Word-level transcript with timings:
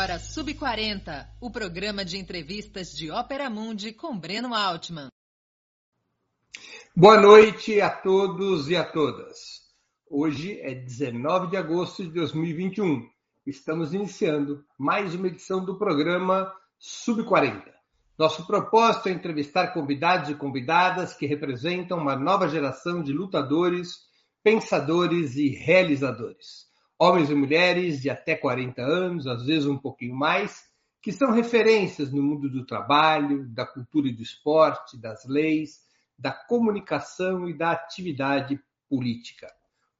agora 0.00 0.18
Sub40, 0.18 1.28
o 1.42 1.50
programa 1.50 2.02
de 2.06 2.16
entrevistas 2.16 2.90
de 2.90 3.10
Ópera 3.10 3.50
Mundi 3.50 3.92
com 3.92 4.18
Breno 4.18 4.54
Altman. 4.54 5.08
Boa 6.96 7.20
noite 7.20 7.82
a 7.82 7.90
todos 7.90 8.70
e 8.70 8.76
a 8.76 8.82
todas. 8.82 9.36
Hoje 10.08 10.58
é 10.62 10.74
19 10.74 11.48
de 11.48 11.58
agosto 11.58 12.02
de 12.02 12.08
2021. 12.12 13.06
Estamos 13.46 13.92
iniciando 13.92 14.64
mais 14.78 15.14
uma 15.14 15.26
edição 15.26 15.62
do 15.62 15.76
programa 15.76 16.50
Sub40. 16.80 17.64
Nosso 18.18 18.46
propósito 18.46 19.10
é 19.10 19.12
entrevistar 19.12 19.74
convidados 19.74 20.30
e 20.30 20.34
convidadas 20.34 21.12
que 21.12 21.26
representam 21.26 21.98
uma 21.98 22.16
nova 22.16 22.48
geração 22.48 23.02
de 23.02 23.12
lutadores, 23.12 23.96
pensadores 24.42 25.36
e 25.36 25.50
realizadores 25.50 26.69
homens 27.00 27.30
e 27.30 27.34
mulheres 27.34 28.02
de 28.02 28.10
até 28.10 28.36
40 28.36 28.82
anos, 28.82 29.26
às 29.26 29.46
vezes 29.46 29.66
um 29.66 29.78
pouquinho 29.78 30.14
mais, 30.14 30.68
que 31.00 31.10
são 31.10 31.32
referências 31.32 32.12
no 32.12 32.22
mundo 32.22 32.50
do 32.50 32.66
trabalho, 32.66 33.48
da 33.48 33.64
cultura 33.64 34.08
e 34.08 34.12
do 34.12 34.22
esporte, 34.22 35.00
das 35.00 35.26
leis, 35.26 35.78
da 36.18 36.30
comunicação 36.30 37.48
e 37.48 37.56
da 37.56 37.70
atividade 37.70 38.60
política. 38.86 39.50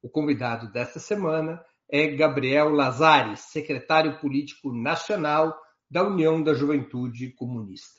O 0.02 0.10
convidado 0.10 0.70
desta 0.70 1.00
semana 1.00 1.64
é 1.88 2.06
Gabriel 2.09 2.68
Lazares, 2.68 3.40
secretário 3.40 4.18
político 4.18 4.70
nacional 4.70 5.59
da 5.90 6.06
União 6.06 6.42
da 6.42 6.52
Juventude 6.52 7.32
Comunista. 7.32 7.98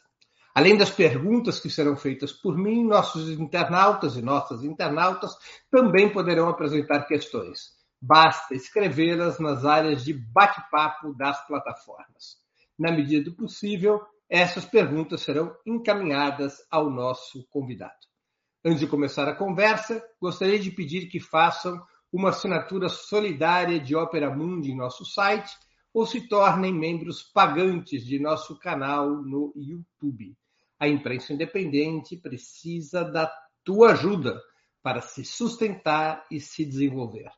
Além 0.54 0.78
das 0.78 0.92
perguntas 0.92 1.60
que 1.60 1.72
serão 1.72 1.98
feitas 1.98 2.32
por 2.32 2.56
mim, 2.56 2.86
nossos 2.86 3.32
internautas 3.32 4.16
e 4.16 4.22
nossas 4.22 4.64
internautas 4.64 5.32
também 5.72 6.12
poderão 6.12 6.50
apresentar 6.50 7.08
questões. 7.08 7.81
Basta 8.02 8.56
escrevê-las 8.56 9.40
nas 9.40 9.64
áreas 9.64 10.04
de 10.04 10.12
bate-papo 10.12 11.14
das 11.14 11.46
plataformas. 11.46 12.42
Na 12.78 12.92
medida 12.92 13.30
do 13.30 13.36
possível, 13.36 14.02
essas 14.28 14.66
perguntas 14.66 15.22
serão 15.22 15.56
encaminhadas 15.66 16.66
ao 16.72 16.90
nosso 16.90 17.46
convidado. 17.50 17.94
Antes 18.66 18.80
de 18.80 18.88
começar 18.88 19.28
a 19.28 19.36
conversa, 19.36 20.04
gostaria 20.20 20.58
de 20.58 20.72
pedir 20.72 21.10
que 21.10 21.20
façam 21.20 21.80
uma 22.12 22.30
assinatura 22.30 22.90
solidária 22.90 23.80
de 23.80 23.96
Opera 23.96 24.36
Mundi 24.36 24.72
em 24.72 24.78
nosso 24.78 25.06
site 25.06 25.52
ou 25.94 26.06
se 26.06 26.28
tornem 26.28 26.74
membros 26.74 27.22
pagantes 27.22 28.06
de 28.06 28.20
nosso 28.20 28.58
canal 28.58 29.10
no 29.10 29.54
YouTube. 29.56 30.36
A 30.80 30.88
imprensa 30.88 31.34
independente 31.34 32.18
precisa 32.18 33.04
da 33.04 33.32
tua 33.64 33.92
ajuda 33.92 34.42
para 34.82 35.02
se 35.02 35.24
sustentar 35.24 36.26
e 36.32 36.40
se 36.40 36.66
desenvolver. 36.66 37.30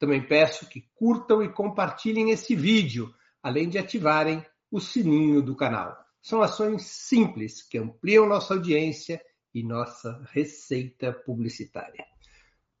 Também 0.00 0.26
peço 0.26 0.66
que 0.66 0.88
curtam 0.94 1.42
e 1.42 1.48
compartilhem 1.52 2.30
esse 2.30 2.56
vídeo, 2.56 3.14
além 3.42 3.68
de 3.68 3.76
ativarem 3.76 4.42
o 4.70 4.80
sininho 4.80 5.42
do 5.42 5.54
canal. 5.54 5.94
São 6.22 6.40
ações 6.40 6.84
simples 6.84 7.62
que 7.62 7.76
ampliam 7.76 8.26
nossa 8.26 8.54
audiência 8.54 9.20
e 9.54 9.62
nossa 9.62 10.22
receita 10.32 11.12
publicitária. 11.12 12.06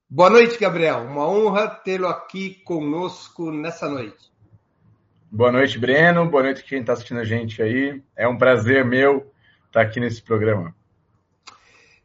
Boa 0.08 0.30
noite, 0.30 0.58
Gabriel. 0.58 1.02
Uma 1.02 1.28
honra 1.28 1.68
tê-lo 1.68 2.08
aqui 2.08 2.54
conosco 2.64 3.52
nessa 3.52 3.86
noite. 3.86 4.30
Boa 5.30 5.52
noite, 5.52 5.78
Breno. 5.78 6.26
Boa 6.26 6.42
noite 6.42 6.64
quem 6.64 6.80
está 6.80 6.94
assistindo 6.94 7.20
a 7.20 7.24
gente 7.24 7.62
aí. 7.62 8.02
É 8.16 8.26
um 8.26 8.38
prazer 8.38 8.82
meu 8.82 9.30
estar 9.66 9.82
aqui 9.82 10.00
nesse 10.00 10.22
programa. 10.22 10.74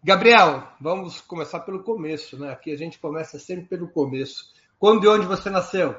Gabriel, 0.03 0.67
vamos 0.79 1.21
começar 1.21 1.61
pelo 1.61 1.81
começo, 1.83 2.37
né? 2.37 2.51
Aqui 2.51 2.71
a 2.71 2.77
gente 2.77 2.99
começa 2.99 3.39
sempre 3.39 3.65
pelo 3.65 3.87
começo. 3.87 4.53
Quando 4.79 5.05
e 5.05 5.07
onde 5.07 5.25
você 5.25 5.49
nasceu? 5.49 5.95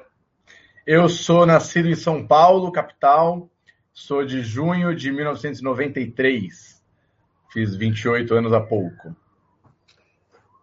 Eu 0.87 1.09
sou 1.09 1.45
nascido 1.47 1.89
em 1.89 1.95
São 1.95 2.27
Paulo, 2.27 2.71
capital. 2.71 3.51
Sou 3.93 4.25
de 4.25 4.43
junho 4.43 4.95
de 4.95 5.11
1993. 5.11 6.83
Fiz 7.53 7.75
28 7.75 8.34
anos 8.34 8.53
há 8.53 8.61
pouco. 8.61 9.17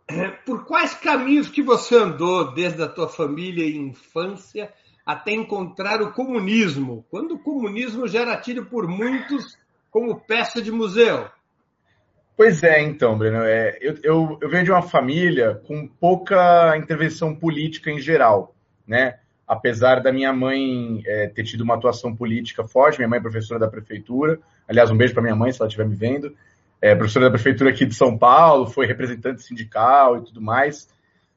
É, 0.07 0.29
por 0.29 0.65
quais 0.65 0.93
caminhos 0.93 1.49
que 1.49 1.61
você 1.61 1.95
andou 1.95 2.53
desde 2.53 2.83
a 2.83 2.87
tua 2.87 3.09
família 3.09 3.65
e 3.65 3.75
infância 3.75 4.71
até 5.05 5.31
encontrar 5.31 6.01
o 6.01 6.13
comunismo? 6.13 7.05
Quando 7.09 7.35
o 7.35 7.39
comunismo 7.39 8.07
já 8.07 8.21
era 8.21 8.37
tido 8.37 8.65
por 8.65 8.87
muitos 8.87 9.57
como 9.89 10.19
peça 10.19 10.61
de 10.61 10.71
museu. 10.71 11.29
Pois 12.35 12.63
é, 12.63 12.81
então, 12.81 13.17
Breno. 13.17 13.43
É, 13.43 13.77
eu, 13.79 13.95
eu, 14.03 14.39
eu, 14.41 14.49
venho 14.49 14.63
de 14.63 14.71
uma 14.71 14.81
família 14.81 15.61
com 15.67 15.87
pouca 15.87 16.75
intervenção 16.77 17.35
política 17.35 17.91
em 17.91 17.99
geral, 17.99 18.55
né? 18.87 19.19
Apesar 19.47 20.01
da 20.01 20.11
minha 20.11 20.33
mãe 20.33 21.03
é, 21.05 21.27
ter 21.27 21.43
tido 21.43 21.61
uma 21.61 21.75
atuação 21.75 22.15
política 22.15 22.67
forte, 22.67 22.97
minha 22.97 23.07
mãe 23.07 23.19
é 23.19 23.21
professora 23.21 23.59
da 23.59 23.67
prefeitura. 23.67 24.39
Aliás, 24.67 24.89
um 24.89 24.97
beijo 24.97 25.13
para 25.13 25.21
minha 25.21 25.35
mãe, 25.35 25.51
se 25.51 25.61
ela 25.61 25.67
estiver 25.67 25.87
me 25.87 25.95
vendo. 25.95 26.35
É 26.81 26.95
professora 26.95 27.25
da 27.25 27.31
prefeitura 27.31 27.69
aqui 27.69 27.85
de 27.85 27.93
São 27.93 28.17
Paulo, 28.17 28.67
foi 28.67 28.87
representante 28.87 29.43
sindical 29.43 30.17
e 30.17 30.25
tudo 30.25 30.41
mais. 30.41 30.89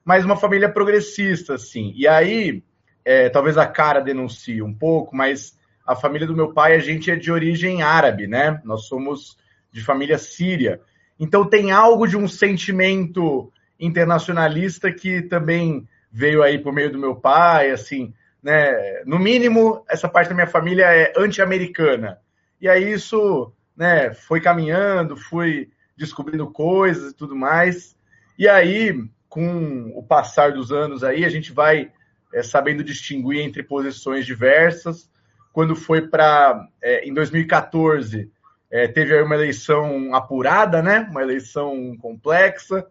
Mas 0.04 0.24
uma 0.24 0.36
família 0.36 0.68
progressista, 0.68 1.54
assim. 1.54 1.92
E 1.94 2.08
aí, 2.08 2.62
é, 3.04 3.28
talvez 3.28 3.58
a 3.58 3.66
cara 3.66 4.00
denuncie 4.00 4.62
um 4.62 4.72
pouco, 4.72 5.14
mas 5.14 5.58
a 5.86 5.94
família 5.94 6.26
do 6.26 6.34
meu 6.34 6.52
pai, 6.52 6.74
a 6.74 6.78
gente 6.78 7.10
é 7.10 7.16
de 7.16 7.30
origem 7.30 7.82
árabe, 7.82 8.26
né? 8.26 8.60
Nós 8.64 8.86
somos 8.86 9.36
de 9.76 9.84
família 9.84 10.16
síria. 10.16 10.80
Então 11.20 11.46
tem 11.46 11.70
algo 11.70 12.06
de 12.06 12.16
um 12.16 12.26
sentimento 12.26 13.52
internacionalista 13.78 14.90
que 14.90 15.20
também 15.20 15.86
veio 16.10 16.42
aí 16.42 16.58
por 16.58 16.72
meio 16.72 16.90
do 16.90 16.98
meu 16.98 17.14
pai, 17.14 17.70
assim, 17.70 18.14
né? 18.42 19.02
No 19.04 19.18
mínimo, 19.18 19.84
essa 19.86 20.08
parte 20.08 20.30
da 20.30 20.34
minha 20.34 20.46
família 20.46 20.86
é 20.86 21.12
anti-americana. 21.14 22.18
E 22.58 22.70
aí 22.70 22.90
isso, 22.90 23.52
né, 23.76 24.14
foi 24.14 24.40
caminhando, 24.40 25.14
fui 25.14 25.68
descobrindo 25.94 26.50
coisas 26.50 27.12
e 27.12 27.14
tudo 27.14 27.36
mais. 27.36 27.94
E 28.38 28.48
aí, 28.48 28.98
com 29.28 29.92
o 29.94 30.02
passar 30.02 30.52
dos 30.52 30.72
anos 30.72 31.04
aí, 31.04 31.22
a 31.22 31.28
gente 31.28 31.52
vai 31.52 31.92
é, 32.32 32.42
sabendo 32.42 32.82
distinguir 32.82 33.40
entre 33.40 33.62
posições 33.62 34.24
diversas. 34.24 35.10
Quando 35.52 35.76
foi 35.76 36.08
para, 36.08 36.66
é, 36.80 37.06
em 37.06 37.12
2014, 37.12 38.30
é, 38.70 38.88
teve 38.88 39.20
uma 39.22 39.34
eleição 39.34 40.14
apurada, 40.14 40.82
né? 40.82 41.06
Uma 41.10 41.22
eleição 41.22 41.96
complexa. 42.00 42.86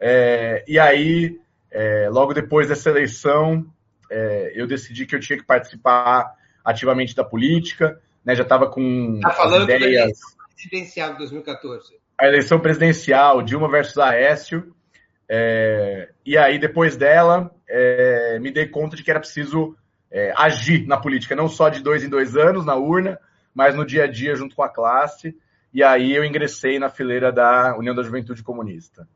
É, 0.00 0.64
e 0.66 0.78
aí, 0.78 1.38
é, 1.70 2.08
logo 2.10 2.34
depois 2.34 2.68
dessa 2.68 2.90
eleição, 2.90 3.64
é, 4.10 4.52
eu 4.54 4.66
decidi 4.66 5.06
que 5.06 5.14
eu 5.14 5.20
tinha 5.20 5.38
que 5.38 5.44
participar 5.44 6.34
ativamente 6.64 7.14
da 7.14 7.24
política. 7.24 8.00
Né? 8.24 8.34
Já 8.34 8.42
estava 8.42 8.68
com 8.68 9.20
tá 9.20 9.30
falando 9.30 9.64
ideias... 9.64 9.80
da 9.80 9.86
eleição 9.86 10.30
presidencial 10.54 11.12
de 11.12 11.18
2014. 11.18 11.96
A 12.18 12.26
eleição 12.26 12.60
presidencial, 12.60 13.42
Dilma 13.42 13.70
versus 13.70 13.98
Aécio. 13.98 14.74
É, 15.28 16.10
e 16.26 16.36
aí, 16.36 16.58
depois 16.58 16.96
dela, 16.96 17.50
é, 17.68 18.38
me 18.40 18.50
dei 18.50 18.66
conta 18.66 18.96
de 18.96 19.04
que 19.04 19.10
era 19.10 19.20
preciso 19.20 19.76
agir 20.36 20.86
na 20.86 20.98
política, 20.98 21.34
não 21.34 21.48
só 21.48 21.70
de 21.70 21.82
dois 21.82 22.04
em 22.04 22.08
dois 22.10 22.36
anos 22.36 22.66
na 22.66 22.74
urna, 22.74 23.18
mas 23.54 23.74
no 23.74 23.84
dia 23.84 24.04
a 24.04 24.06
dia 24.06 24.34
junto 24.34 24.54
com 24.56 24.62
a 24.62 24.68
classe. 24.68 25.36
E 25.72 25.82
aí 25.82 26.14
eu 26.14 26.24
ingressei 26.24 26.78
na 26.78 26.90
fileira 26.90 27.32
da 27.32 27.76
União 27.76 27.94
da 27.94 28.02
Juventude 28.02 28.42
Comunista. 28.42 29.08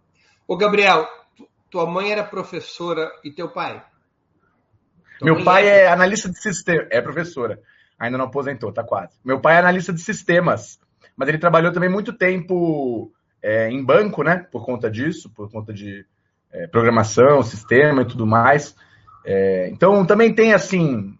Ô 0.46 0.56
Gabriel, 0.56 1.06
tua 1.70 1.86
mãe 1.86 2.12
era 2.12 2.24
professora 2.24 3.10
e 3.22 3.30
teu 3.30 3.48
pai? 3.48 3.84
Tua 5.18 5.26
Meu 5.26 5.44
pai 5.44 5.68
é... 5.68 5.82
é 5.82 5.88
analista 5.88 6.28
de 6.30 6.40
sistema, 6.40 6.86
é 6.90 7.00
professora. 7.00 7.60
Ainda 7.98 8.18
não 8.18 8.26
aposentou, 8.26 8.72
tá 8.72 8.84
quase. 8.84 9.18
Meu 9.24 9.40
pai 9.40 9.56
é 9.56 9.58
analista 9.58 9.92
de 9.92 10.00
sistemas, 10.00 10.78
mas 11.16 11.28
ele 11.28 11.38
trabalhou 11.38 11.72
também 11.72 11.88
muito 11.88 12.12
tempo 12.12 13.10
é, 13.42 13.70
em 13.70 13.82
banco, 13.82 14.22
né? 14.22 14.46
Por 14.50 14.64
conta 14.64 14.90
disso, 14.90 15.30
por 15.30 15.50
conta 15.50 15.72
de 15.72 16.04
é, 16.52 16.66
programação, 16.66 17.42
sistema 17.42 18.02
e 18.02 18.06
tudo 18.06 18.26
mais. 18.26 18.76
É, 19.24 19.68
então 19.70 20.04
também 20.04 20.34
tem 20.34 20.52
assim 20.52 21.16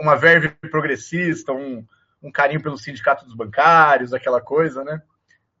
uma 0.00 0.16
verve 0.16 0.50
progressista, 0.70 1.52
um, 1.52 1.84
um 2.22 2.30
carinho 2.30 2.62
pelo 2.62 2.78
sindicato 2.78 3.24
dos 3.24 3.34
bancários, 3.34 4.14
aquela 4.14 4.40
coisa, 4.40 4.84
né? 4.84 5.02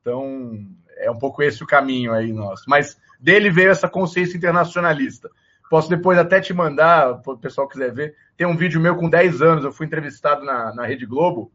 Então, 0.00 0.66
é 0.98 1.10
um 1.10 1.18
pouco 1.18 1.42
esse 1.42 1.62
o 1.62 1.66
caminho 1.66 2.12
aí 2.12 2.32
nosso. 2.32 2.64
Mas 2.68 2.98
dele 3.18 3.50
veio 3.50 3.70
essa 3.70 3.88
consciência 3.88 4.36
internacionalista. 4.36 5.30
Posso 5.70 5.88
depois 5.88 6.18
até 6.18 6.40
te 6.40 6.52
mandar, 6.52 7.22
para 7.22 7.32
o 7.32 7.38
pessoal 7.38 7.68
quiser 7.68 7.92
ver. 7.92 8.14
Tem 8.36 8.46
um 8.46 8.56
vídeo 8.56 8.80
meu 8.80 8.96
com 8.96 9.08
10 9.08 9.40
anos, 9.40 9.64
eu 9.64 9.72
fui 9.72 9.86
entrevistado 9.86 10.44
na, 10.44 10.74
na 10.74 10.86
Rede 10.86 11.06
Globo, 11.06 11.50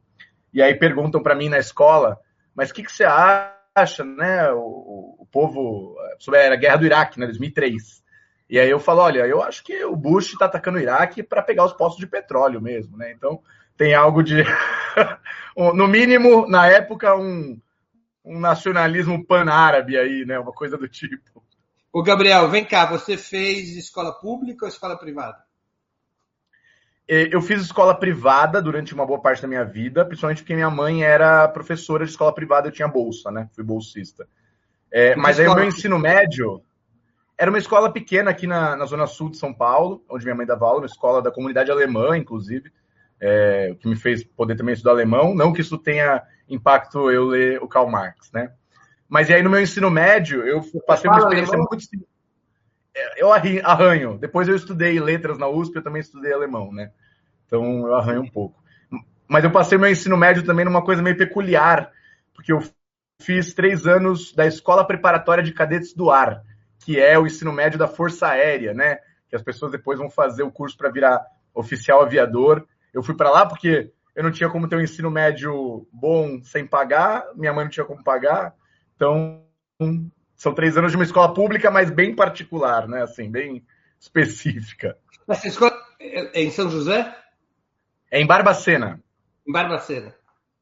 e 0.54 0.62
aí 0.62 0.74
perguntam 0.74 1.22
para 1.22 1.36
mim 1.36 1.50
na 1.50 1.60
escola, 1.60 2.18
mas 2.56 2.72
o 2.72 2.74
que, 2.74 2.84
que 2.84 2.92
você 2.92 3.04
acha, 3.04 4.04
né, 4.04 4.52
o, 4.52 5.18
o 5.20 5.28
povo, 5.32 5.96
sobre 6.18 6.40
a 6.40 6.56
guerra 6.56 6.78
do 6.78 6.86
Iraque, 6.86 7.20
né, 7.20 7.28
2003. 7.28 8.02
E 8.50 8.58
aí 8.58 8.70
eu 8.70 8.80
falo, 8.80 9.02
olha, 9.02 9.28
eu 9.28 9.44
acho 9.44 9.64
que 9.64 9.84
o 9.84 9.96
Bush 9.96 10.32
está 10.32 10.46
atacando 10.46 10.78
o 10.78 10.82
Iraque 10.82 11.22
para 11.22 11.44
pegar 11.44 11.66
os 11.66 11.74
postos 11.74 12.00
de 12.00 12.08
petróleo 12.08 12.62
mesmo, 12.62 12.98
né? 12.98 13.12
Então, 13.12 13.42
tem 13.78 13.94
algo 13.94 14.24
de, 14.24 14.44
no 15.56 15.88
mínimo, 15.88 16.48
na 16.48 16.68
época, 16.68 17.16
um, 17.16 17.60
um 18.26 18.40
nacionalismo 18.40 19.26
pan-árabe 19.26 19.98
aí, 19.98 20.26
né? 20.26 20.40
Uma 20.40 20.52
coisa 20.52 20.78
do 20.78 20.88
tipo. 20.88 21.44
O 21.94 22.04
Gabriel, 22.04 22.50
vem 22.50 22.66
cá, 22.66 22.86
você 22.86 23.18
fez 23.18 23.76
escola 23.78 24.12
pública 24.12 24.66
ou 24.66 24.70
escola 24.70 24.98
privada? 24.98 25.48
eu 27.08 27.42
fiz 27.42 27.62
escola 27.62 27.96
privada 27.96 28.62
durante 28.62 28.94
uma 28.94 29.06
boa 29.06 29.22
parte 29.22 29.42
da 29.42 29.48
minha 29.48 29.64
vida, 29.64 30.04
principalmente 30.04 30.42
porque 30.42 30.54
minha 30.54 30.70
mãe 30.70 31.04
era 31.04 31.48
professora 31.48 32.04
de 32.04 32.12
escola 32.12 32.36
privada, 32.36 32.68
eu 32.68 32.72
tinha 32.72 32.88
bolsa, 32.88 33.32
né? 33.32 33.50
Fui 33.54 33.64
bolsista. 33.64 34.28
É, 34.92 35.16
mas 35.16 35.40
aí 35.40 35.48
o 35.48 35.56
meu 35.56 35.64
ensino 35.64 35.98
médio 35.98 36.62
era 37.38 37.50
uma 37.50 37.58
escola 37.58 37.90
pequena 37.90 38.32
aqui 38.32 38.46
na, 38.46 38.76
na 38.76 38.86
zona 38.86 39.08
sul 39.08 39.30
de 39.30 39.38
São 39.38 39.54
Paulo, 39.54 40.04
onde 40.10 40.26
minha 40.26 40.36
mãe 40.36 40.46
dava 40.46 40.66
aula, 40.66 40.82
uma 40.82 40.86
escola 40.86 41.22
da 41.22 41.32
comunidade 41.32 41.72
alemã, 41.72 42.18
inclusive, 42.18 42.74
é, 43.20 43.70
o 43.72 43.76
que 43.76 43.88
me 43.88 43.96
fez 43.96 44.24
poder 44.24 44.56
também 44.56 44.74
estudar 44.74 44.92
alemão. 44.92 45.34
Não 45.34 45.54
que 45.54 45.62
isso 45.62 45.78
tenha 45.78 46.24
impacto 46.50 47.10
eu 47.12 47.26
ler 47.26 47.62
o 47.62 47.68
Karl 47.68 47.90
Marx, 47.90 48.32
né? 48.32 48.52
Mas 49.10 49.30
e 49.30 49.34
aí 49.34 49.42
no 49.42 49.50
meu 49.50 49.62
ensino 49.62 49.90
médio, 49.90 50.46
eu 50.46 50.62
passei 50.86 51.10
uma 51.10 51.20
experiência 51.20 51.54
alemão? 51.54 51.68
muito 51.72 51.86
é, 52.98 53.22
eu 53.22 53.32
arranho. 53.32 54.18
Depois 54.18 54.48
eu 54.48 54.56
estudei 54.56 55.00
letras 55.00 55.38
na 55.38 55.48
USP, 55.48 55.76
eu 55.76 55.84
também 55.84 56.02
estudei 56.02 56.34
alemão, 56.34 56.74
né? 56.74 56.92
Então 57.46 57.88
eu 57.88 57.96
arranho 57.96 58.22
um 58.22 58.30
pouco. 58.30 58.62
Mas 59.28 59.44
eu 59.44 59.52
passei 59.52 59.78
meu 59.78 59.90
ensino 59.90 60.18
médio 60.18 60.44
também 60.44 60.66
numa 60.66 60.84
coisa 60.84 61.02
meio 61.02 61.18
peculiar, 61.18 61.92
porque 62.34 62.52
eu 62.52 62.60
fiz 63.22 63.54
três 63.54 63.86
anos 63.86 64.34
da 64.34 64.48
Escola 64.48 64.86
Preparatória 64.86 65.44
de 65.44 65.54
Cadetes 65.54 65.94
do 65.94 66.10
Ar, 66.10 66.42
que 66.80 67.00
é 67.00 67.20
o 67.20 67.28
ensino 67.28 67.52
médio 67.52 67.78
da 67.78 67.88
Força 67.88 68.28
Aérea, 68.28 68.74
né? 68.74 69.00
Que 69.30 69.36
as 69.36 69.44
pessoas 69.44 69.72
depois 69.72 70.00
vão 70.00 70.10
fazer 70.10 70.44
o 70.44 70.52
curso 70.52 70.76
para 70.76 70.90
virar 70.90 71.24
oficial 71.54 72.02
aviador. 72.02 72.66
Eu 72.98 73.04
fui 73.04 73.14
para 73.14 73.30
lá 73.30 73.46
porque 73.46 73.92
eu 74.16 74.24
não 74.24 74.32
tinha 74.32 74.50
como 74.50 74.68
ter 74.68 74.76
um 74.76 74.82
ensino 74.82 75.12
médio 75.12 75.88
bom 75.94 76.42
sem 76.44 76.66
pagar, 76.66 77.24
minha 77.36 77.54
mãe 77.54 77.64
não 77.64 77.70
tinha 77.70 77.86
como 77.86 78.04
pagar. 78.04 78.56
Então, 78.96 79.46
são 80.36 80.52
três 80.52 80.76
anos 80.76 80.90
de 80.90 80.98
uma 80.98 81.04
escola 81.04 81.32
pública, 81.32 81.70
mas 81.70 81.92
bem 81.92 82.16
particular, 82.16 82.88
né? 82.88 83.04
Assim, 83.04 83.30
bem 83.30 83.64
específica. 84.00 84.98
Essa 85.30 85.48
escola 85.48 85.80
é 86.00 86.42
em 86.42 86.50
São 86.50 86.72
José? 86.72 87.16
É 88.10 88.20
em 88.20 88.26
Barbacena. 88.26 89.00
Em 89.48 89.52
Barbacena. 89.52 90.16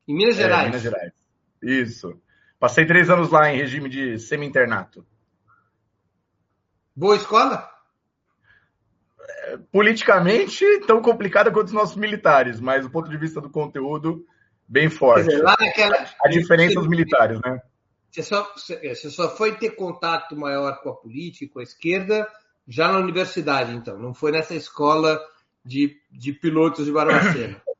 Em 0.05 0.13
Minas 0.13 0.35
Gerais. 0.35 0.63
É, 0.63 0.65
Minas 0.65 0.81
Gerais. 0.81 1.13
Isso. 1.61 2.21
Passei 2.59 2.85
três 2.85 3.09
anos 3.09 3.29
lá 3.29 3.49
em 3.49 3.55
regime 3.55 3.87
de 3.87 4.19
semi-internato. 4.19 5.07
Boa 6.93 7.15
escola? 7.15 7.69
É, 9.45 9.57
politicamente, 9.71 10.65
tão 10.87 11.01
complicada 11.01 11.51
quanto 11.51 11.67
os 11.67 11.73
nossos 11.73 11.95
militares, 11.95 12.59
mas 12.59 12.83
do 12.83 12.89
ponto 12.89 13.09
de 13.09 13.17
vista 13.17 13.39
do 13.39 13.49
conteúdo, 13.49 14.25
bem 14.67 14.89
forte. 14.89 15.27
Dizer, 15.27 15.43
naquela... 15.43 16.05
A 16.23 16.29
diferença 16.29 16.75
dos 16.75 16.87
militares, 16.87 17.39
né? 17.41 17.61
Você 18.09 18.23
só, 18.23 18.49
você 18.55 19.09
só 19.09 19.29
foi 19.29 19.55
ter 19.55 19.71
contato 19.71 20.35
maior 20.35 20.81
com 20.81 20.89
a 20.89 20.95
política, 20.95 21.53
com 21.53 21.59
a 21.59 21.63
esquerda, 21.63 22.27
já 22.67 22.91
na 22.91 22.99
universidade, 22.99 23.73
então. 23.73 23.99
Não 23.99 24.13
foi 24.13 24.31
nessa 24.31 24.55
escola 24.55 25.19
de, 25.63 25.97
de 26.11 26.31
pilotos 26.31 26.85
de 26.85 26.91
Barbacena. 26.91 27.61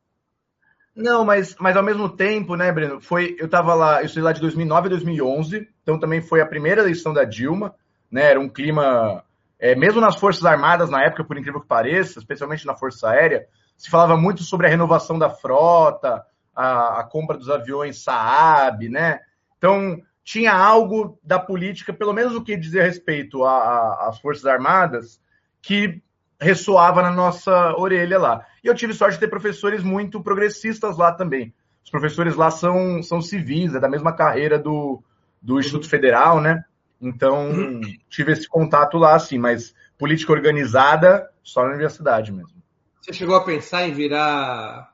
Não, 0.95 1.25
mas, 1.25 1.57
mas 1.59 1.75
ao 1.75 1.83
mesmo 1.83 2.07
tempo, 2.07 2.55
né, 2.55 2.71
Breno? 2.71 3.01
Foi, 3.01 3.35
eu 3.37 3.47
estava 3.47 3.73
lá, 3.73 3.99
eu 3.99 4.05
estudei 4.05 4.23
lá 4.23 4.31
de 4.31 4.39
2009 4.39 4.87
a 4.87 4.89
2011, 4.91 5.67
então 5.83 5.99
também 5.99 6.21
foi 6.21 6.39
a 6.39 6.45
primeira 6.45 6.79
eleição 6.79 7.13
da 7.13 7.25
Dilma, 7.25 7.75
né? 8.09 8.31
Era 8.31 8.39
um 8.39 8.47
clima, 8.47 9.21
é, 9.65 9.75
mesmo 9.75 9.99
nas 9.99 10.15
Forças 10.17 10.45
Armadas 10.45 10.91
na 10.91 11.03
época, 11.03 11.23
por 11.23 11.39
incrível 11.39 11.59
que 11.59 11.67
pareça, 11.67 12.19
especialmente 12.19 12.67
na 12.67 12.75
Força 12.75 13.09
Aérea, 13.09 13.47
se 13.75 13.89
falava 13.89 14.15
muito 14.15 14.43
sobre 14.43 14.67
a 14.67 14.69
renovação 14.69 15.17
da 15.17 15.27
frota, 15.27 16.23
a, 16.55 16.99
a 16.99 17.03
compra 17.03 17.35
dos 17.35 17.49
aviões 17.49 18.03
Saab, 18.03 18.87
né? 18.87 19.21
Então, 19.57 19.99
tinha 20.23 20.53
algo 20.53 21.19
da 21.23 21.39
política, 21.39 21.91
pelo 21.91 22.13
menos 22.13 22.35
o 22.35 22.43
que 22.43 22.55
dizia 22.55 22.83
respeito 22.83 23.43
às 23.43 24.19
Forças 24.19 24.45
Armadas, 24.45 25.19
que 25.63 25.99
ressoava 26.39 27.01
na 27.01 27.09
nossa 27.09 27.75
orelha 27.75 28.19
lá. 28.19 28.45
E 28.63 28.67
eu 28.67 28.75
tive 28.75 28.93
sorte 28.93 29.15
de 29.15 29.21
ter 29.21 29.29
professores 29.29 29.81
muito 29.81 30.21
progressistas 30.21 30.95
lá 30.95 31.11
também. 31.11 31.51
Os 31.83 31.89
professores 31.89 32.35
lá 32.35 32.51
são, 32.51 33.01
são 33.01 33.19
civis, 33.19 33.73
é 33.73 33.79
da 33.79 33.89
mesma 33.89 34.13
carreira 34.13 34.59
do, 34.59 35.01
do 35.41 35.59
Instituto 35.59 35.89
Federal, 35.89 36.39
né? 36.39 36.63
Então, 37.01 37.81
tive 38.09 38.31
esse 38.31 38.47
contato 38.47 38.97
lá, 38.97 39.15
assim, 39.15 39.37
mas 39.37 39.75
política 39.97 40.31
organizada 40.31 41.29
só 41.43 41.63
na 41.63 41.69
universidade 41.69 42.31
mesmo. 42.31 42.63
Você 43.01 43.13
chegou 43.13 43.35
a 43.35 43.43
pensar 43.43 43.87
em 43.87 43.93
virar 43.93 44.93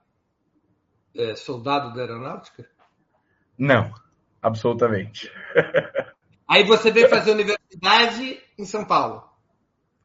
é, 1.15 1.35
soldado 1.35 1.93
da 1.93 2.01
aeronáutica? 2.01 2.67
Não 3.57 3.93
absolutamente. 4.41 5.31
Aí 6.47 6.63
você 6.63 6.91
veio 6.91 7.07
fazer 7.07 7.31
universidade 7.31 8.41
em 8.57 8.65
São 8.65 8.83
Paulo. 8.83 9.23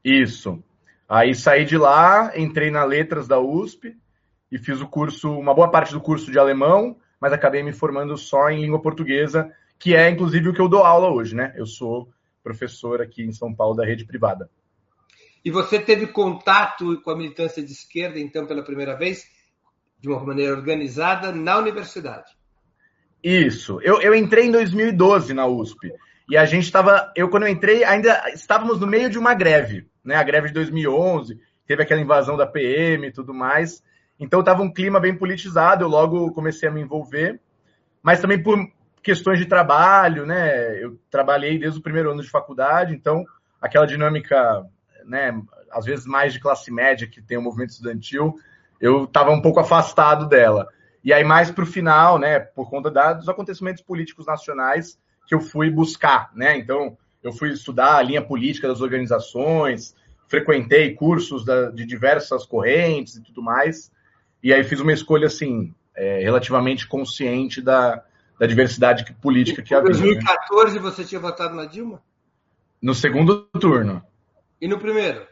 Isso. 0.03 0.63
Aí 1.09 1.33
saí 1.33 1.65
de 1.65 1.77
lá, 1.77 2.31
entrei 2.37 2.69
na 2.69 2.85
Letras 2.85 3.27
da 3.27 3.39
USP 3.39 3.97
e 4.51 4.57
fiz 4.57 4.79
o 4.79 4.87
curso, 4.87 5.31
uma 5.31 5.53
boa 5.53 5.69
parte 5.69 5.91
do 5.91 5.99
curso 5.99 6.31
de 6.31 6.39
alemão, 6.39 6.97
mas 7.19 7.33
acabei 7.33 7.63
me 7.63 7.73
formando 7.73 8.15
só 8.15 8.49
em 8.49 8.61
língua 8.61 8.81
portuguesa, 8.81 9.51
que 9.79 9.95
é 9.95 10.09
inclusive 10.09 10.49
o 10.49 10.53
que 10.53 10.61
eu 10.61 10.69
dou 10.69 10.83
aula 10.83 11.09
hoje, 11.09 11.35
né? 11.35 11.53
Eu 11.55 11.65
sou 11.65 12.09
professor 12.43 13.01
aqui 13.01 13.23
em 13.23 13.31
São 13.31 13.53
Paulo 13.53 13.75
da 13.75 13.85
rede 13.85 14.05
privada. 14.05 14.49
E 15.43 15.51
você 15.51 15.79
teve 15.79 16.07
contato 16.07 17.01
com 17.01 17.11
a 17.11 17.15
militância 17.15 17.63
de 17.63 17.71
esquerda, 17.71 18.19
então, 18.19 18.45
pela 18.45 18.63
primeira 18.63 18.95
vez, 18.95 19.25
de 19.99 20.07
uma 20.09 20.19
maneira 20.19 20.53
organizada, 20.53 21.31
na 21.31 21.57
universidade? 21.57 22.37
Isso. 23.23 23.79
Eu, 23.81 24.01
eu 24.01 24.13
entrei 24.13 24.45
em 24.45 24.51
2012 24.51 25.33
na 25.33 25.47
USP. 25.47 25.91
E 26.29 26.35
a 26.35 26.45
gente 26.45 26.65
estava. 26.65 27.11
Eu, 27.15 27.29
quando 27.29 27.43
eu 27.43 27.49
entrei, 27.49 27.83
ainda 27.83 28.29
estávamos 28.33 28.79
no 28.79 28.87
meio 28.87 29.09
de 29.09 29.17
uma 29.17 29.33
greve, 29.33 29.87
né? 30.03 30.15
A 30.15 30.23
greve 30.23 30.49
de 30.49 30.53
2011, 30.55 31.39
teve 31.65 31.83
aquela 31.83 32.01
invasão 32.01 32.35
da 32.35 32.45
PM 32.45 33.07
e 33.07 33.11
tudo 33.11 33.33
mais. 33.33 33.81
Então 34.19 34.41
estava 34.41 34.61
um 34.61 34.71
clima 34.71 34.99
bem 34.99 35.15
politizado. 35.15 35.83
Eu 35.83 35.89
logo 35.89 36.33
comecei 36.33 36.67
a 36.67 36.71
me 36.71 36.81
envolver, 36.81 37.39
mas 38.03 38.19
também 38.19 38.41
por 38.41 38.57
questões 39.07 39.39
de 39.39 39.45
trabalho, 39.45 40.25
né? 40.25 40.83
Eu 40.83 40.99
trabalhei 41.09 41.57
desde 41.57 41.79
o 41.79 41.81
primeiro 41.81 42.11
ano 42.11 42.21
de 42.21 42.29
faculdade, 42.29 42.93
então 42.93 43.23
aquela 43.61 43.87
dinâmica, 43.87 44.65
né? 45.05 45.41
Às 45.71 45.85
vezes 45.85 46.05
mais 46.05 46.33
de 46.33 46.41
classe 46.41 46.69
média 46.69 47.07
que 47.07 47.21
tem 47.21 47.37
o 47.37 47.41
movimento 47.41 47.69
estudantil, 47.69 48.35
eu 48.81 49.05
estava 49.05 49.31
um 49.31 49.41
pouco 49.41 49.61
afastado 49.61 50.27
dela. 50.27 50.67
E 51.01 51.13
aí, 51.13 51.23
mais 51.23 51.49
para 51.49 51.63
o 51.63 51.67
final, 51.67 52.19
né, 52.19 52.37
por 52.37 52.69
conta 52.69 52.91
da, 52.91 53.13
dos 53.13 53.29
acontecimentos 53.29 53.81
políticos 53.81 54.25
nacionais, 54.25 54.99
que 55.25 55.33
eu 55.33 55.39
fui 55.39 55.69
buscar, 55.69 56.29
né? 56.35 56.57
Então, 56.57 56.97
eu 57.23 57.31
fui 57.31 57.51
estudar 57.51 57.95
a 57.95 58.01
linha 58.01 58.21
política 58.21 58.67
das 58.67 58.81
organizações, 58.81 59.95
frequentei 60.27 60.93
cursos 60.95 61.45
da, 61.45 61.71
de 61.71 61.85
diversas 61.85 62.45
correntes 62.45 63.15
e 63.15 63.23
tudo 63.23 63.41
mais, 63.41 63.89
e 64.43 64.53
aí 64.53 64.65
fiz 64.65 64.81
uma 64.81 64.91
escolha, 64.91 65.27
assim, 65.27 65.73
é, 65.95 66.19
relativamente 66.19 66.85
consciente 66.85 67.61
da, 67.61 68.03
da 68.39 68.45
diversidade 68.45 69.11
política 69.21 69.61
que 69.61 69.73
havia. 69.73 69.89
Em 69.89 69.93
2014 69.93 70.75
né? 70.75 70.81
você 70.81 71.03
tinha 71.03 71.19
votado 71.19 71.55
na 71.55 71.65
Dilma? 71.65 72.01
No 72.81 72.93
segundo 72.93 73.43
turno. 73.59 74.03
E 74.61 74.67
no 74.67 74.79
primeiro? 74.79 75.25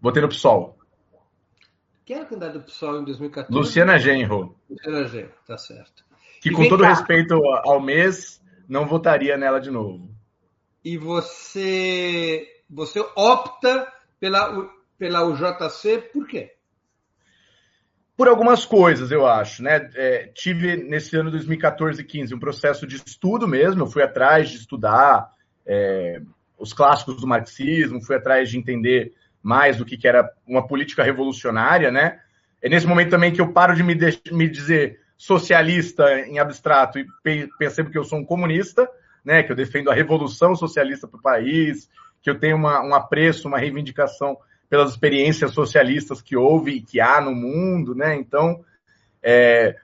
Votei 0.00 0.22
no 0.22 0.28
PSOL. 0.28 0.76
Quem 2.04 2.16
era 2.16 2.24
candidato 2.24 2.54
do 2.54 2.64
PSOL 2.64 3.00
em 3.00 3.04
2014? 3.04 3.52
Luciana 3.52 3.98
Genro. 3.98 4.56
Luciana 4.68 5.04
Genro, 5.04 5.32
tá 5.46 5.58
certo. 5.58 6.04
Que, 6.40 6.50
e 6.50 6.52
com 6.52 6.68
todo 6.68 6.82
cá. 6.82 6.88
respeito 6.88 7.34
ao 7.64 7.80
mês, 7.80 8.42
não 8.68 8.86
votaria 8.86 9.36
nela 9.36 9.60
de 9.60 9.70
novo. 9.70 10.08
E 10.84 10.96
você, 10.96 12.46
você 12.70 13.00
opta 13.14 13.92
pela, 14.18 14.70
pela 14.96 15.24
UJC 15.24 15.98
por 16.12 16.26
quê? 16.26 16.54
Por 18.18 18.26
algumas 18.26 18.66
coisas, 18.66 19.12
eu 19.12 19.24
acho. 19.28 19.62
Né? 19.62 19.88
É, 19.94 20.28
tive 20.34 20.76
nesse 20.76 21.16
ano 21.16 21.30
2014 21.30 22.02
e 22.02 22.04
15 22.04 22.34
um 22.34 22.40
processo 22.40 22.84
de 22.84 22.96
estudo 22.96 23.46
mesmo. 23.46 23.82
Eu 23.82 23.86
fui 23.86 24.02
atrás 24.02 24.50
de 24.50 24.56
estudar 24.56 25.30
é, 25.64 26.20
os 26.58 26.72
clássicos 26.72 27.20
do 27.20 27.28
marxismo, 27.28 28.02
fui 28.02 28.16
atrás 28.16 28.50
de 28.50 28.58
entender 28.58 29.12
mais 29.40 29.76
do 29.76 29.84
que, 29.84 29.96
que 29.96 30.08
era 30.08 30.28
uma 30.44 30.66
política 30.66 31.04
revolucionária, 31.04 31.92
né? 31.92 32.18
É 32.60 32.68
nesse 32.68 32.88
momento 32.88 33.10
também 33.10 33.32
que 33.32 33.40
eu 33.40 33.52
paro 33.52 33.76
de 33.76 33.84
me, 33.84 33.94
de 33.94 34.20
me 34.32 34.48
dizer 34.48 34.98
socialista 35.16 36.18
em 36.22 36.40
abstrato 36.40 36.98
e 36.98 37.06
pe 37.22 37.48
percebo 37.56 37.88
que 37.88 37.98
eu 37.98 38.02
sou 38.02 38.18
um 38.18 38.24
comunista, 38.24 38.90
né? 39.24 39.44
Que 39.44 39.52
eu 39.52 39.56
defendo 39.56 39.92
a 39.92 39.94
revolução 39.94 40.56
socialista 40.56 41.06
para 41.06 41.20
o 41.20 41.22
país, 41.22 41.88
que 42.20 42.28
eu 42.28 42.36
tenho 42.36 42.56
uma, 42.56 42.82
um 42.84 42.96
apreço, 42.96 43.46
uma 43.46 43.58
reivindicação 43.58 44.36
pelas 44.68 44.90
experiências 44.90 45.52
socialistas 45.52 46.20
que 46.20 46.36
houve 46.36 46.72
e 46.72 46.80
que 46.80 47.00
há 47.00 47.20
no 47.20 47.34
mundo, 47.34 47.94
né? 47.94 48.16
Então, 48.16 48.64
é... 49.22 49.76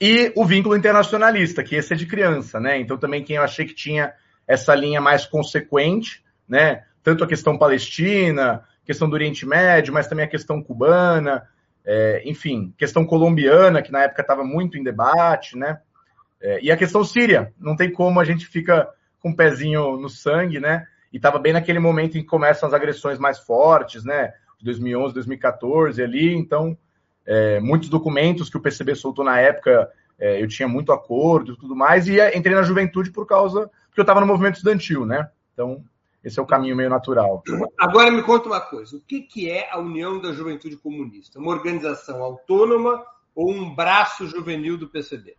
e 0.00 0.32
o 0.34 0.44
vínculo 0.44 0.76
internacionalista, 0.76 1.62
que 1.62 1.76
esse 1.76 1.92
é 1.92 1.96
de 1.96 2.06
criança, 2.06 2.58
né? 2.58 2.78
Então 2.78 2.98
também 2.98 3.22
quem 3.22 3.36
eu 3.36 3.42
achei 3.42 3.64
que 3.64 3.74
tinha 3.74 4.12
essa 4.46 4.74
linha 4.74 5.00
mais 5.00 5.26
consequente, 5.26 6.24
né? 6.48 6.84
Tanto 7.02 7.22
a 7.22 7.26
questão 7.26 7.56
palestina, 7.56 8.64
questão 8.84 9.08
do 9.08 9.14
Oriente 9.14 9.46
Médio, 9.46 9.94
mas 9.94 10.08
também 10.08 10.24
a 10.24 10.28
questão 10.28 10.62
cubana, 10.62 11.48
é, 11.84 12.22
enfim, 12.24 12.74
questão 12.76 13.06
colombiana, 13.06 13.80
que 13.80 13.92
na 13.92 14.02
época 14.02 14.22
estava 14.22 14.42
muito 14.42 14.76
em 14.76 14.82
debate, 14.82 15.56
né? 15.56 15.80
É, 16.40 16.60
e 16.60 16.70
a 16.70 16.76
questão 16.76 17.04
síria, 17.04 17.52
não 17.58 17.76
tem 17.76 17.90
como 17.90 18.20
a 18.20 18.24
gente 18.24 18.46
fica 18.46 18.88
com 19.20 19.30
o 19.30 19.36
pezinho 19.36 19.96
no 19.96 20.08
sangue, 20.08 20.60
né? 20.60 20.86
E 21.12 21.16
estava 21.16 21.38
bem 21.38 21.52
naquele 21.52 21.78
momento 21.78 22.16
em 22.18 22.22
que 22.22 22.26
começam 22.26 22.66
as 22.66 22.74
agressões 22.74 23.18
mais 23.18 23.38
fortes, 23.38 24.04
né? 24.04 24.32
De 24.58 24.64
2011, 24.64 25.14
2014 25.14 26.02
ali, 26.02 26.34
então 26.34 26.76
é, 27.26 27.58
muitos 27.60 27.88
documentos 27.88 28.48
que 28.48 28.56
o 28.56 28.60
PCB 28.60 28.94
soltou 28.94 29.24
na 29.24 29.38
época, 29.40 29.90
é, 30.18 30.40
eu 30.40 30.46
tinha 30.46 30.68
muito 30.68 30.92
acordo 30.92 31.52
e 31.52 31.56
tudo 31.56 31.74
mais, 31.74 32.06
e 32.06 32.18
entrei 32.34 32.54
na 32.54 32.62
juventude 32.62 33.10
por 33.10 33.26
causa 33.26 33.70
que 33.92 34.00
eu 34.00 34.02
estava 34.02 34.20
no 34.20 34.26
movimento 34.26 34.56
estudantil, 34.56 35.04
né? 35.04 35.28
Então, 35.52 35.82
esse 36.22 36.38
é 36.38 36.42
o 36.42 36.46
caminho 36.46 36.76
meio 36.76 36.90
natural. 36.90 37.42
Agora 37.78 38.10
me 38.10 38.22
conta 38.22 38.48
uma 38.48 38.60
coisa: 38.60 38.96
o 38.96 39.00
que, 39.00 39.22
que 39.22 39.50
é 39.50 39.70
a 39.70 39.78
União 39.78 40.20
da 40.20 40.32
Juventude 40.32 40.76
Comunista? 40.76 41.38
Uma 41.38 41.52
organização 41.52 42.22
autônoma 42.22 43.04
ou 43.34 43.50
um 43.50 43.74
braço 43.74 44.26
juvenil 44.26 44.76
do 44.76 44.88
PCB? 44.88 45.36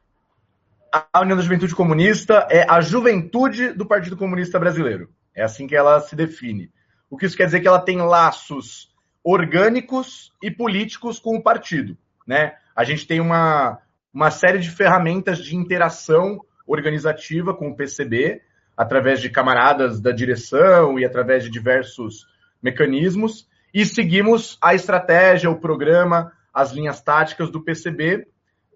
A 0.92 1.22
União 1.22 1.36
da 1.36 1.44
Juventude 1.44 1.76
Comunista 1.76 2.48
é 2.50 2.66
a 2.70 2.80
juventude 2.82 3.74
do 3.74 3.86
Partido 3.86 4.18
Comunista 4.18 4.58
Brasileiro. 4.58 5.10
É 5.38 5.44
assim 5.44 5.67
que 5.67 5.75
ela 5.75 6.00
se 6.00 6.15
define. 6.15 6.72
O 7.08 7.15
que 7.15 7.27
isso 7.27 7.38
quer 7.38 7.46
dizer 7.46 7.60
que 7.60 7.67
ela 7.67 7.79
tem 7.79 8.01
laços 8.01 8.91
orgânicos 9.24 10.34
e 10.41 10.50
políticos 10.50 11.20
com 11.20 11.38
o 11.38 11.44
partido. 11.44 11.96
Né? 12.25 12.56
A 12.75 12.84
gente 12.84 13.06
tem 13.06 13.22
uma, 13.22 13.79
uma 14.12 14.32
série 14.32 14.58
de 14.58 14.72
ferramentas 14.72 15.38
de 15.38 15.56
interação 15.56 16.41
organizativa 16.65 17.53
com 17.53 17.70
o 17.70 17.75
PCB, 17.75 18.41
através 18.75 19.22
de 19.22 19.29
camaradas 19.29 20.01
da 20.01 20.12
direção 20.12 20.98
e 21.00 21.06
através 21.06 21.44
de 21.44 21.51
diversos 21.51 22.25
mecanismos, 22.62 23.48
e 23.74 23.86
seguimos 23.86 24.58
a 24.60 24.74
estratégia, 24.74 25.51
o 25.51 25.60
programa, 25.60 26.32
as 26.53 26.72
linhas 26.72 27.00
táticas 27.00 27.51
do 27.51 27.63
PCB, 27.63 28.27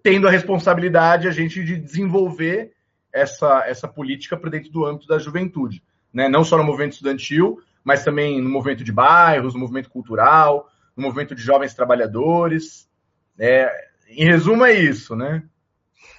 tendo 0.04 0.28
a 0.28 0.32
responsabilidade 0.32 1.28
a 1.28 1.32
gente 1.32 1.64
de 1.64 1.76
desenvolver 1.76 2.72
essa, 3.12 3.64
essa 3.66 3.88
política 3.88 4.38
para 4.38 4.52
dentro 4.52 4.72
do 4.72 4.86
âmbito 4.86 5.08
da 5.08 5.18
juventude. 5.18 5.84
Né? 6.14 6.28
Não 6.28 6.44
só 6.44 6.58
no 6.58 6.64
movimento 6.64 6.94
estudantil, 6.94 7.62
mas 7.84 8.04
também 8.04 8.42
no 8.42 8.50
movimento 8.50 8.84
de 8.84 8.92
bairros, 8.92 9.54
no 9.54 9.60
movimento 9.60 9.90
cultural, 9.90 10.70
no 10.96 11.04
movimento 11.04 11.34
de 11.34 11.42
jovens 11.42 11.74
trabalhadores. 11.74 12.90
É, 13.38 13.72
em 14.08 14.26
resumo, 14.26 14.66
é 14.66 14.74
isso, 14.74 15.16
né? 15.16 15.44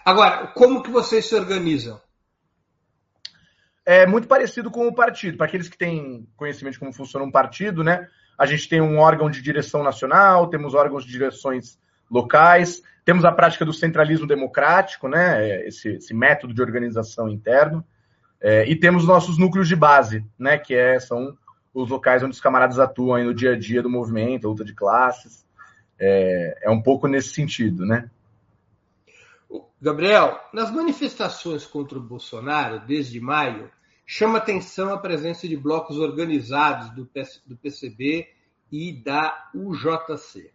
Agora, 0.04 0.48
como 0.48 0.82
que 0.82 0.90
vocês 0.90 1.26
se 1.26 1.34
organizam? 1.34 2.00
É 3.84 4.06
muito 4.06 4.28
parecido 4.28 4.70
com 4.70 4.86
o 4.86 4.94
partido. 4.94 5.36
Para 5.36 5.46
aqueles 5.46 5.68
que 5.68 5.76
têm 5.76 6.28
conhecimento 6.36 6.74
de 6.74 6.78
como 6.78 6.92
funciona 6.92 7.24
um 7.24 7.30
partido, 7.30 7.84
né? 7.84 8.08
A 8.38 8.46
gente 8.46 8.68
tem 8.68 8.80
um 8.80 8.98
órgão 8.98 9.30
de 9.30 9.42
direção 9.42 9.82
nacional, 9.82 10.48
temos 10.48 10.74
órgãos 10.74 11.04
de 11.04 11.12
direções 11.12 11.78
locais, 12.10 12.82
temos 13.04 13.24
a 13.24 13.32
prática 13.32 13.64
do 13.64 13.72
centralismo 13.72 14.26
democrático, 14.26 15.08
né? 15.08 15.66
Esse, 15.66 15.96
esse 15.96 16.14
método 16.14 16.54
de 16.54 16.62
organização 16.62 17.28
interno. 17.28 17.84
É, 18.42 18.68
e 18.68 18.74
temos 18.74 19.06
nossos 19.06 19.38
núcleos 19.38 19.68
de 19.68 19.76
base, 19.76 20.26
né? 20.36 20.58
Que 20.58 20.74
é, 20.74 20.98
são 20.98 21.38
os 21.72 21.88
locais 21.88 22.22
onde 22.22 22.34
os 22.34 22.40
camaradas 22.40 22.80
atuam 22.80 23.24
no 23.24 23.32
dia 23.32 23.52
a 23.52 23.58
dia 23.58 23.80
do 23.80 23.88
movimento, 23.88 24.48
luta 24.48 24.64
de 24.64 24.74
classes. 24.74 25.46
É, 25.98 26.58
é 26.62 26.70
um 26.70 26.82
pouco 26.82 27.06
nesse 27.06 27.32
sentido, 27.32 27.86
né? 27.86 28.10
Gabriel, 29.80 30.40
nas 30.52 30.70
manifestações 30.72 31.64
contra 31.64 31.98
o 31.98 32.02
Bolsonaro, 32.02 32.80
desde 32.86 33.20
maio, 33.20 33.70
chama 34.06 34.38
atenção 34.38 34.92
a 34.92 34.98
presença 34.98 35.48
de 35.48 35.56
blocos 35.56 35.98
organizados 35.98 36.90
do, 36.90 37.08
do 37.46 37.56
PCB 37.56 38.28
e 38.70 38.92
da 38.92 39.50
UJC. 39.54 40.50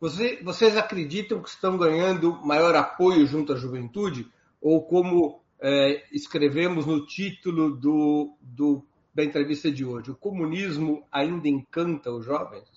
Você, 0.00 0.40
vocês 0.42 0.76
acreditam 0.76 1.42
que 1.42 1.48
estão 1.48 1.76
ganhando 1.76 2.34
maior 2.44 2.74
apoio 2.74 3.26
junto 3.26 3.52
à 3.52 3.56
juventude? 3.56 4.26
Ou 4.60 4.82
como 4.82 5.39
é, 5.62 6.02
escrevemos 6.12 6.86
no 6.86 7.04
título 7.06 7.70
do, 7.76 8.36
do, 8.40 8.84
da 9.14 9.22
entrevista 9.22 9.70
de 9.70 9.84
hoje, 9.84 10.10
o 10.10 10.16
comunismo 10.16 11.06
ainda 11.12 11.48
encanta 11.48 12.10
os 12.10 12.24
jovens? 12.24 12.68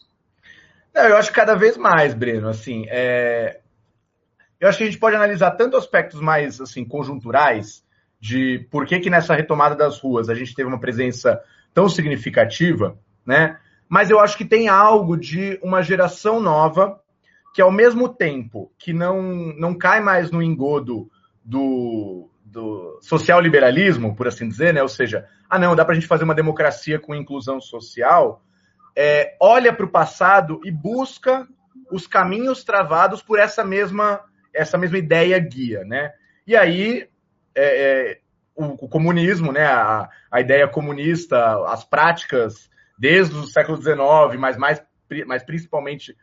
Não, 0.93 1.03
eu 1.03 1.17
acho 1.17 1.31
cada 1.31 1.55
vez 1.55 1.77
mais, 1.77 2.13
Breno. 2.13 2.47
Assim, 2.47 2.85
é, 2.89 3.61
eu 4.59 4.69
acho 4.69 4.77
que 4.77 4.83
a 4.83 4.87
gente 4.87 4.99
pode 4.99 5.15
analisar 5.15 5.51
tanto 5.51 5.77
aspectos 5.77 6.21
mais 6.21 6.61
assim 6.61 6.85
conjunturais 6.85 7.83
de 8.19 8.67
por 8.71 8.85
que, 8.85 8.99
que 8.99 9.09
nessa 9.09 9.35
retomada 9.35 9.75
das 9.75 9.99
ruas 9.99 10.29
a 10.29 10.35
gente 10.35 10.53
teve 10.53 10.69
uma 10.69 10.79
presença 10.79 11.41
tão 11.73 11.89
significativa, 11.89 12.97
né? 13.25 13.59
Mas 13.89 14.09
eu 14.09 14.19
acho 14.19 14.37
que 14.37 14.45
tem 14.45 14.69
algo 14.69 15.17
de 15.17 15.59
uma 15.61 15.81
geração 15.81 16.39
nova 16.39 17.01
que, 17.53 17.61
ao 17.61 17.71
mesmo 17.71 18.09
tempo 18.09 18.71
que 18.77 18.93
não, 18.93 19.21
não 19.57 19.77
cai 19.77 19.99
mais 19.99 20.31
no 20.31 20.41
engodo 20.41 21.11
do, 21.43 22.29
do 22.53 22.99
social-liberalismo, 23.01 24.15
por 24.15 24.27
assim 24.27 24.47
dizer, 24.47 24.73
né? 24.73 24.81
Ou 24.83 24.87
seja, 24.87 25.27
ah, 25.49 25.57
não, 25.57 25.75
dá 25.75 25.83
para 25.83 25.93
a 25.93 25.95
gente 25.95 26.07
fazer 26.07 26.23
uma 26.23 26.35
democracia 26.35 26.99
com 26.99 27.15
inclusão 27.15 27.59
social, 27.59 28.43
é, 28.95 29.35
olha 29.41 29.73
para 29.73 29.85
o 29.85 29.89
passado 29.89 30.61
e 30.63 30.69
busca 30.69 31.47
os 31.91 32.05
caminhos 32.05 32.63
travados 32.63 33.23
por 33.23 33.39
essa 33.39 33.65
mesma 33.65 34.21
essa 34.53 34.77
mesma 34.77 34.99
ideia 34.99 35.39
guia, 35.39 35.83
né? 35.83 36.13
E 36.45 36.55
aí 36.55 37.09
é, 37.55 37.63
é, 38.11 38.19
o, 38.55 38.85
o, 38.85 38.87
comunismo, 38.87 39.51
né? 39.51 39.65
A, 39.65 40.07
a, 40.29 40.39
ideia 40.39 40.67
comunista, 40.67 41.65
as 41.65 41.83
práticas 41.83 42.69
desde 42.95 43.35
o 43.35 43.47
século 43.47 43.81
XIX, 43.81 44.39
mas 44.39 44.55
mais, 44.57 44.83
mais 45.25 45.43
principalmente 45.43 46.15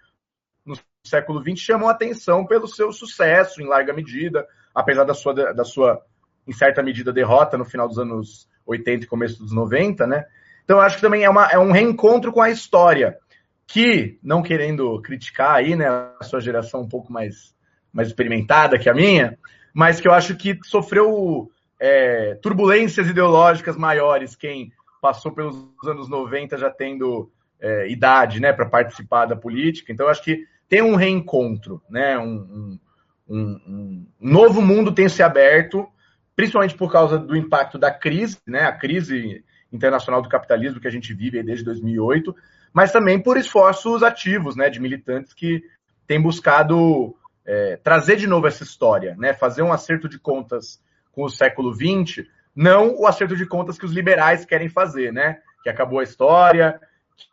no 0.64 0.78
século 1.04 1.42
XX, 1.42 1.58
chamam 1.58 1.88
a 1.88 1.92
atenção 1.92 2.46
pelo 2.46 2.68
seu 2.68 2.92
sucesso 2.92 3.60
em 3.60 3.66
larga 3.66 3.92
medida, 3.92 4.46
apesar 4.72 5.02
da 5.02 5.12
sua, 5.12 5.34
da 5.52 5.64
sua 5.64 6.00
em 6.46 6.52
certa 6.52 6.82
medida 6.82 7.12
derrota 7.12 7.56
no 7.56 7.64
final 7.64 7.88
dos 7.88 7.98
anos 7.98 8.48
80 8.66 9.04
e 9.04 9.08
começo 9.08 9.38
dos 9.38 9.52
90, 9.52 10.06
né? 10.06 10.24
Então 10.64 10.80
acho 10.80 10.96
que 10.96 11.02
também 11.02 11.24
é, 11.24 11.30
uma, 11.30 11.46
é 11.46 11.58
um 11.58 11.72
reencontro 11.72 12.32
com 12.32 12.40
a 12.40 12.50
história 12.50 13.16
que, 13.66 14.18
não 14.22 14.42
querendo 14.42 15.00
criticar 15.00 15.54
aí, 15.54 15.76
né, 15.76 15.86
a 15.86 16.24
sua 16.24 16.40
geração 16.40 16.80
um 16.80 16.88
pouco 16.88 17.12
mais 17.12 17.54
mais 17.92 18.08
experimentada 18.08 18.78
que 18.78 18.88
a 18.88 18.94
minha, 18.94 19.36
mas 19.74 20.00
que 20.00 20.06
eu 20.06 20.12
acho 20.12 20.36
que 20.36 20.58
sofreu 20.64 21.50
é, 21.78 22.34
turbulências 22.36 23.08
ideológicas 23.08 23.76
maiores 23.76 24.36
quem 24.36 24.72
passou 25.00 25.32
pelos 25.32 25.56
anos 25.84 26.08
90 26.08 26.58
já 26.58 26.70
tendo 26.70 27.30
é, 27.60 27.90
idade 27.90 28.40
né, 28.40 28.52
para 28.52 28.66
participar 28.66 29.26
da 29.26 29.36
política. 29.36 29.92
Então, 29.92 30.08
acho 30.08 30.22
que 30.22 30.44
tem 30.68 30.82
um 30.82 30.94
reencontro, 30.94 31.82
né, 31.88 32.18
um, 32.18 32.78
um, 33.28 33.38
um, 33.66 34.06
novo 34.20 34.60
mundo 34.60 34.92
tem 34.92 35.08
se 35.08 35.22
aberto, 35.22 35.88
principalmente 36.40 36.74
por 36.74 36.90
causa 36.90 37.18
do 37.18 37.36
impacto 37.36 37.76
da 37.76 37.90
crise, 37.90 38.38
né, 38.46 38.62
a 38.62 38.72
crise 38.72 39.44
internacional 39.70 40.22
do 40.22 40.28
capitalismo 40.30 40.80
que 40.80 40.88
a 40.88 40.90
gente 40.90 41.12
vive 41.12 41.42
desde 41.42 41.62
2008, 41.66 42.34
mas 42.72 42.90
também 42.90 43.22
por 43.22 43.36
esforços 43.36 44.02
ativos 44.02 44.56
né, 44.56 44.70
de 44.70 44.80
militantes 44.80 45.34
que 45.34 45.62
têm 46.06 46.18
buscado 46.18 47.14
é, 47.44 47.76
trazer 47.76 48.16
de 48.16 48.26
novo 48.26 48.46
essa 48.46 48.62
história, 48.62 49.14
né? 49.18 49.34
fazer 49.34 49.60
um 49.60 49.70
acerto 49.70 50.08
de 50.08 50.18
contas 50.18 50.82
com 51.12 51.24
o 51.24 51.28
século 51.28 51.74
XX, 51.74 52.26
não 52.56 52.96
o 52.96 53.06
acerto 53.06 53.36
de 53.36 53.44
contas 53.44 53.78
que 53.78 53.84
os 53.84 53.92
liberais 53.92 54.46
querem 54.46 54.70
fazer, 54.70 55.12
né? 55.12 55.40
que 55.62 55.68
acabou 55.68 55.98
a 55.98 56.04
história, 56.04 56.80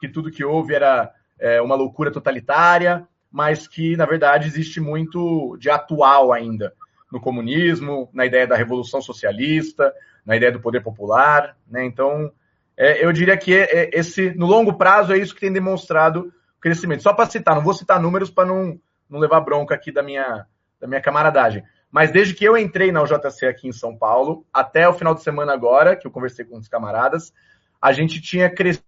que 0.02 0.10
tudo 0.10 0.30
que 0.30 0.44
houve 0.44 0.76
era 0.76 1.14
é, 1.40 1.62
uma 1.62 1.76
loucura 1.76 2.12
totalitária, 2.12 3.08
mas 3.32 3.70
que, 3.70 3.96
na 3.96 4.06
verdade, 4.06 4.48
existe 4.48 4.82
muito 4.82 5.56
de 5.58 5.70
atual 5.70 6.34
ainda 6.34 6.74
no 7.12 7.20
comunismo, 7.20 8.10
na 8.14 8.26
ideia 8.26 8.46
da 8.46 8.56
revolução 8.56 9.02
socialista, 9.02 9.94
na 10.26 10.36
ideia 10.36 10.52
do 10.52 10.60
poder 10.60 10.82
popular. 10.82 11.58
Né? 11.68 11.86
Então, 11.86 12.32
é, 12.76 13.04
eu 13.04 13.12
diria 13.12 13.38
que 13.38 13.54
é, 13.54 13.90
esse, 13.94 14.32
no 14.36 14.46
longo 14.46 14.78
prazo, 14.78 15.14
é 15.14 15.18
isso 15.18 15.34
que 15.34 15.42
tem 15.42 15.54
demonstrado 15.54 16.34
crescimento. 16.60 17.04
Só 17.04 17.14
para 17.14 17.30
citar, 17.30 17.56
não 17.56 17.64
vou 17.64 17.74
citar 17.74 18.02
números 18.02 18.30
para 18.30 18.48
não 18.48 18.80
não 19.10 19.20
levar 19.20 19.42
bronca 19.42 19.74
aqui 19.76 19.92
da 19.92 20.04
minha, 20.04 20.46
da 20.80 20.88
minha 20.88 21.02
camaradagem. 21.02 21.64
Mas 21.90 22.12
desde 22.12 22.34
que 22.34 22.46
eu 22.46 22.58
entrei 22.58 22.92
na 22.92 23.02
UJC 23.02 23.46
aqui 23.46 23.68
em 23.68 23.72
São 23.72 23.96
Paulo, 23.96 24.46
até 24.54 24.88
o 24.88 24.94
final 24.94 25.16
de 25.16 25.24
semana 25.24 25.54
agora, 25.54 25.96
que 25.96 26.06
eu 26.06 26.12
conversei 26.12 26.44
com 26.46 26.58
os 26.58 26.68
camaradas, 26.68 27.34
a 27.82 27.92
gente 27.92 28.22
tinha 28.22 28.50
crescido 28.50 28.84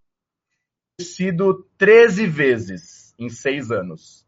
13 1.77 2.27
vezes 2.27 3.15
em 3.17 3.29
seis 3.29 3.71
anos, 3.71 4.25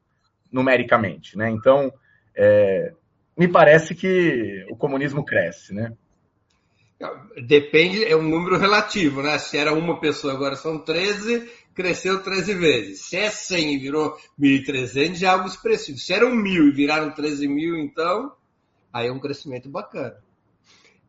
numericamente, 0.51 1.38
né? 1.38 1.50
Então, 1.50 1.91
é, 2.36 2.93
me 3.38 3.47
parece 3.47 3.95
que 3.95 4.65
o 4.69 4.75
comunismo 4.75 5.23
cresce, 5.23 5.73
né? 5.73 5.93
Depende, 7.47 8.05
é 8.05 8.15
um 8.15 8.21
número 8.21 8.57
relativo, 8.57 9.23
né? 9.23 9.38
Se 9.39 9.57
era 9.57 9.73
uma 9.73 10.00
pessoa, 10.00 10.33
agora 10.33 10.55
são 10.55 10.77
13, 10.77 11.50
cresceu 11.73 12.21
13 12.21 12.53
vezes. 12.53 13.01
Se 13.01 13.17
é 13.17 13.29
100 13.29 13.73
e 13.73 13.77
virou 13.79 14.17
1.300, 14.39 15.15
já 15.15 15.29
é 15.29 15.31
algo 15.31 15.47
expressivo. 15.47 15.97
Se 15.97 16.13
eram 16.13 16.31
1.000 16.31 16.67
e 16.67 16.71
viraram 16.71 17.11
13 17.11 17.47
mil, 17.47 17.77
então, 17.77 18.31
aí 18.93 19.07
é 19.07 19.11
um 19.11 19.19
crescimento 19.19 19.69
bacana. 19.69 20.17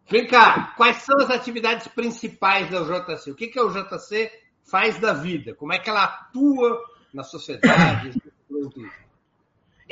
Vem 0.08 0.26
cá, 0.26 0.74
quais 0.76 0.98
são 1.02 1.18
as 1.18 1.30
atividades 1.30 1.88
principais 1.88 2.70
da 2.70 2.82
UJC? 2.82 3.30
O 3.30 3.34
que, 3.34 3.48
que 3.48 3.58
a 3.58 3.64
UJC 3.64 4.30
faz 4.64 4.98
da 4.98 5.12
vida? 5.12 5.54
Como 5.54 5.72
é 5.72 5.78
que 5.78 5.90
ela 5.90 6.04
atua 6.04 6.82
na 7.12 7.22
sociedade? 7.22 8.12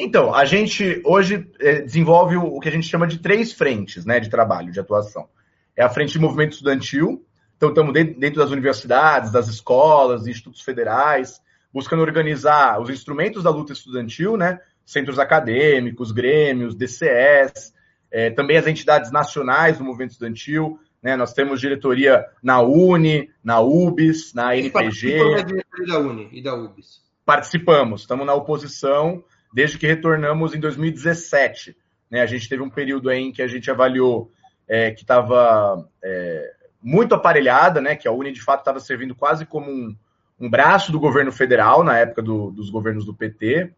Então, 0.03 0.35
a 0.35 0.47
gente 0.47 1.03
hoje 1.05 1.47
eh, 1.61 1.83
desenvolve 1.83 2.35
o 2.35 2.59
que 2.59 2.71
a 2.71 2.73
gente 2.73 2.89
chama 2.89 3.07
de 3.07 3.19
três 3.19 3.53
frentes 3.53 4.07
né, 4.07 4.19
de 4.19 4.31
trabalho, 4.31 4.73
de 4.73 4.81
atuação. 4.81 5.29
É 5.77 5.83
a 5.85 5.91
frente 5.91 6.13
de 6.13 6.19
movimento 6.19 6.53
estudantil, 6.53 7.23
então, 7.61 7.69
estamos 7.69 7.93
dentro 7.93 8.41
das 8.41 8.51
universidades, 8.51 9.31
das 9.31 9.47
escolas, 9.47 10.27
institutos 10.27 10.63
federais, 10.63 11.43
buscando 11.71 12.01
organizar 12.01 12.81
os 12.81 12.89
instrumentos 12.89 13.43
da 13.43 13.51
luta 13.51 13.75
estudantil, 13.75 14.39
né? 14.39 14.59
centros 14.87 15.19
acadêmicos, 15.19 16.11
grêmios, 16.11 16.75
DCS, 16.75 17.75
é, 18.11 18.31
também 18.31 18.57
as 18.57 18.67
entidades 18.67 19.13
nacionais 19.13 19.77
do 19.77 19.85
movimento 19.85 20.13
estudantil. 20.13 20.81
Né? 21.03 21.15
Nós 21.15 21.35
temos 21.35 21.61
diretoria 21.61 22.25
na 22.43 22.63
Uni, 22.63 23.29
na 23.45 23.61
UBS, 23.61 24.33
na 24.33 24.57
NPG. 24.57 25.19
Da 25.19 25.43
diretoria 25.43 25.87
da 25.87 25.99
Uni 25.99 26.31
e 26.33 26.43
da 26.43 26.55
UBS. 26.55 27.03
Participamos, 27.27 28.01
estamos 28.01 28.25
na 28.25 28.33
oposição 28.33 29.23
desde 29.53 29.79
que 29.79 29.87
retornamos 29.87 30.55
em 30.55 30.61
2017. 30.61 31.77
Né? 32.11 32.21
A 32.21 32.27
gente 32.27 32.49
teve 32.49 32.63
um 32.63 32.71
período 32.71 33.11
em 33.11 33.33
que 33.33 33.43
a 33.43 33.47
gente 33.47 33.71
avaliou 33.71 34.31
é, 34.69 34.91
que 34.91 35.03
estava 35.03 35.89
é, 36.03 36.53
muito 36.83 37.15
aparelhada, 37.15 37.81
né? 37.81 37.97
que 37.97 38.09
a 38.09 38.13
Uni 38.13 38.33
de 38.33 38.43
fato 38.43 38.61
estava 38.61 38.81
servindo 38.81 39.15
quase 39.15 39.45
como 39.45 39.71
um, 39.71 39.97
um 40.39 40.49
braço 40.49 40.93
do 40.93 41.01
governo 41.01 41.33
federal 41.33 41.83
na 41.85 41.99
época 41.99 42.23
do, 42.23 42.51
dos 42.51 42.71
governos 42.71 43.05
do 43.05 43.15
PT. 43.15 43.73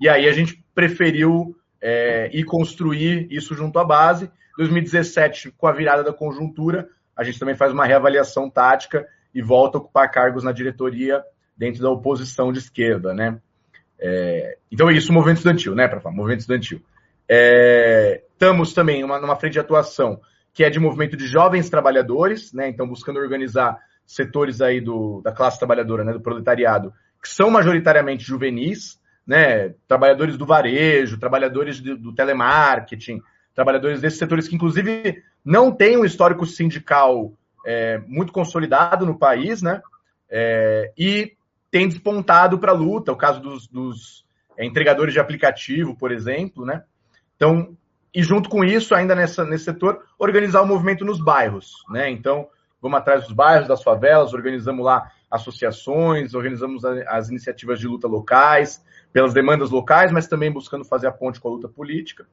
E 0.00 0.08
aí 0.08 0.28
a 0.28 0.32
gente 0.32 0.62
preferiu 0.74 1.56
é, 1.80 2.30
ir 2.32 2.44
construir 2.44 3.26
isso 3.30 3.54
junto 3.54 3.78
à 3.78 3.84
base. 3.84 4.30
2017, 4.56 5.52
com 5.52 5.66
a 5.66 5.72
virada 5.72 6.02
da 6.02 6.12
conjuntura, 6.12 6.88
a 7.16 7.24
gente 7.24 7.38
também 7.38 7.54
faz 7.54 7.72
uma 7.72 7.84
reavaliação 7.84 8.48
tática 8.48 9.06
e 9.34 9.42
volta 9.42 9.78
a 9.78 9.80
ocupar 9.80 10.10
cargos 10.10 10.44
na 10.44 10.52
diretoria 10.52 11.22
dentro 11.56 11.82
da 11.82 11.90
oposição 11.90 12.52
de 12.52 12.58
esquerda, 12.58 13.14
né? 13.14 13.38
É, 13.98 14.58
então, 14.70 14.90
isso, 14.90 15.12
movimento 15.12 15.38
estudantil, 15.38 15.74
né, 15.74 15.88
para 15.88 16.00
falar, 16.00 16.14
movimento 16.14 16.40
estudantil. 16.40 16.80
É, 17.28 18.22
estamos 18.32 18.72
também 18.72 19.02
numa, 19.02 19.36
frente 19.36 19.54
de 19.54 19.60
atuação 19.60 20.20
que 20.52 20.64
é 20.64 20.70
de 20.70 20.80
movimento 20.80 21.18
de 21.18 21.26
jovens 21.26 21.68
trabalhadores, 21.68 22.50
né? 22.54 22.66
Então, 22.66 22.88
buscando 22.88 23.18
organizar 23.18 23.78
setores 24.06 24.62
aí 24.62 24.80
do, 24.80 25.20
da 25.20 25.30
classe 25.30 25.58
trabalhadora, 25.58 26.02
né, 26.02 26.14
do 26.14 26.20
proletariado, 26.20 26.94
que 27.22 27.28
são 27.28 27.50
majoritariamente 27.50 28.24
juvenis, 28.24 28.98
né, 29.26 29.74
trabalhadores 29.86 30.38
do 30.38 30.46
varejo, 30.46 31.18
trabalhadores 31.18 31.78
do, 31.78 31.98
do 31.98 32.14
telemarketing, 32.14 33.20
trabalhadores 33.54 34.00
desses 34.00 34.18
setores 34.18 34.48
que, 34.48 34.54
inclusive, 34.54 35.22
não 35.44 35.70
têm 35.70 35.98
um 35.98 36.06
histórico 36.06 36.46
sindical 36.46 37.34
é, 37.66 37.98
muito 38.06 38.32
consolidado 38.32 39.04
no 39.04 39.18
país, 39.18 39.60
né, 39.60 39.82
é, 40.30 40.90
e 40.96 41.36
tem 41.70 41.88
despontado 41.88 42.58
para 42.58 42.72
a 42.72 42.74
luta, 42.74 43.12
o 43.12 43.16
caso 43.16 43.40
dos, 43.40 43.66
dos 43.66 44.24
é, 44.56 44.64
entregadores 44.64 45.12
de 45.12 45.20
aplicativo, 45.20 45.96
por 45.96 46.12
exemplo, 46.12 46.64
né, 46.64 46.82
então, 47.36 47.76
e 48.14 48.22
junto 48.22 48.48
com 48.48 48.64
isso, 48.64 48.94
ainda 48.94 49.14
nessa, 49.14 49.44
nesse 49.44 49.64
setor, 49.64 50.02
organizar 50.18 50.62
o 50.62 50.66
movimento 50.66 51.04
nos 51.04 51.20
bairros, 51.20 51.72
né, 51.90 52.10
então, 52.10 52.48
vamos 52.80 52.98
atrás 52.98 53.24
dos 53.24 53.32
bairros, 53.32 53.68
das 53.68 53.82
favelas, 53.82 54.32
organizamos 54.32 54.84
lá 54.84 55.10
associações, 55.30 56.34
organizamos 56.34 56.84
as 56.84 57.28
iniciativas 57.28 57.80
de 57.80 57.86
luta 57.86 58.06
locais, 58.06 58.82
pelas 59.12 59.34
demandas 59.34 59.70
locais, 59.70 60.12
mas 60.12 60.28
também 60.28 60.52
buscando 60.52 60.84
fazer 60.84 61.06
a 61.06 61.12
ponte 61.12 61.40
com 61.40 61.48
a 61.48 61.52
luta 61.52 61.68
política. 61.68 62.26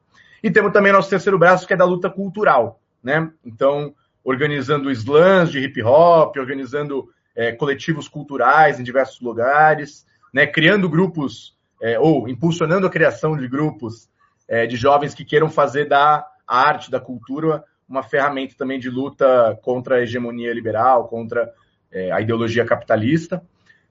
E 0.44 0.52
temos 0.52 0.74
também 0.74 0.92
nosso 0.92 1.10
terceiro 1.10 1.40
braço, 1.40 1.66
que 1.66 1.74
é 1.74 1.78
da 1.78 1.86
luta 1.86 2.10
cultural, 2.10 2.82
né? 3.02 3.32
Então, 3.46 3.96
organizando 4.24 4.92
slams 4.92 5.52
de 5.52 5.60
hip 5.60 5.82
hop, 5.82 6.36
organizando 6.38 7.10
é, 7.36 7.52
coletivos 7.52 8.08
culturais 8.08 8.80
em 8.80 8.84
diversos 8.84 9.20
lugares, 9.22 10.06
né? 10.34 10.46
criando 10.46 10.90
grupos, 10.90 11.58
é, 11.82 12.00
ou 12.00 12.28
impulsionando 12.28 12.88
a 12.88 12.90
criação 12.90 13.36
de 13.36 13.48
grupos 13.48 14.10
é, 14.48 14.66
de 14.66 14.76
jovens 14.76 15.14
que 15.14 15.26
queiram 15.26 15.50
fazer 15.50 15.86
da 15.86 16.26
arte, 16.48 16.92
da 16.92 17.00
cultura, 17.00 17.64
uma 17.88 18.04
ferramenta 18.04 18.56
também 18.58 18.80
de 18.80 18.90
luta 18.90 19.58
contra 19.62 19.96
a 19.96 20.02
hegemonia 20.02 20.54
liberal, 20.54 21.08
contra 21.08 21.52
é, 21.92 22.12
a 22.12 22.22
ideologia 22.22 22.66
capitalista. 22.66 23.44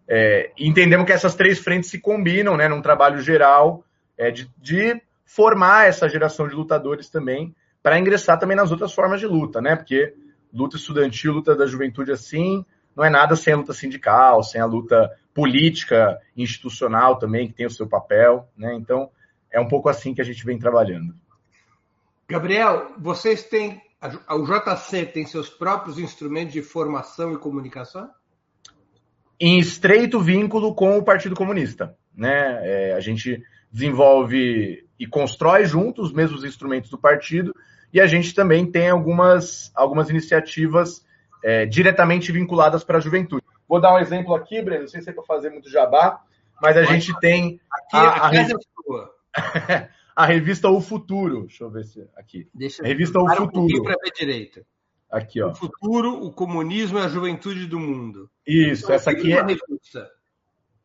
É, 0.08 0.50
e 0.58 0.68
entendemos 0.68 1.06
que 1.06 1.12
essas 1.12 1.34
três 1.34 1.58
frentes 1.58 1.90
se 1.90 2.00
combinam 2.00 2.56
né, 2.56 2.68
num 2.68 2.82
trabalho 2.82 3.20
geral 3.20 3.84
é, 4.18 4.30
de, 4.30 4.50
de, 4.59 5.00
formar 5.24 5.88
essa 5.88 6.09
geração 6.09 6.46
de 6.46 6.55
lutadores 6.55 7.09
também 7.09 7.55
para 7.83 7.98
ingressar 7.98 8.38
também 8.38 8.57
nas 8.57 8.70
outras 8.70 8.92
formas 8.92 9.18
de 9.18 9.26
luta, 9.26 9.62
né? 9.62 9.74
Porque 9.74 10.14
luta 10.52 10.76
estudantil, 10.76 11.33
luta 11.33 11.57
da 11.57 11.66
juventude 11.66 12.12
assim, 12.12 12.64
não 12.96 13.05
é 13.05 13.11
nada 13.11 13.37
sem 13.37 13.52
a 13.52 13.57
luta 13.57 13.72
sindical, 13.72 14.42
sem 14.42 14.61
a 14.61 14.66
luta 14.66 15.11
política, 15.35 16.20
institucional 16.37 17.18
também, 17.18 17.48
que 17.48 17.55
tem 17.55 17.66
o 17.66 17.70
seu 17.70 17.88
papel, 17.88 18.48
né? 18.57 18.74
Então, 18.74 19.11
é 19.50 19.61
um 19.61 19.68
pouco 19.68 19.88
assim 19.88 20.14
que 20.14 20.20
a 20.20 20.24
gente 20.24 20.44
vem 20.44 20.59
trabalhando. 20.59 21.14
Gabriel, 22.28 22.94
vocês 22.98 23.44
têm. 23.44 23.81
O 24.31 24.44
JC 24.44 25.07
tem 25.07 25.24
seus 25.24 25.48
próprios 25.48 25.98
instrumentos 25.98 26.52
de 26.52 26.62
formação 26.62 27.33
e 27.33 27.38
comunicação? 27.38 28.11
Em 29.38 29.59
estreito 29.59 30.20
vínculo 30.20 30.74
com 30.74 30.98
o 30.98 31.05
Partido 31.05 31.37
Comunista. 31.37 31.96
Né? 32.14 32.59
É, 32.62 32.94
a 32.94 33.00
gente 33.00 33.42
desenvolve 33.70 34.87
e 34.98 35.07
constrói 35.07 35.64
juntos 35.64 36.07
os 36.07 36.12
mesmos 36.12 36.44
instrumentos 36.44 36.90
do 36.90 36.98
partido, 36.98 37.55
e 37.92 38.00
a 38.00 38.07
gente 38.07 38.35
também 38.35 38.70
tem 38.70 38.88
algumas, 38.88 39.70
algumas 39.74 40.11
iniciativas 40.11 41.05
é, 41.42 41.66
diretamente 41.66 42.31
vinculadas 42.33 42.85
para 42.85 42.98
a 42.98 43.00
juventude. 43.00 43.44
Vou 43.68 43.81
dar 43.81 43.94
um 43.94 43.98
exemplo 43.98 44.35
aqui, 44.35 44.61
Breno, 44.61 44.83
não 44.83 44.88
sei 44.88 45.00
se 45.00 45.11
é 45.11 45.12
para 45.12 45.24
fazer 45.24 45.50
muito 45.50 45.70
jabá, 45.70 46.22
mas 46.61 46.76
a 46.76 46.85
gente 46.85 47.18
tem. 47.20 47.61
Aqui, 47.70 47.96
a, 47.96 48.00
a, 48.00 48.28
a, 48.28 48.31
a 49.78 49.88
a 50.14 50.26
revista 50.26 50.68
O 50.68 50.81
Futuro. 50.81 51.42
Deixa 51.42 51.64
eu 51.64 51.70
ver 51.70 51.85
se 51.85 52.07
aqui. 52.16 52.48
Deixa 52.55 52.83
a 52.83 52.87
revista 52.87 53.18
O 53.18 53.28
Futuro. 53.35 53.81
Um 53.81 53.83
para 53.83 53.96
ver 54.02 54.12
direito. 54.12 54.64
Aqui, 55.11 55.42
ó. 55.42 55.50
O 55.50 55.55
futuro, 55.55 56.24
o 56.24 56.33
comunismo 56.33 56.98
e 56.98 57.02
a 57.02 57.09
juventude 57.09 57.66
do 57.66 57.78
mundo. 57.78 58.31
Isso, 58.46 58.85
então, 58.85 58.94
essa 58.94 59.11
aqui 59.11 59.33
é. 59.33 59.42
Revista. 59.42 60.11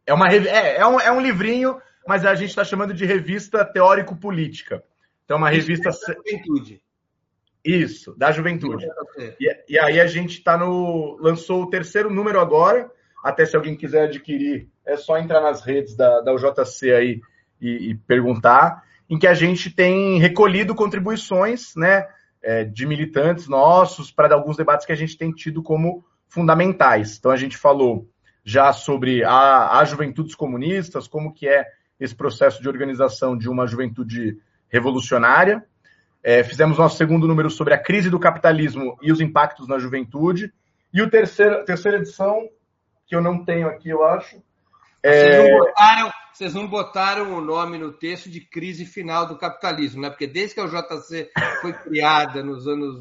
É 0.06 0.14
uma 0.14 0.28
é, 0.28 0.78
é, 0.78 0.86
um, 0.86 1.00
é 1.00 1.12
um 1.12 1.22
livrinho, 1.22 1.82
mas 2.06 2.26
a 2.26 2.36
gente 2.36 2.50
está 2.50 2.64
chamando 2.64 2.94
de 2.94 3.06
revista 3.06 3.64
teórico-política. 3.64 4.84
Então, 5.24 5.36
é 5.36 5.38
uma 5.38 5.50
revista. 5.50 5.92
Juventude. 5.92 6.82
Isso, 7.68 8.16
da 8.18 8.32
juventude. 8.32 8.88
E, 9.40 9.64
e 9.68 9.80
aí 9.80 10.00
a 10.00 10.08
gente 10.08 10.38
está 10.38 10.58
no. 10.58 11.18
lançou 11.20 11.64
o 11.64 11.70
terceiro 11.70 12.10
número 12.10 12.40
agora. 12.40 12.90
Até 13.22 13.46
se 13.46 13.58
alguém 13.58 13.76
quiser 13.76 14.04
adquirir, 14.04 14.70
é 14.86 14.96
só 14.96 15.18
entrar 15.18 15.42
nas 15.42 15.66
redes 15.66 15.96
da, 15.96 16.22
da 16.22 16.34
UJC 16.34 16.94
aí 16.94 17.22
e, 17.60 17.90
e 17.90 17.96
perguntar 17.96 18.84
em 19.10 19.20
que 19.20 19.28
a 19.28 19.34
gente 19.34 19.70
tem 19.70 20.18
recolhido 20.18 20.74
contribuições 20.74 21.76
né, 21.76 22.08
é, 22.42 22.64
de 22.64 22.86
militantes 22.86 23.48
nossos 23.50 24.12
para 24.12 24.34
alguns 24.34 24.56
debates 24.56 24.86
que 24.86 24.92
a 24.94 24.98
gente 24.98 25.18
tem 25.18 25.32
tido 25.32 25.62
como 25.62 26.06
fundamentais. 26.30 27.18
Então 27.18 27.32
a 27.32 27.38
gente 27.38 27.58
falou 27.58 28.08
já 28.46 28.72
sobre 28.72 29.26
a, 29.26 29.80
as 29.80 29.90
juventudes 29.90 30.36
comunistas, 30.36 31.06
como 31.06 31.34
que 31.34 31.50
é 31.50 31.66
esse 32.00 32.16
processo 32.16 32.62
de 32.62 32.70
organização 32.70 33.38
de 33.38 33.50
uma 33.50 33.68
juventude 33.68 34.38
revolucionária. 34.70 35.66
É, 36.24 36.44
fizemos 36.44 36.78
nosso 36.78 36.98
segundo 36.98 37.28
número 37.28 37.50
sobre 37.50 37.74
a 37.74 37.78
crise 37.78 38.10
do 38.10 38.20
capitalismo 38.20 38.98
e 39.02 39.12
os 39.12 39.22
impactos 39.22 39.68
na 39.68 39.80
juventude. 39.80 40.52
E 40.94 41.02
o 41.02 41.10
terceiro, 41.10 41.64
terceira 41.66 41.98
edição, 41.98 42.50
que 43.06 43.16
eu 43.16 43.22
não 43.22 43.44
tenho 43.44 43.68
aqui, 43.68 43.90
eu 43.90 44.04
acho. 44.06 44.42
É... 45.04 45.12
Vocês, 45.12 45.50
não 45.50 45.60
botaram, 45.60 46.12
vocês 46.34 46.54
não 46.54 46.68
botaram 46.68 47.38
o 47.38 47.42
nome 47.42 47.78
no 47.78 47.94
texto 47.94 48.30
de 48.30 48.42
crise 48.42 48.86
final 48.86 49.26
do 49.26 49.38
capitalismo, 49.38 50.02
né? 50.02 50.10
Porque 50.10 50.28
desde 50.28 50.56
que 50.56 50.62
a 50.62 50.66
JC 50.66 51.32
foi 51.62 51.74
criada 51.74 52.44
nos 52.44 52.68
anos 52.68 53.00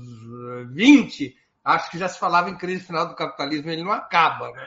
20, 0.72 1.26
eh, 1.26 1.32
acho 1.64 1.90
que 1.90 1.98
já 1.98 2.08
se 2.08 2.18
falava 2.18 2.50
em 2.50 2.56
crise 2.56 2.84
final 2.84 3.08
do 3.08 3.16
capitalismo, 3.16 3.70
ele 3.70 3.82
não 3.82 3.92
acaba, 3.92 4.52
né? 4.52 4.66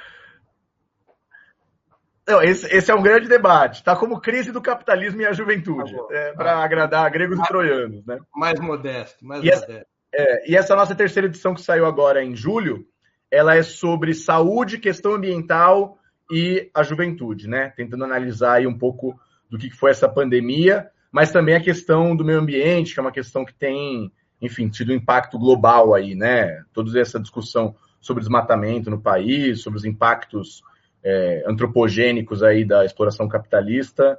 Não, 2.29 2.43
esse, 2.43 2.67
esse, 2.67 2.91
é 2.91 2.95
um 2.95 3.01
grande 3.01 3.27
debate. 3.27 3.83
Tá 3.83 3.95
como 3.95 4.21
crise 4.21 4.51
do 4.51 4.61
capitalismo 4.61 5.21
e 5.21 5.25
a 5.25 5.33
juventude, 5.33 5.95
tá 5.95 6.03
é, 6.11 6.33
para 6.33 6.57
ah. 6.57 6.63
agradar 6.63 7.09
gregos 7.09 7.37
mais, 7.37 7.49
e 7.49 7.51
troianos, 7.51 8.05
né? 8.05 8.19
Mais 8.35 8.59
modesto, 8.59 9.25
mais 9.25 9.43
e 9.43 9.45
modesto. 9.45 9.71
Essa, 9.71 9.85
é, 10.13 10.51
e 10.51 10.55
essa 10.55 10.75
nossa 10.75 10.93
terceira 10.93 11.27
edição 11.27 11.53
que 11.53 11.61
saiu 11.61 11.85
agora 11.85 12.23
em 12.23 12.35
julho, 12.35 12.85
ela 13.31 13.55
é 13.55 13.63
sobre 13.63 14.13
saúde, 14.13 14.77
questão 14.77 15.13
ambiental 15.13 15.97
e 16.31 16.69
a 16.73 16.83
juventude, 16.83 17.47
né? 17.47 17.73
Tentando 17.75 18.03
analisar 18.03 18.57
aí 18.57 18.67
um 18.67 18.77
pouco 18.77 19.19
do 19.49 19.57
que 19.57 19.71
foi 19.71 19.91
essa 19.91 20.07
pandemia, 20.07 20.87
mas 21.11 21.31
também 21.31 21.55
a 21.55 21.61
questão 21.61 22.15
do 22.15 22.23
meio 22.23 22.39
ambiente, 22.39 22.93
que 22.93 22.99
é 22.99 23.01
uma 23.01 23.11
questão 23.11 23.43
que 23.43 23.53
tem, 23.53 24.11
enfim, 24.39 24.69
tido 24.69 24.91
um 24.91 24.95
impacto 24.95 25.39
global 25.39 25.95
aí, 25.95 26.13
né? 26.13 26.63
Toda 26.73 26.99
essa 26.99 27.19
discussão 27.19 27.75
sobre 27.99 28.21
desmatamento 28.21 28.89
no 28.89 29.01
país, 29.01 29.61
sobre 29.61 29.77
os 29.77 29.85
impactos 29.85 30.61
é, 31.03 31.43
antropogênicos 31.47 32.43
aí 32.43 32.65
da 32.65 32.85
exploração 32.85 33.27
capitalista, 33.27 34.17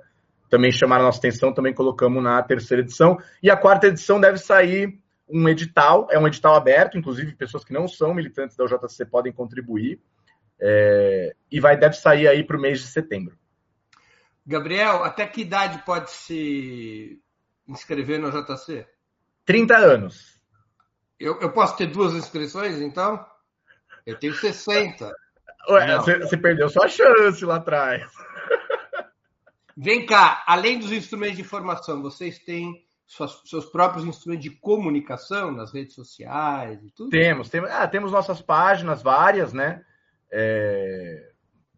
também 0.49 0.73
chamaram 0.73 1.05
a 1.05 1.07
nossa 1.07 1.19
atenção, 1.19 1.55
também 1.55 1.73
colocamos 1.73 2.23
na 2.23 2.43
terceira 2.43 2.83
edição. 2.83 3.17
E 3.43 3.51
a 3.51 3.57
quarta 3.57 3.87
edição 3.87 4.21
deve 4.21 4.39
sair 4.39 4.99
um 5.29 5.49
edital, 5.49 6.09
é 6.11 6.19
um 6.19 6.27
edital 6.27 6.57
aberto, 6.57 6.99
inclusive 6.99 7.37
pessoas 7.37 7.65
que 7.65 7.73
não 7.73 7.87
são 7.87 8.13
militantes 8.13 8.57
da 8.57 8.65
UJC 8.65 9.07
podem 9.07 9.33
contribuir. 9.33 10.01
É, 10.61 11.35
e 11.51 11.61
vai 11.61 11.77
deve 11.77 11.95
sair 11.95 12.29
aí 12.29 12.45
para 12.45 12.57
o 12.57 12.61
mês 12.61 12.81
de 12.81 12.89
setembro. 12.89 13.39
Gabriel, 14.45 15.05
até 15.05 15.27
que 15.27 15.43
idade 15.43 15.83
pode 15.87 16.11
se 16.11 17.19
inscrever 17.67 18.19
no 18.19 18.31
JC? 18.31 18.87
30 19.45 19.77
anos. 19.77 20.41
Eu, 21.19 21.41
eu 21.41 21.53
posso 21.53 21.77
ter 21.77 21.87
duas 21.87 22.15
inscrições, 22.15 22.81
então? 22.81 23.25
Eu 24.05 24.19
tenho 24.19 24.35
60. 24.35 25.13
Ué, 25.71 26.19
você, 26.19 26.37
perdeu 26.37 26.69
sua 26.69 26.89
chance 26.89 27.45
lá 27.45 27.57
atrás. 27.57 28.03
Vem 29.77 30.05
cá, 30.05 30.43
além 30.47 30.79
dos 30.79 30.93
instrumentos 30.93 31.37
de 31.37 31.43
informação, 31.43 32.03
vocês 32.03 32.39
têm 32.39 32.85
suas, 33.07 33.41
seus 33.45 33.65
próprios 33.67 34.05
instrumentos 34.05 34.45
de 34.45 34.51
comunicação 34.51 35.51
nas 35.51 35.73
redes 35.73 35.95
sociais 35.95 36.83
e 36.85 36.91
tudo? 36.91 37.11
Temos, 37.11 37.49
temos, 37.49 37.71
ah, 37.71 37.89
temos 37.89 38.13
nossas 38.13 38.43
páginas 38.43 39.03
várias, 39.03 39.53
né? 39.53 39.83
É, 40.31 41.31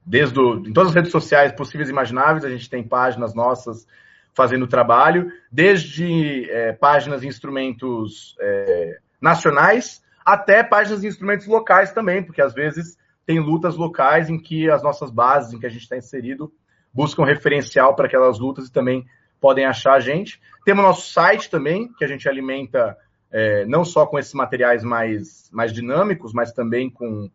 desde 0.05 0.39
o, 0.39 0.67
em 0.67 0.73
todas 0.73 0.91
as 0.91 0.95
redes 0.95 1.13
sociais 1.13 1.53
possíveis 1.53 1.89
e 1.89 1.93
imagináveis, 1.93 2.45
a 2.45 2.51
gente 2.51 2.69
tem 2.69 2.83
páginas 2.83 3.35
nossas 3.35 3.87
fazendo 4.35 4.67
trabalho, 4.67 5.31
desde 5.51 6.51
é, 6.51 6.73
páginas 6.73 7.23
e 7.23 7.27
instrumentos 7.27 8.35
é, 8.41 8.99
nacionais 9.21 10.03
até 10.25 10.63
páginas 10.63 11.05
e 11.05 11.07
instrumentos 11.07 11.47
locais 11.47 11.93
também, 11.93 12.23
porque 12.23 12.41
às 12.41 12.55
vezes 12.55 12.97
tem 13.27 13.39
lutas 13.39 13.77
locais 13.77 14.29
em 14.29 14.39
que 14.39 14.71
as 14.71 14.83
nossas 14.83 15.11
bases, 15.11 15.53
em 15.53 15.59
que 15.59 15.67
a 15.67 15.71
gente 15.71 15.83
está 15.83 15.97
inserido, 15.97 16.53
buscam 16.93 17.25
referencial 17.25 17.95
para 17.95 18.07
aquelas 18.07 18.39
lutas 18.39 18.69
e 18.69 18.73
também 18.73 19.07
podem 19.41 19.65
achar 19.65 19.95
a 19.95 20.01
gente. 20.01 20.41
Temos 20.65 20.85
nosso 20.85 21.11
site 21.11 21.51
também, 21.51 21.93
que 21.95 22.05
a 22.05 22.09
gente 22.09 22.29
alimenta 22.29 22.97
é, 23.31 23.65
não 23.67 23.85
só 23.85 24.07
com 24.07 24.19
esses 24.19 24.35
materiais 24.35 24.85
mais, 24.85 25.51
mais 25.51 25.73
dinâmicos, 25.73 26.33
mas 26.33 26.53
também 26.53 26.91
com 26.91 27.31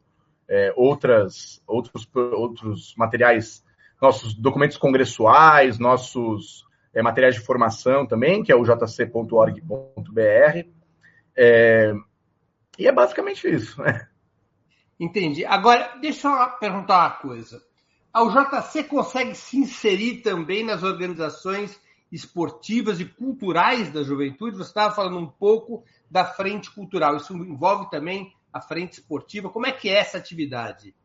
é, 0.48 0.72
outras, 0.76 1.62
outros, 1.68 2.08
outros 2.14 2.94
materiais, 2.96 3.64
nossos 4.02 4.34
documentos 4.34 4.78
congressuais, 4.78 5.80
nossos 5.80 6.66
é, 6.94 7.02
materiais 7.02 7.36
de 7.36 7.42
formação 7.42 8.06
também, 8.06 8.44
que 8.44 8.52
é 8.52 8.56
o 8.56 8.64
jc.org.br. 8.64 10.22
É, 11.36 11.94
e 12.80 12.88
é 12.88 12.92
basicamente 12.92 13.48
isso. 13.48 13.82
Né? 13.82 14.07
Entendi. 15.00 15.46
Agora, 15.46 15.98
deixa 16.02 16.28
eu 16.28 16.50
perguntar 16.60 17.00
uma 17.00 17.10
coisa. 17.12 17.62
O 18.16 18.30
JC 18.30 18.84
consegue 18.84 19.36
se 19.36 19.58
inserir 19.58 20.22
também 20.22 20.64
nas 20.64 20.82
organizações 20.82 21.80
esportivas 22.12 23.00
e 23.00 23.06
culturais 23.06 23.92
da 23.92 24.02
juventude? 24.02 24.58
Você 24.58 24.70
estava 24.70 24.96
falando 24.96 25.20
um 25.20 25.28
pouco 25.28 25.84
da 26.10 26.26
frente 26.26 26.72
cultural. 26.72 27.18
Isso 27.18 27.34
envolve 27.34 27.90
também 27.92 28.34
a 28.52 28.60
frente 28.60 28.94
esportiva. 28.94 29.50
Como 29.50 29.68
é 29.68 29.72
que 29.72 29.90
é 29.90 30.00
essa 30.00 30.18
atividade? 30.18 30.96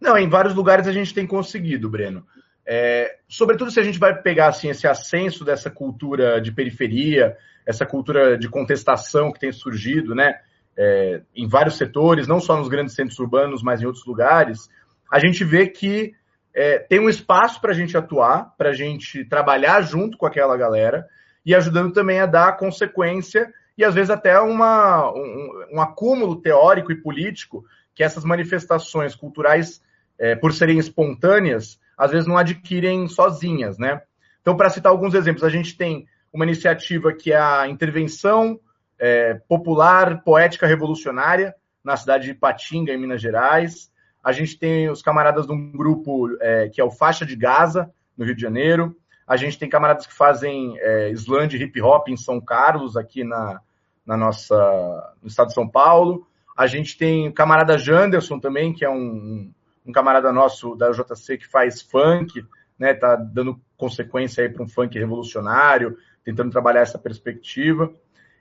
Não, 0.00 0.16
em 0.16 0.28
vários 0.28 0.54
lugares 0.54 0.86
a 0.86 0.92
gente 0.92 1.12
tem 1.12 1.26
conseguido, 1.26 1.90
Breno. 1.90 2.26
É, 2.64 3.18
sobretudo 3.28 3.70
se 3.70 3.80
a 3.80 3.82
gente 3.82 3.98
vai 3.98 4.14
pegar 4.22 4.48
assim, 4.48 4.70
esse 4.70 4.86
ascenso 4.86 5.44
dessa 5.44 5.70
cultura 5.70 6.40
de 6.40 6.52
periferia, 6.52 7.36
essa 7.66 7.84
cultura 7.84 8.38
de 8.38 8.48
contestação 8.48 9.32
que 9.32 9.40
tem 9.40 9.52
surgido, 9.52 10.14
né? 10.14 10.40
É, 10.76 11.22
em 11.34 11.46
vários 11.46 11.76
setores, 11.76 12.26
não 12.26 12.40
só 12.40 12.56
nos 12.56 12.68
grandes 12.68 12.94
centros 12.94 13.18
urbanos, 13.18 13.62
mas 13.62 13.82
em 13.82 13.86
outros 13.86 14.06
lugares, 14.06 14.68
a 15.10 15.18
gente 15.18 15.44
vê 15.44 15.66
que 15.66 16.14
é, 16.54 16.78
tem 16.78 17.00
um 17.00 17.08
espaço 17.08 17.60
para 17.60 17.72
a 17.72 17.74
gente 17.74 17.96
atuar, 17.96 18.54
para 18.56 18.70
a 18.70 18.72
gente 18.72 19.24
trabalhar 19.24 19.82
junto 19.82 20.16
com 20.16 20.26
aquela 20.26 20.56
galera 20.56 21.06
e 21.44 21.54
ajudando 21.54 21.92
também 21.92 22.20
a 22.20 22.26
dar 22.26 22.56
consequência 22.56 23.52
e 23.76 23.84
às 23.84 23.94
vezes 23.94 24.10
até 24.10 24.38
uma, 24.38 25.10
um, 25.12 25.64
um 25.72 25.80
acúmulo 25.80 26.36
teórico 26.36 26.92
e 26.92 27.00
político 27.00 27.64
que 27.94 28.02
essas 28.02 28.24
manifestações 28.24 29.14
culturais, 29.14 29.82
é, 30.18 30.34
por 30.34 30.52
serem 30.52 30.78
espontâneas, 30.78 31.78
às 31.96 32.10
vezes 32.10 32.26
não 32.26 32.36
adquirem 32.36 33.06
sozinhas, 33.08 33.78
né? 33.78 34.00
Então, 34.40 34.56
para 34.56 34.70
citar 34.70 34.90
alguns 34.90 35.14
exemplos, 35.14 35.44
a 35.44 35.50
gente 35.50 35.76
tem 35.76 36.06
uma 36.32 36.44
iniciativa 36.44 37.12
que 37.12 37.32
é 37.32 37.38
a 37.38 37.68
intervenção 37.68 38.58
é, 39.00 39.34
popular 39.48 40.22
poética 40.22 40.66
revolucionária 40.66 41.54
na 41.82 41.96
cidade 41.96 42.26
de 42.26 42.34
Patinga, 42.34 42.92
em 42.92 42.98
Minas 42.98 43.22
Gerais. 43.22 43.90
A 44.22 44.30
gente 44.30 44.58
tem 44.58 44.90
os 44.90 45.00
camaradas 45.00 45.46
de 45.46 45.52
um 45.52 45.72
grupo 45.72 46.28
é, 46.40 46.68
que 46.68 46.80
é 46.80 46.84
o 46.84 46.90
Faixa 46.90 47.24
de 47.24 47.34
Gaza, 47.34 47.90
no 48.16 48.26
Rio 48.26 48.34
de 48.34 48.42
Janeiro. 48.42 48.94
A 49.26 49.36
gente 49.36 49.58
tem 49.58 49.68
camaradas 49.68 50.06
que 50.06 50.12
fazem 50.12 50.78
é, 50.78 51.10
slam 51.12 51.46
hip 51.46 51.80
hop 51.80 52.08
em 52.08 52.16
São 52.16 52.38
Carlos, 52.38 52.96
aqui 52.96 53.24
na, 53.24 53.60
na 54.04 54.16
nossa, 54.16 55.14
no 55.22 55.28
estado 55.28 55.48
de 55.48 55.54
São 55.54 55.66
Paulo. 55.66 56.26
A 56.54 56.66
gente 56.66 56.98
tem 56.98 57.28
o 57.28 57.32
camarada 57.32 57.78
Janderson 57.78 58.38
também, 58.38 58.74
que 58.74 58.84
é 58.84 58.90
um, 58.90 59.50
um 59.86 59.92
camarada 59.92 60.30
nosso 60.30 60.76
da 60.76 60.90
JC 60.90 61.38
que 61.38 61.46
faz 61.46 61.80
funk, 61.80 62.44
né? 62.78 62.92
Tá 62.92 63.16
dando 63.16 63.58
consequência 63.78 64.44
aí 64.44 64.50
para 64.50 64.62
um 64.62 64.68
funk 64.68 64.98
revolucionário, 64.98 65.96
tentando 66.22 66.50
trabalhar 66.50 66.80
essa 66.80 66.98
perspectiva. 66.98 67.90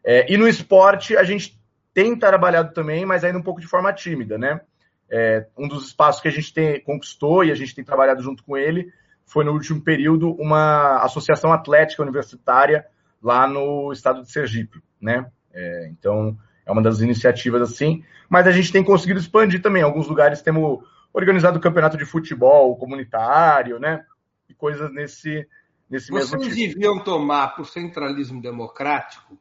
É, 0.04 0.32
e 0.32 0.38
no 0.38 0.48
esporte 0.48 1.16
a 1.18 1.24
gente 1.24 1.60
tem 1.94 2.18
trabalhado 2.18 2.74
também, 2.74 3.06
mas 3.06 3.24
ainda 3.24 3.40
um 3.40 3.44
pouco 3.44 3.62
de 3.62 3.68
forma 3.68 3.92
tímida, 3.94 4.38
né? 4.38 4.62
É, 5.12 5.48
um 5.58 5.68
dos 5.68 5.88
espaços 5.88 6.22
que 6.22 6.28
a 6.28 6.32
gente 6.32 6.54
tem, 6.54 6.80
conquistou 6.82 7.44
e 7.44 7.52
a 7.52 7.56
gente 7.56 7.74
tem 7.74 7.84
trabalhado 7.84 8.22
junto 8.22 8.44
com 8.44 8.56
ele 8.56 8.94
foi 9.30 9.44
no 9.44 9.52
último 9.52 9.82
período 9.82 10.32
uma 10.34 11.04
associação 11.04 11.54
atlética 11.54 12.02
universitária 12.02 12.86
lá 13.22 13.48
no 13.48 13.94
estado 13.94 14.24
de 14.24 14.32
Sergipe, 14.32 14.82
né? 15.00 15.30
É, 15.54 15.88
então 15.92 16.36
é 16.66 16.72
uma 16.72 16.82
das 16.82 17.00
iniciativas 17.00 17.62
assim, 17.62 18.04
mas 18.28 18.48
a 18.48 18.52
gente 18.52 18.72
tem 18.72 18.84
conseguido 18.84 19.20
expandir 19.20 19.62
também. 19.62 19.82
Em 19.82 19.86
alguns 19.86 20.08
lugares 20.08 20.42
temos 20.42 20.84
organizado 21.14 21.60
campeonato 21.60 21.98
de 21.98 22.06
futebol 22.06 22.76
comunitário, 22.78 23.80
né? 23.80 24.04
E 24.48 24.54
coisas 24.54 24.92
nesse, 24.92 25.48
nesse 25.90 26.12
Vocês 26.12 26.32
mesmo 26.32 26.40
tipo. 26.40 26.56
Vocês 26.56 26.74
deviam 26.74 27.00
tomar, 27.00 27.56
por 27.56 27.68
centralismo 27.68 28.42
democrático, 28.42 29.38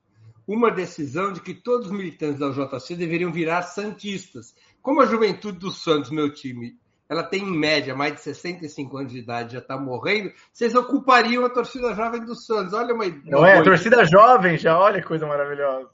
uma 0.48 0.70
decisão 0.70 1.30
de 1.30 1.42
que 1.42 1.52
todos 1.52 1.88
os 1.88 1.92
militantes 1.92 2.38
da 2.38 2.48
JC 2.48 2.96
deveriam 2.96 3.30
virar 3.30 3.60
santistas. 3.60 4.54
Como 4.80 5.02
a 5.02 5.06
juventude 5.06 5.58
do 5.58 5.70
Santos, 5.70 6.10
meu 6.10 6.32
time, 6.32 6.78
ela 7.06 7.22
tem 7.22 7.42
em 7.42 7.58
média 7.58 7.94
mais 7.94 8.14
de 8.14 8.22
65 8.22 8.96
anos 8.96 9.12
de 9.12 9.18
idade, 9.18 9.52
já 9.52 9.58
está 9.58 9.76
morrendo, 9.78 10.32
vocês 10.50 10.74
ocupariam 10.74 11.44
a 11.44 11.50
torcida 11.50 11.94
jovem 11.94 12.24
do 12.24 12.34
Santos. 12.34 12.72
Olha 12.72 12.94
uma, 12.94 13.04
uma 13.04 13.22
Não 13.26 13.44
é, 13.44 13.58
a 13.58 13.62
torcida 13.62 14.02
jovem 14.06 14.56
já, 14.56 14.78
olha 14.78 15.02
que 15.02 15.06
coisa 15.06 15.26
maravilhosa. 15.26 15.90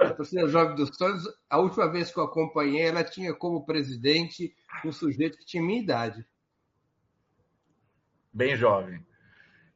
A 0.00 0.10
torcida 0.10 0.48
jovem 0.48 0.74
do 0.74 0.86
Santos, 0.94 1.24
a 1.50 1.58
última 1.58 1.90
vez 1.92 2.10
que 2.10 2.18
eu 2.18 2.24
acompanhei, 2.24 2.86
ela 2.86 3.04
tinha 3.04 3.34
como 3.34 3.66
presidente 3.66 4.54
um 4.82 4.92
sujeito 4.92 5.36
que 5.36 5.44
tinha 5.44 5.62
minha 5.62 5.82
idade. 5.82 6.26
Bem 8.32 8.56
jovem. 8.56 9.04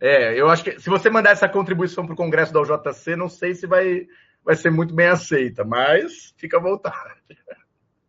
É, 0.01 0.39
eu 0.39 0.49
acho 0.49 0.63
que 0.63 0.79
se 0.79 0.89
você 0.89 1.11
mandar 1.11 1.31
essa 1.31 1.49
contribuição 1.49 2.05
para 2.05 2.15
o 2.15 2.17
Congresso 2.17 2.53
da 2.53 2.61
UJC, 2.61 3.17
não 3.17 3.29
sei 3.29 3.55
se 3.55 3.67
vai, 3.67 4.07
vai 4.45 4.55
ser 4.55 4.71
muito 4.71 4.95
bem 4.95 5.09
aceita, 5.09 5.65
mas 5.65 6.33
fica 6.37 6.57
à 6.57 6.61
vontade. 6.61 7.21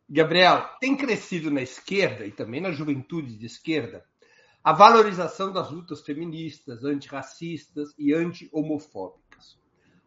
Gabriel, 0.08 0.68
tem 0.80 0.96
crescido 0.96 1.52
na 1.52 1.62
esquerda 1.62 2.26
e 2.26 2.32
também 2.32 2.62
na 2.62 2.72
juventude 2.72 3.36
de 3.36 3.46
esquerda 3.46 4.04
a 4.64 4.74
valorização 4.74 5.52
das 5.52 5.72
lutas 5.72 6.02
feministas, 6.02 6.84
antirracistas 6.84 7.94
e 7.98 8.14
anti-homofóbicas. 8.14 9.58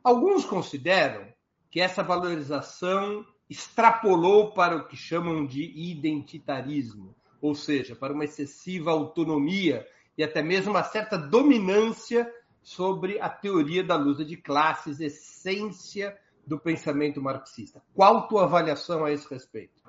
Alguns 0.04 0.44
consideram 0.44 1.26
que 1.70 1.80
essa 1.80 2.02
valorização 2.02 3.24
extrapolou 3.48 4.52
para 4.52 4.76
o 4.76 4.86
que 4.86 4.96
chamam 4.96 5.46
de 5.46 5.62
identitarismo, 5.74 7.14
ou 7.40 7.54
seja, 7.54 7.96
para 7.96 8.12
uma 8.12 8.24
excessiva 8.24 8.90
autonomia 8.90 9.86
e 10.16 10.24
até 10.24 10.42
mesmo 10.42 10.70
uma 10.70 10.82
certa 10.82 11.16
dominância 11.16 12.30
sobre 12.62 13.20
a 13.20 13.28
teoria 13.28 13.82
da 13.82 13.96
luta 13.96 14.24
de 14.24 14.36
classes, 14.36 15.00
essência 15.00 16.16
do 16.46 16.58
pensamento 16.58 17.20
marxista. 17.20 17.82
Qual 17.94 18.28
tua 18.28 18.44
avaliação 18.44 19.04
a 19.04 19.12
esse 19.12 19.28
respeito? 19.28 19.82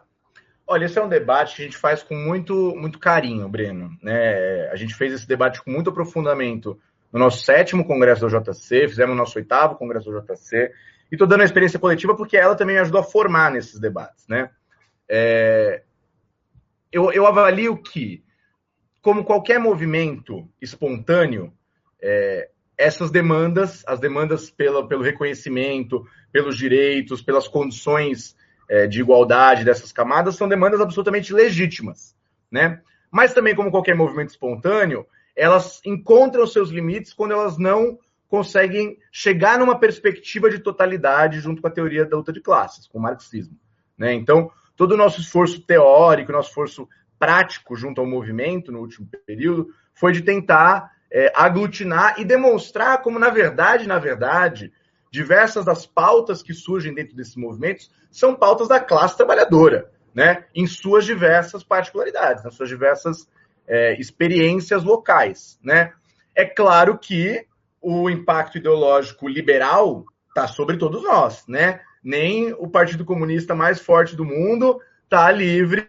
Olha, 0.66 0.86
esse 0.86 0.98
é 0.98 1.04
um 1.04 1.10
debate 1.10 1.58
que 1.58 1.62
a 1.62 1.66
gente 1.66 1.78
faz 1.78 2.02
com 2.02 2.16
muito, 2.16 2.74
muito 2.76 2.98
carinho, 2.98 3.50
Breno. 3.50 3.90
Né? 4.02 4.70
A 4.70 4.76
gente 4.76 4.96
fez 4.96 5.14
esse 5.14 5.28
debate 5.28 5.62
com 5.62 5.70
muito 5.70 5.90
aprofundamento 5.90 6.80
no 7.12 7.20
nosso 7.20 7.44
sétimo 7.44 7.86
congresso 7.86 8.28
da 8.28 8.40
JC, 8.40 8.88
fizemos 8.88 9.14
o 9.14 9.18
nosso 9.18 9.38
oitavo 9.38 9.76
congresso 9.76 10.12
da 10.12 10.22
JC, 10.22 10.72
e 11.12 11.16
estou 11.16 11.28
dando 11.28 11.42
a 11.42 11.46
experiência 11.46 11.78
coletiva 11.78 12.16
porque 12.16 12.38
ela 12.38 12.56
também 12.56 12.76
me 12.76 12.82
ajudou 12.82 13.02
a 13.02 13.04
formar 13.04 13.52
nesses 13.52 13.80
debates. 13.80 14.26
Né? 14.28 14.50
É... 15.08 15.84
Eu, 16.92 17.12
eu 17.12 17.28
avalio 17.28 17.78
que, 17.78 18.24
como 19.04 19.26
qualquer 19.26 19.60
movimento 19.60 20.50
espontâneo, 20.62 21.54
é... 22.02 22.50
essas 22.76 23.12
demandas, 23.12 23.84
as 23.86 24.00
demandas 24.00 24.50
pela, 24.50 24.88
pelo 24.88 25.04
reconhecimento, 25.04 26.08
pelos 26.32 26.58
direitos, 26.58 27.22
pelas 27.22 27.48
condições 27.48 28.36
é, 28.70 28.88
de 28.88 29.02
igualdade 29.02 29.66
dessas 29.66 29.92
camadas 29.92 30.36
são 30.36 30.48
demandas 30.48 30.80
absolutamente 30.80 31.34
legítimas. 31.34 32.16
Né? 32.50 32.82
Mas 33.12 33.34
também, 33.34 33.54
como 33.54 33.70
qualquer 33.70 33.94
movimento 33.94 34.30
espontâneo, 34.30 35.06
elas 35.36 35.82
encontram 35.86 36.48
seus 36.48 36.70
limites 36.70 37.14
quando 37.14 37.34
elas 37.34 37.58
não 37.58 38.00
conseguem 38.30 38.98
chegar 39.12 39.60
numa 39.60 39.78
perspectiva 39.78 40.50
de 40.50 40.60
totalidade 40.60 41.42
junto 41.42 41.62
com 41.62 41.68
a 41.68 41.72
teoria 41.72 42.06
da 42.06 42.18
luta 42.18 42.32
de 42.32 42.42
classes, 42.42 42.88
com 42.88 42.98
o 43.00 43.02
marxismo. 43.02 43.60
Né? 43.98 44.14
Então, 44.14 44.50
todo 44.78 44.94
o 44.94 44.98
nosso 44.98 45.20
esforço 45.20 45.62
teórico, 45.62 46.32
nosso 46.32 46.50
esforço 46.50 46.88
prático 47.24 47.74
junto 47.74 48.02
ao 48.02 48.08
movimento 48.08 48.70
no 48.70 48.80
último 48.80 49.08
período, 49.26 49.70
foi 49.94 50.12
de 50.12 50.22
tentar 50.22 50.92
é, 51.10 51.32
aglutinar 51.34 52.20
e 52.20 52.26
demonstrar 52.26 53.02
como, 53.02 53.18
na 53.18 53.30
verdade, 53.30 53.88
na 53.88 53.98
verdade, 53.98 54.74
diversas 55.10 55.64
das 55.64 55.86
pautas 55.86 56.44
que 56.44 56.54
surgem 56.54 56.94
dentro 56.94 57.16
desses 57.16 57.38
movimentos 57.38 57.90
são 58.12 58.36
pautas 58.36 58.68
da 58.68 58.78
classe 58.78 59.16
trabalhadora, 59.16 59.90
né? 60.14 60.44
em 60.54 60.68
suas 60.68 61.06
diversas 61.06 61.64
particularidades, 61.64 62.44
nas 62.44 62.56
suas 62.56 62.68
diversas 62.68 63.26
é, 63.66 63.98
experiências 63.98 64.84
locais, 64.84 65.58
né? 65.64 65.94
É 66.36 66.44
claro 66.44 66.98
que 66.98 67.46
o 67.82 68.10
impacto 68.10 68.58
ideológico 68.58 69.30
liberal 69.30 70.04
está 70.28 70.46
sobre 70.46 70.76
todos 70.76 71.02
nós, 71.02 71.48
né? 71.48 71.80
Nem 72.04 72.52
o 72.52 72.68
Partido 72.68 73.06
Comunista 73.06 73.56
mais 73.56 73.80
forte 73.80 74.14
do 74.14 74.26
mundo 74.26 74.82
está 75.06 75.32
livre 75.32 75.88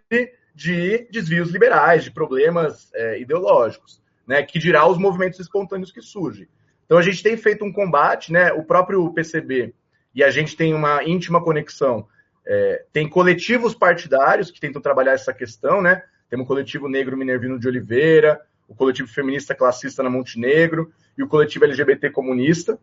de 0.55 1.09
desvios 1.11 1.51
liberais, 1.51 2.05
de 2.05 2.11
problemas 2.11 2.91
é, 2.95 3.21
ideológicos, 3.21 4.01
né? 4.27 4.43
Que 4.43 4.59
dirá 4.59 4.87
os 4.87 4.99
movimentos 4.99 5.41
espontâneos 5.41 5.91
que 5.91 6.01
surgem. 6.01 6.49
Então 6.87 6.99
a 6.99 7.03
gente 7.03 7.23
tem 7.23 7.37
feito 7.37 7.65
um 7.65 7.73
combate, 7.73 8.33
né? 8.33 8.53
O 8.53 8.63
próprio 8.63 9.13
PCB 9.13 9.75
e 10.15 10.23
a 10.23 10.31
gente 10.31 10.57
tem 10.57 10.73
uma 10.73 11.03
íntima 11.03 11.43
conexão. 11.43 12.07
É, 12.47 12.85
tem 12.93 13.09
coletivos 13.09 13.75
partidários 13.75 14.51
que 14.51 14.61
tentam 14.61 14.81
trabalhar 14.81 15.13
essa 15.13 15.33
questão, 15.33 15.83
né? 15.83 16.03
Temos 16.31 16.45
o 16.45 16.47
coletivo 16.47 16.89
negro 16.89 17.17
Minervino 17.17 17.59
de 17.59 17.67
Oliveira, 17.67 18.41
o 18.69 18.75
coletivo 18.75 19.09
feminista 19.09 19.55
classista 19.55 20.03
na 20.03 20.11
Montenegro 20.11 20.93
e 21.19 21.23
o 21.23 21.29
coletivo 21.29 21.65
LGBT 21.65 22.11
comunista. 22.11 22.79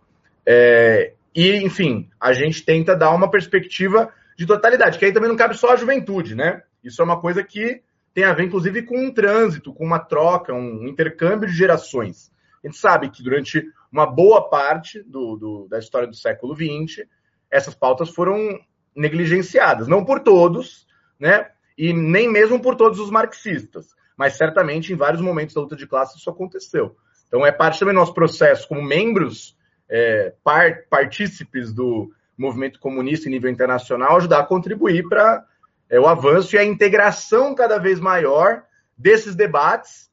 É, 0.46 1.14
e, 1.34 1.56
enfim, 1.58 2.10
a 2.20 2.34
gente 2.34 2.66
tenta 2.66 2.96
dar 2.96 3.12
uma 3.12 3.30
perspectiva 3.30 4.12
de 4.38 4.46
totalidade, 4.46 4.98
que 4.98 5.06
aí 5.06 5.14
também 5.14 5.30
não 5.30 5.38
cabe 5.38 5.58
só 5.58 5.72
a 5.72 5.76
juventude, 5.76 6.36
né? 6.36 6.64
Isso 6.84 7.02
é 7.02 7.06
uma 7.06 7.20
coisa 7.20 7.44
que 7.44 7.82
tem 8.14 8.24
a 8.24 8.34
ver, 8.34 8.44
inclusive, 8.44 8.84
com 8.84 8.98
um 8.98 9.14
trânsito, 9.14 9.74
com 9.74 9.86
uma 9.86 10.00
troca, 10.00 10.54
um 10.54 10.88
intercâmbio 10.88 11.48
de 11.48 11.56
gerações. 11.56 12.32
A 12.64 12.68
gente 12.68 12.78
sabe 12.78 13.10
que 13.10 13.24
durante 13.24 13.66
uma 13.92 14.06
boa 14.06 14.50
parte 14.50 15.02
do, 15.04 15.36
do, 15.36 15.68
da 15.70 15.80
história 15.80 16.08
do 16.08 16.16
século 16.16 16.56
XX, 16.56 17.06
essas 17.50 17.74
pautas 17.74 18.10
foram 18.10 18.60
negligenciadas. 18.96 19.88
Não 19.88 20.06
por 20.06 20.20
todos, 20.20 20.86
né? 21.20 21.50
E 21.78 21.94
nem 21.94 22.30
mesmo 22.30 22.62
por 22.62 22.76
todos 22.76 23.00
os 23.00 23.10
marxistas. 23.10 23.96
Mas 24.18 24.38
certamente 24.38 24.94
em 24.94 24.96
vários 24.96 25.22
momentos 25.22 25.56
da 25.56 25.62
luta 25.62 25.76
de 25.76 25.88
classe 25.88 26.18
isso 26.18 26.30
aconteceu. 26.30 26.96
Então 27.28 27.46
é 27.46 27.52
parte 27.52 27.80
também 27.80 27.94
do 27.94 28.00
nosso 28.00 28.14
processo 28.14 28.68
como 28.68 28.82
membros, 28.82 29.58
é, 29.90 30.34
par, 30.44 30.84
partícipes 30.90 31.74
do 31.74 32.12
movimento 32.38 32.80
comunista 32.80 33.28
em 33.28 33.32
nível 33.32 33.50
internacional, 33.50 34.18
ajudar 34.18 34.40
a 34.40 34.46
contribuir 34.46 35.08
para 35.08 35.46
é, 35.92 36.00
o 36.00 36.08
avanço 36.08 36.56
e 36.56 36.58
a 36.58 36.64
integração 36.64 37.54
cada 37.54 37.78
vez 37.78 38.00
maior 38.00 38.64
desses 38.98 39.36
debates 39.36 40.10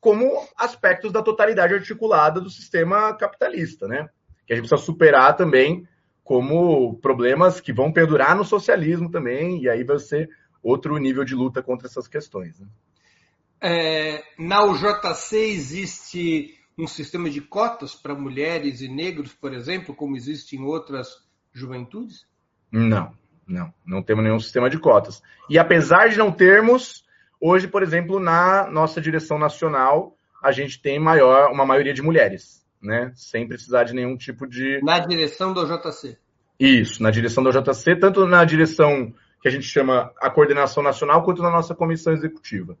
como 0.00 0.28
aspectos 0.56 1.12
da 1.12 1.22
totalidade 1.22 1.72
articulada 1.72 2.40
do 2.40 2.50
sistema 2.50 3.14
capitalista, 3.14 3.86
né? 3.86 4.10
Que 4.44 4.52
a 4.52 4.56
gente 4.56 4.66
precisa 4.66 4.84
superar 4.84 5.36
também 5.36 5.86
como 6.24 6.96
problemas 6.96 7.60
que 7.60 7.72
vão 7.72 7.92
perdurar 7.92 8.34
no 8.36 8.44
socialismo 8.44 9.08
também, 9.08 9.62
e 9.62 9.68
aí 9.68 9.84
vai 9.84 10.00
ser 10.00 10.28
outro 10.60 10.96
nível 10.98 11.24
de 11.24 11.36
luta 11.36 11.62
contra 11.62 11.86
essas 11.86 12.08
questões. 12.08 12.58
Né? 12.58 12.66
É, 13.60 14.24
na 14.36 14.64
UJC 14.64 15.36
existe 15.36 16.58
um 16.76 16.88
sistema 16.88 17.30
de 17.30 17.40
cotas 17.40 17.94
para 17.94 18.14
mulheres 18.14 18.80
e 18.80 18.88
negros, 18.88 19.32
por 19.32 19.52
exemplo, 19.52 19.94
como 19.94 20.16
existe 20.16 20.56
em 20.56 20.64
outras 20.64 21.08
juventudes? 21.52 22.26
Não, 22.72 23.14
não, 23.46 23.72
não 23.84 24.02
temos 24.02 24.24
nenhum 24.24 24.38
sistema 24.38 24.70
de 24.70 24.78
cotas. 24.78 25.22
E 25.48 25.58
apesar 25.58 26.08
de 26.08 26.18
não 26.18 26.30
termos, 26.30 27.04
hoje, 27.40 27.68
por 27.68 27.82
exemplo, 27.82 28.18
na 28.18 28.70
nossa 28.70 29.00
direção 29.00 29.38
nacional, 29.38 30.16
a 30.42 30.52
gente 30.52 30.80
tem 30.80 30.98
maior, 30.98 31.50
uma 31.50 31.66
maioria 31.66 31.94
de 31.94 32.02
mulheres, 32.02 32.64
né? 32.82 33.12
Sem 33.14 33.46
precisar 33.46 33.84
de 33.84 33.94
nenhum 33.94 34.16
tipo 34.16 34.46
de. 34.46 34.80
Na 34.82 34.98
direção 34.98 35.52
do 35.52 35.64
JC. 35.64 36.16
Isso, 36.58 37.02
na 37.02 37.10
direção 37.10 37.42
do 37.42 37.50
JC, 37.50 37.96
tanto 37.96 38.26
na 38.26 38.44
direção 38.44 39.12
que 39.40 39.48
a 39.48 39.50
gente 39.50 39.66
chama 39.66 40.12
a 40.20 40.30
coordenação 40.30 40.82
nacional, 40.82 41.24
quanto 41.24 41.42
na 41.42 41.50
nossa 41.50 41.74
comissão 41.74 42.12
executiva. 42.12 42.76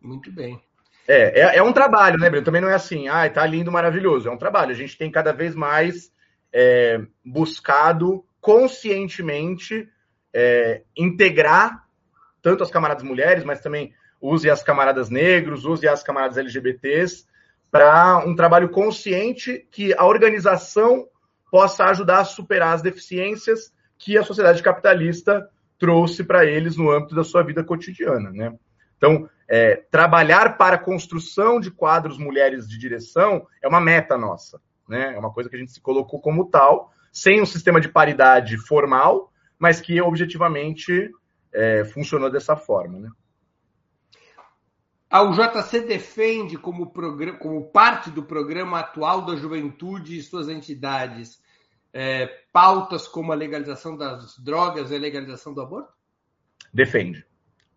Muito 0.00 0.30
bem. 0.30 0.60
É, 1.06 1.40
é, 1.40 1.56
é 1.58 1.62
um 1.62 1.72
trabalho, 1.72 2.18
né, 2.18 2.30
Breno? 2.30 2.44
Também 2.44 2.60
não 2.60 2.68
é 2.68 2.74
assim, 2.74 3.08
ah, 3.08 3.28
tá 3.28 3.44
lindo, 3.44 3.72
maravilhoso. 3.72 4.28
É 4.28 4.32
um 4.32 4.38
trabalho. 4.38 4.70
A 4.70 4.74
gente 4.74 4.96
tem 4.96 5.10
cada 5.10 5.32
vez 5.32 5.54
mais 5.54 6.12
é, 6.52 7.00
buscado 7.24 8.24
conscientemente 8.42 9.88
é, 10.34 10.82
integrar 10.98 11.86
tanto 12.42 12.64
as 12.64 12.70
camaradas 12.70 13.04
mulheres, 13.04 13.44
mas 13.44 13.60
também 13.60 13.94
use 14.20 14.50
as 14.50 14.62
camaradas 14.64 15.08
negros, 15.08 15.64
use 15.64 15.86
as 15.86 16.02
camaradas 16.02 16.36
LGBTs, 16.36 17.24
para 17.70 18.18
um 18.18 18.34
trabalho 18.34 18.68
consciente 18.68 19.66
que 19.70 19.94
a 19.94 20.04
organização 20.04 21.06
possa 21.50 21.84
ajudar 21.84 22.18
a 22.20 22.24
superar 22.24 22.74
as 22.74 22.82
deficiências 22.82 23.72
que 23.96 24.18
a 24.18 24.24
sociedade 24.24 24.62
capitalista 24.62 25.48
trouxe 25.78 26.24
para 26.24 26.44
eles 26.44 26.76
no 26.76 26.90
âmbito 26.90 27.14
da 27.14 27.22
sua 27.22 27.42
vida 27.42 27.62
cotidiana. 27.62 28.30
Né? 28.30 28.52
Então, 28.96 29.28
é, 29.48 29.76
trabalhar 29.90 30.56
para 30.56 30.76
a 30.76 30.78
construção 30.78 31.60
de 31.60 31.70
quadros 31.70 32.18
mulheres 32.18 32.68
de 32.68 32.76
direção 32.76 33.46
é 33.62 33.68
uma 33.68 33.80
meta 33.80 34.18
nossa. 34.18 34.60
Né? 34.88 35.14
É 35.14 35.18
uma 35.18 35.32
coisa 35.32 35.48
que 35.48 35.54
a 35.54 35.58
gente 35.58 35.72
se 35.72 35.80
colocou 35.80 36.20
como 36.20 36.46
tal, 36.46 36.92
sem 37.12 37.42
um 37.42 37.46
sistema 37.46 37.80
de 37.80 37.88
paridade 37.88 38.56
formal, 38.56 39.30
mas 39.58 39.80
que 39.80 40.00
objetivamente 40.00 41.10
é, 41.52 41.84
funcionou 41.84 42.30
dessa 42.30 42.56
forma. 42.56 42.98
Né? 42.98 43.10
A 45.10 45.22
UJC 45.22 45.80
defende 45.80 46.56
como, 46.56 46.90
como, 47.38 47.70
parte 47.70 48.10
do 48.10 48.22
programa 48.22 48.80
atual 48.80 49.26
da 49.26 49.36
juventude 49.36 50.16
e 50.16 50.22
suas 50.22 50.48
entidades 50.48 51.38
é, 51.92 52.26
pautas 52.50 53.06
como 53.06 53.30
a 53.30 53.36
legalização 53.36 53.94
das 53.94 54.38
drogas 54.38 54.90
e 54.90 54.96
a 54.96 54.98
legalização 54.98 55.52
do 55.52 55.60
aborto? 55.60 55.92
Defende. 56.72 57.26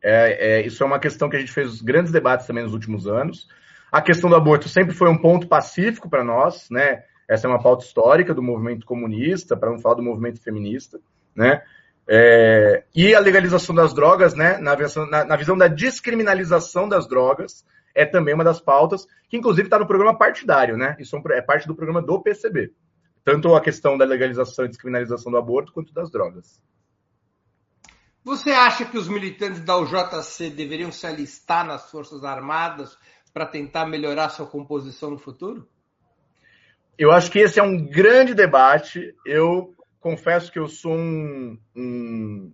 É, 0.02 0.60
é, 0.60 0.66
isso 0.66 0.82
é 0.82 0.86
uma 0.86 1.00
questão 1.00 1.30
que 1.30 1.36
a 1.36 1.40
gente 1.40 1.52
fez 1.52 1.82
grandes 1.82 2.12
debates 2.12 2.48
também 2.48 2.64
nos 2.64 2.74
últimos 2.74 3.06
anos. 3.06 3.48
A 3.92 4.02
questão 4.02 4.30
do 4.30 4.36
aborto 4.36 4.70
sempre 4.70 4.96
foi 4.96 5.10
um 5.10 5.18
ponto 5.18 5.48
pacífico 5.48 6.10
para 6.10 6.24
nós, 6.24 6.70
né? 6.70 7.04
Essa 7.28 7.48
é 7.48 7.50
uma 7.50 7.62
pauta 7.62 7.86
histórica 7.86 8.34
do 8.34 8.42
movimento 8.42 8.86
comunista, 8.86 9.58
para 9.58 9.72
não 9.72 9.80
falar 9.80 9.96
do 9.96 10.04
movimento 10.04 10.42
feminista, 10.42 11.00
né? 11.36 11.64
É, 12.08 12.84
e 12.96 13.16
a 13.16 13.20
legalização 13.20 13.74
das 13.74 13.94
drogas, 13.94 14.36
né? 14.36 14.58
Na, 14.60 14.76
na, 14.76 15.26
na 15.26 15.36
visão 15.36 15.58
da 15.58 15.68
descriminalização 15.68 16.88
das 16.88 17.08
drogas, 17.08 17.66
é 17.96 18.06
também 18.06 18.34
uma 18.34 18.44
das 18.44 18.60
pautas, 18.60 19.08
que 19.28 19.38
inclusive 19.38 19.68
está 19.68 19.80
no 19.80 19.88
programa 19.88 20.16
partidário, 20.18 20.78
né? 20.78 20.96
Isso 21.00 21.16
é, 21.16 21.38
é 21.38 21.42
parte 21.42 21.66
do 21.68 21.76
programa 21.76 22.02
do 22.02 22.22
PCB. 22.22 22.72
Tanto 23.24 23.56
a 23.56 23.62
questão 23.62 23.98
da 23.98 24.06
legalização 24.06 24.66
e 24.66 24.68
descriminalização 24.68 25.32
do 25.32 25.38
aborto, 25.38 25.74
quanto 25.74 25.92
das 25.94 26.12
drogas. 26.12 26.62
Você 28.24 28.52
acha 28.52 28.86
que 28.86 28.98
os 28.98 29.08
militantes 29.08 29.62
da 29.62 29.78
UJC 29.78 30.50
deveriam 30.50 30.92
se 30.92 31.08
alistar 31.08 31.66
nas 31.66 31.90
Forças 31.90 32.24
Armadas 32.24 32.98
para 33.34 33.46
tentar 33.46 33.86
melhorar 33.86 34.30
sua 34.30 34.46
composição 34.46 35.12
no 35.12 35.18
futuro? 35.18 35.68
Eu 36.98 37.12
acho 37.12 37.30
que 37.30 37.40
esse 37.40 37.60
é 37.60 37.64
um 37.64 37.86
grande 37.86 38.34
debate. 38.34 39.14
Eu 39.26 39.74
confesso 40.00 40.52
que 40.52 40.60
eu 40.60 40.68
sou 40.68 40.94
um, 40.94 41.58
um, 41.76 42.54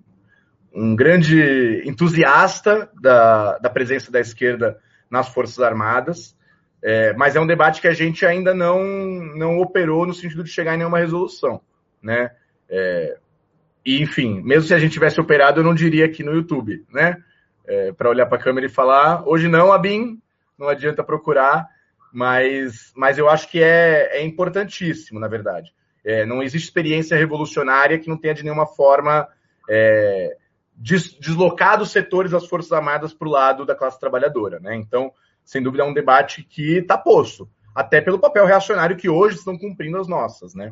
um 0.74 0.96
grande 0.96 1.84
entusiasta 1.86 2.90
da, 3.00 3.60
da 3.60 3.70
presença 3.70 4.12
da 4.12 4.20
esquerda 4.20 4.80
nas 5.10 5.30
Forças 5.30 5.60
Armadas. 5.60 6.36
É, 6.84 7.14
mas 7.14 7.36
é 7.36 7.40
um 7.40 7.46
debate 7.46 7.80
que 7.80 7.88
a 7.88 7.94
gente 7.94 8.26
ainda 8.26 8.54
não, 8.56 8.84
não 9.36 9.60
operou 9.60 10.08
no 10.08 10.14
sentido 10.14 10.44
de 10.44 10.50
chegar 10.50 10.74
em 10.74 10.78
nenhuma 10.78 10.98
resolução, 10.98 11.62
né? 12.02 12.32
É, 12.68 13.18
e, 13.86 14.02
enfim, 14.02 14.42
mesmo 14.42 14.68
se 14.68 14.74
a 14.74 14.80
gente 14.80 14.94
tivesse 14.94 15.22
operado, 15.22 15.60
eu 15.60 15.64
não 15.64 15.76
diria 15.76 16.06
aqui 16.06 16.24
no 16.24 16.34
YouTube, 16.34 16.84
né? 16.92 17.24
É, 17.68 17.92
para 17.92 18.10
olhar 18.10 18.26
para 18.26 18.40
a 18.40 18.42
câmera 18.42 18.66
e 18.66 18.70
falar, 18.70 19.28
hoje 19.28 19.48
não, 19.48 19.72
Abin, 19.72 20.20
não 20.58 20.68
adianta 20.68 21.04
procurar, 21.04 21.68
mas, 22.12 22.92
mas 22.96 23.18
eu 23.18 23.30
acho 23.30 23.50
que 23.50 23.62
é, 23.62 24.18
é 24.18 24.24
importantíssimo, 24.24 25.20
na 25.20 25.28
verdade. 25.28 25.74
É, 26.04 26.26
não 26.26 26.42
existe 26.42 26.66
experiência 26.66 27.18
revolucionária 27.18 28.00
que 28.00 28.10
não 28.10 28.18
tenha 28.18 28.34
de 28.34 28.44
nenhuma 28.44 28.66
forma 28.66 29.28
é, 29.70 30.36
des, 30.76 31.14
deslocado 31.14 31.84
os 31.84 31.92
setores 31.92 32.32
das 32.32 32.48
Forças 32.48 32.72
Armadas 32.72 33.14
para 33.14 33.28
o 33.28 33.32
lado 33.32 33.66
da 33.66 33.76
classe 33.76 34.00
trabalhadora, 34.00 34.60
né? 34.60 34.76
Então, 34.76 35.12
sem 35.44 35.62
dúvida, 35.62 35.84
é 35.84 35.86
um 35.86 35.94
debate 35.94 36.44
que 36.44 36.78
está 36.78 36.98
posto, 36.98 37.50
até 37.74 38.02
pelo 38.02 38.20
papel 38.20 38.46
reacionário 38.46 38.98
que 38.98 39.10
hoje 39.10 39.38
estão 39.38 39.58
cumprindo 39.58 39.98
as 39.98 40.08
nossas, 40.08 40.54
né? 40.54 40.72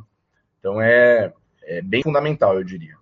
Então 0.60 0.82
é, 0.82 1.34
é 1.64 1.82
bem 1.82 2.04
fundamental, 2.04 2.56
eu 2.56 2.64
diria. 2.64 2.98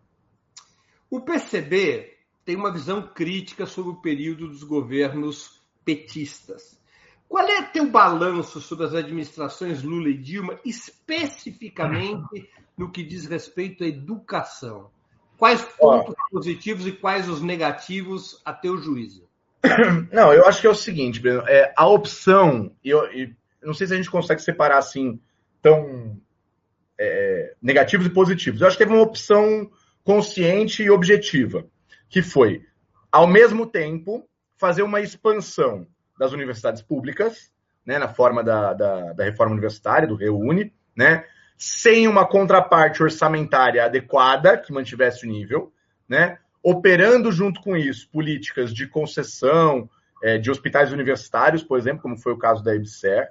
O 1.09 1.21
PCB 1.21 2.17
tem 2.45 2.55
uma 2.55 2.71
visão 2.71 3.01
crítica 3.01 3.65
sobre 3.65 3.91
o 3.91 4.01
período 4.01 4.47
dos 4.47 4.63
governos 4.63 5.61
petistas. 5.83 6.76
Qual 7.29 7.45
é 7.45 7.57
teu 7.77 7.89
balanço 7.89 8.59
sobre 8.59 8.85
as 8.85 8.95
administrações 8.95 9.83
Lula 9.83 10.09
e 10.09 10.17
Dilma, 10.17 10.59
especificamente 10.65 12.49
no 12.77 12.91
que 12.91 13.03
diz 13.03 13.25
respeito 13.25 13.83
à 13.83 13.87
educação? 13.87 14.89
Quais 15.37 15.61
pontos 15.61 16.15
positivos 16.31 16.87
e 16.87 16.91
quais 16.91 17.29
os 17.29 17.41
negativos 17.41 18.41
a 18.43 18.53
teu 18.53 18.77
juízo? 18.77 19.27
Não, 20.11 20.33
eu 20.33 20.45
acho 20.47 20.61
que 20.61 20.67
é 20.67 20.69
o 20.69 20.75
seguinte, 20.75 21.19
Breno, 21.19 21.43
é, 21.47 21.73
a 21.75 21.87
opção, 21.87 22.71
eu, 22.83 23.03
eu, 23.11 23.29
não 23.61 23.73
sei 23.73 23.85
se 23.85 23.93
a 23.93 23.97
gente 23.97 24.09
consegue 24.09 24.41
separar 24.41 24.77
assim 24.77 25.19
tão 25.61 26.19
é, 26.97 27.53
negativos 27.61 28.07
e 28.07 28.09
positivos. 28.09 28.61
Eu 28.61 28.67
acho 28.67 28.77
que 28.77 28.83
teve 28.83 28.95
uma 28.95 29.03
opção 29.03 29.69
consciente 30.03 30.81
e 30.81 30.89
objetiva, 30.89 31.67
que 32.09 32.21
foi, 32.21 32.65
ao 33.11 33.27
mesmo 33.27 33.67
tempo, 33.67 34.27
fazer 34.57 34.81
uma 34.81 35.01
expansão 35.01 35.85
das 36.17 36.31
universidades 36.31 36.81
públicas, 36.81 37.51
né, 37.85 37.97
na 37.97 38.07
forma 38.07 38.43
da, 38.43 38.73
da, 38.73 39.13
da 39.13 39.23
reforma 39.23 39.53
universitária, 39.53 40.07
do 40.07 40.15
Reúne, 40.15 40.73
né, 40.95 41.25
sem 41.57 42.07
uma 42.07 42.27
contraparte 42.27 43.01
orçamentária 43.01 43.83
adequada 43.83 44.57
que 44.57 44.73
mantivesse 44.73 45.25
o 45.25 45.29
nível, 45.29 45.71
né, 46.07 46.37
operando 46.61 47.31
junto 47.31 47.61
com 47.61 47.77
isso 47.77 48.09
políticas 48.09 48.73
de 48.73 48.87
concessão 48.87 49.89
é, 50.23 50.37
de 50.37 50.51
hospitais 50.51 50.91
universitários, 50.91 51.63
por 51.63 51.77
exemplo, 51.77 52.01
como 52.01 52.17
foi 52.17 52.33
o 52.33 52.37
caso 52.37 52.63
da 52.63 52.75
EBSER, 52.75 53.29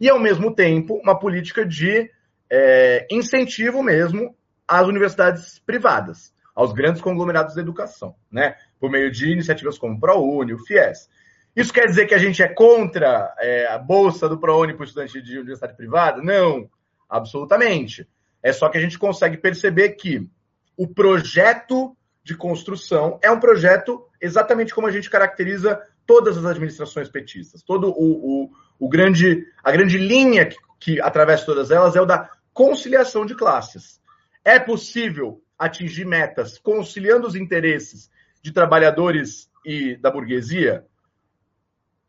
e 0.00 0.08
ao 0.08 0.18
mesmo 0.18 0.54
tempo 0.54 0.94
uma 1.02 1.18
política 1.18 1.64
de 1.64 2.10
é, 2.50 3.06
incentivo 3.10 3.82
mesmo 3.82 4.36
às 4.68 4.86
universidades 4.86 5.58
privadas, 5.58 6.34
aos 6.54 6.72
grandes 6.72 7.02
conglomerados 7.02 7.54
da 7.54 7.60
educação, 7.60 8.14
né? 8.30 8.56
por 8.78 8.90
meio 8.90 9.10
de 9.10 9.30
iniciativas 9.30 9.78
como 9.78 9.94
o 9.94 10.00
ProUni, 10.00 10.54
o 10.54 10.58
FIES. 10.58 11.08
Isso 11.56 11.72
quer 11.72 11.86
dizer 11.86 12.06
que 12.06 12.14
a 12.14 12.18
gente 12.18 12.42
é 12.42 12.48
contra 12.48 13.34
é, 13.38 13.66
a 13.66 13.78
bolsa 13.78 14.28
do 14.28 14.38
ProUni 14.38 14.74
para 14.74 14.82
o 14.82 14.84
estudante 14.84 15.22
de 15.22 15.38
universidade 15.38 15.74
privada? 15.74 16.22
Não, 16.22 16.68
absolutamente. 17.08 18.06
É 18.42 18.52
só 18.52 18.68
que 18.68 18.76
a 18.76 18.80
gente 18.80 18.98
consegue 18.98 19.38
perceber 19.38 19.90
que 19.90 20.28
o 20.76 20.86
projeto 20.86 21.96
de 22.22 22.36
construção 22.36 23.18
é 23.22 23.30
um 23.30 23.40
projeto 23.40 24.06
exatamente 24.20 24.74
como 24.74 24.86
a 24.86 24.90
gente 24.90 25.08
caracteriza 25.08 25.80
todas 26.04 26.36
as 26.36 26.44
administrações 26.44 27.08
petistas. 27.08 27.62
Todo 27.62 27.88
o, 27.88 28.44
o, 28.44 28.50
o 28.78 28.88
grande, 28.88 29.46
a 29.64 29.72
grande 29.72 29.96
linha 29.96 30.44
que, 30.44 30.56
que 30.78 31.00
atravessa 31.00 31.46
todas 31.46 31.70
elas 31.70 31.96
é 31.96 32.00
o 32.00 32.06
da 32.06 32.30
conciliação 32.52 33.24
de 33.24 33.34
classes. 33.34 33.98
É 34.44 34.58
possível 34.58 35.40
atingir 35.58 36.04
metas 36.04 36.58
conciliando 36.58 37.26
os 37.26 37.34
interesses 37.34 38.10
de 38.42 38.52
trabalhadores 38.52 39.50
e 39.64 39.96
da 39.96 40.10
burguesia? 40.10 40.84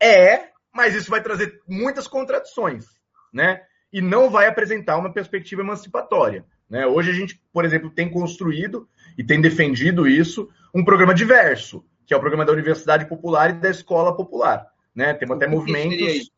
É, 0.00 0.48
mas 0.72 0.94
isso 0.94 1.10
vai 1.10 1.22
trazer 1.22 1.60
muitas 1.68 2.06
contradições, 2.06 2.86
né? 3.32 3.62
E 3.92 4.00
não 4.00 4.30
vai 4.30 4.46
apresentar 4.46 4.96
uma 4.96 5.12
perspectiva 5.12 5.62
emancipatória. 5.62 6.44
Né? 6.68 6.86
Hoje 6.86 7.10
a 7.10 7.14
gente, 7.14 7.40
por 7.52 7.64
exemplo, 7.64 7.90
tem 7.90 8.10
construído 8.10 8.88
e 9.16 9.24
tem 9.24 9.40
defendido 9.40 10.06
isso, 10.06 10.48
um 10.74 10.84
programa 10.84 11.14
diverso, 11.14 11.84
que 12.06 12.12
é 12.12 12.16
o 12.16 12.20
programa 12.20 12.44
da 12.44 12.52
Universidade 12.52 13.08
Popular 13.08 13.50
e 13.50 13.60
da 13.60 13.70
Escola 13.70 14.14
Popular. 14.14 14.66
Né? 14.94 15.14
Temos 15.14 15.36
até 15.36 15.46
movimentos. 15.46 16.30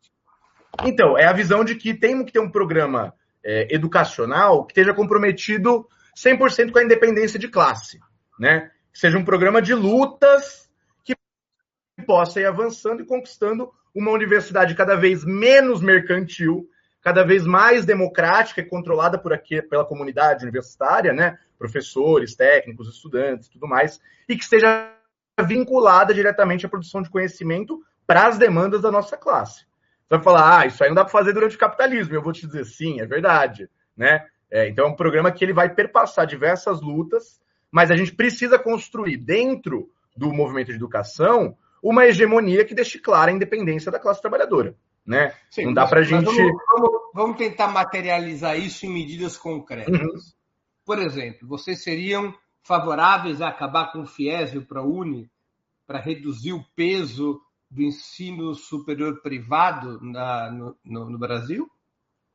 Então, 0.85 1.17
é 1.17 1.25
a 1.25 1.33
visão 1.33 1.65
de 1.65 1.75
que 1.75 1.93
temos 1.93 2.25
que 2.25 2.31
ter 2.31 2.39
um 2.39 2.49
programa 2.49 3.13
é, 3.43 3.73
educacional 3.75 4.65
que 4.65 4.71
esteja 4.71 4.93
comprometido 4.93 5.85
100% 6.17 6.71
com 6.71 6.79
a 6.79 6.83
independência 6.83 7.37
de 7.37 7.49
classe. 7.49 7.99
Né? 8.39 8.71
Que 8.93 8.99
seja 8.99 9.17
um 9.17 9.25
programa 9.25 9.61
de 9.61 9.73
lutas 9.73 10.70
possa 12.01 12.39
ir 12.39 12.45
avançando 12.45 13.01
e 13.01 13.05
conquistando 13.05 13.71
uma 13.93 14.11
universidade 14.11 14.75
cada 14.75 14.95
vez 14.95 15.23
menos 15.23 15.81
mercantil, 15.81 16.67
cada 17.01 17.23
vez 17.23 17.45
mais 17.45 17.85
democrática 17.85 18.61
e 18.61 18.65
controlada 18.65 19.17
por 19.17 19.33
aqui 19.33 19.61
pela 19.61 19.85
comunidade 19.85 20.43
universitária, 20.43 21.13
né? 21.13 21.37
Professores, 21.57 22.35
técnicos, 22.35 22.89
estudantes, 22.89 23.49
tudo 23.49 23.67
mais, 23.67 23.99
e 24.27 24.35
que 24.35 24.43
esteja 24.43 24.93
vinculada 25.45 26.13
diretamente 26.13 26.65
à 26.65 26.69
produção 26.69 27.01
de 27.01 27.09
conhecimento 27.09 27.83
para 28.05 28.27
as 28.27 28.37
demandas 28.37 28.81
da 28.81 28.91
nossa 28.91 29.17
classe. 29.17 29.65
Você 30.01 30.15
vai 30.15 30.21
falar, 30.21 30.59
ah, 30.59 30.65
isso 30.65 30.83
aí 30.83 30.89
não 30.89 30.95
dá 30.95 31.03
para 31.03 31.11
fazer 31.11 31.33
durante 31.33 31.55
o 31.55 31.59
capitalismo. 31.59 32.13
Eu 32.13 32.21
vou 32.21 32.33
te 32.33 32.45
dizer, 32.45 32.65
sim, 32.65 32.99
é 32.99 33.05
verdade, 33.05 33.69
né? 33.95 34.25
É, 34.49 34.67
então 34.67 34.85
é 34.85 34.89
um 34.89 34.95
programa 34.95 35.31
que 35.31 35.43
ele 35.45 35.53
vai 35.53 35.73
perpassar 35.73 36.27
diversas 36.27 36.81
lutas, 36.81 37.39
mas 37.71 37.89
a 37.89 37.95
gente 37.95 38.13
precisa 38.13 38.59
construir 38.59 39.15
dentro 39.15 39.89
do 40.15 40.33
movimento 40.33 40.67
de 40.67 40.75
educação 40.75 41.57
uma 41.81 42.05
hegemonia 42.05 42.63
que 42.63 42.75
deixe 42.75 42.99
clara 42.99 43.31
a 43.31 43.33
independência 43.33 43.91
da 43.91 43.99
classe 43.99 44.21
trabalhadora. 44.21 44.75
Né? 45.05 45.33
Sim, 45.49 45.65
não 45.65 45.73
dá 45.73 45.87
para 45.87 46.01
a 46.01 46.03
gente. 46.03 46.25
Vamos, 46.25 46.53
vamos, 46.67 46.91
vamos, 47.13 47.37
tentar 47.37 47.67
materializar 47.69 48.57
isso 48.57 48.85
em 48.85 48.89
medidas 48.89 49.35
concretas. 49.35 49.99
Uhum. 49.99 50.19
Por 50.85 50.99
exemplo, 50.99 51.47
vocês 51.47 51.81
seriam 51.81 52.33
favoráveis 52.63 53.41
a 53.41 53.47
acabar 53.47 53.91
com 53.91 54.01
o 54.01 54.05
FIES 54.05 54.53
e 54.53 54.57
o 54.59 54.65
ProUni 54.65 55.29
para 55.87 55.99
reduzir 55.99 56.53
o 56.53 56.63
peso 56.75 57.41
do 57.69 57.81
ensino 57.81 58.53
superior 58.53 59.21
privado 59.21 59.99
na, 60.01 60.51
no, 60.51 60.77
no, 60.83 61.09
no, 61.09 61.17
Brasil? 61.17 61.69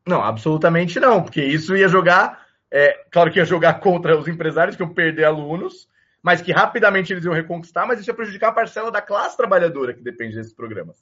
Não, 0.07 0.23
absolutamente 0.23 0.99
não, 0.99 1.23
porque 1.23 1.45
isso 1.45 1.77
ia 1.77 1.89
jogar, 1.89 2.47
é, 2.71 3.05
claro 3.11 3.31
que 3.31 3.39
ia 3.39 3.45
jogar 3.45 3.81
contra 3.81 4.19
os 4.19 4.27
empresários 4.27 4.77
que 4.77 4.83
iam 4.83 4.93
perder 4.93 5.25
alunos, 5.25 5.89
mas 6.27 6.43
que 6.43 6.51
rapidamente 6.51 7.13
eles 7.13 7.25
iam 7.25 7.33
reconquistar, 7.33 7.87
mas 7.87 8.01
isso 8.01 8.11
ia 8.11 8.15
prejudicar 8.15 8.49
a 8.49 8.53
parcela 8.53 8.91
da 8.91 9.01
classe 9.01 9.37
trabalhadora 9.37 9.95
que 9.95 10.03
depende 10.03 10.35
desses 10.35 10.53
programas. 10.53 10.97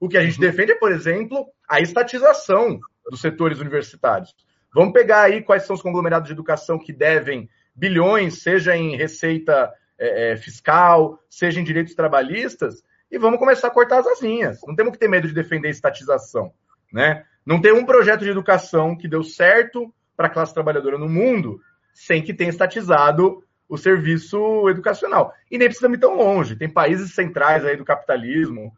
O 0.00 0.08
que 0.08 0.16
a 0.16 0.24
gente 0.24 0.36
uhum. 0.36 0.40
defende 0.40 0.72
é, 0.72 0.74
por 0.74 0.90
exemplo, 0.90 1.46
a 1.68 1.78
estatização 1.82 2.80
dos 3.10 3.20
setores 3.20 3.60
universitários. 3.60 4.34
Vamos 4.74 4.94
pegar 4.94 5.24
aí 5.24 5.42
quais 5.42 5.64
são 5.64 5.76
os 5.76 5.82
conglomerados 5.82 6.26
de 6.26 6.32
educação 6.32 6.78
que 6.78 6.90
devem 6.90 7.50
bilhões, 7.74 8.42
seja 8.42 8.74
em 8.74 8.96
receita 8.96 9.70
é, 9.98 10.32
é 10.32 10.36
fiscal, 10.38 11.22
seja 11.28 11.60
em 11.60 11.64
direitos 11.64 11.94
trabalhistas, 11.94 12.82
e 13.10 13.18
vamos 13.18 13.38
começar 13.38 13.68
a 13.68 13.70
cortar 13.70 13.98
as 13.98 14.06
asinhas. 14.06 14.58
Não 14.66 14.74
temos 14.74 14.94
que 14.94 14.98
ter 14.98 15.08
medo 15.08 15.28
de 15.28 15.34
defender 15.34 15.68
estatização. 15.68 16.50
Né? 16.90 17.26
Não 17.44 17.60
tem 17.60 17.74
um 17.74 17.84
projeto 17.84 18.20
de 18.20 18.30
educação 18.30 18.96
que 18.96 19.06
deu 19.06 19.22
certo 19.22 19.94
para 20.16 20.28
a 20.28 20.30
classe 20.30 20.54
trabalhadora 20.54 20.96
no 20.96 21.10
mundo 21.10 21.60
sem 21.92 22.22
que 22.22 22.32
tenha 22.32 22.48
estatizado 22.48 23.44
o 23.72 23.78
serviço 23.78 24.68
educacional. 24.68 25.32
E 25.50 25.56
nem 25.56 25.66
precisa 25.66 25.90
ir 25.90 25.96
tão 25.96 26.14
longe. 26.14 26.56
Tem 26.56 26.68
países 26.68 27.14
centrais 27.14 27.64
aí 27.64 27.74
do 27.74 27.86
capitalismo 27.86 28.70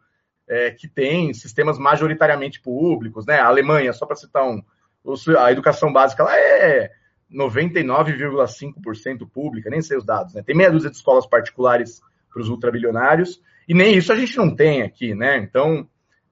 é, 0.47 0.71
que 0.71 0.87
têm 0.87 1.33
sistemas 1.33 1.77
majoritariamente 1.77 2.61
públicos. 2.61 3.25
Né? 3.25 3.37
A 3.37 3.47
Alemanha, 3.47 3.91
só 3.91 4.05
para 4.05 4.15
citar 4.15 4.47
um, 4.47 4.63
a 5.37 5.51
educação 5.51 5.91
básica 5.91 6.23
lá 6.23 6.39
é 6.39 6.91
99,5% 7.29 9.29
pública, 9.29 9.69
nem 9.69 9.81
sei 9.81 9.97
os 9.97 10.05
dados. 10.05 10.33
Né? 10.33 10.41
Tem 10.43 10.55
meia 10.55 10.71
dúzia 10.71 10.89
de 10.89 10.95
escolas 10.95 11.27
particulares 11.27 11.99
para 12.31 12.41
os 12.41 12.47
ultrabilionários, 12.47 13.41
e 13.67 13.73
nem 13.73 13.97
isso 13.97 14.13
a 14.13 14.15
gente 14.15 14.37
não 14.37 14.55
tem 14.55 14.81
aqui, 14.81 15.13
né? 15.13 15.35
Então, 15.39 15.89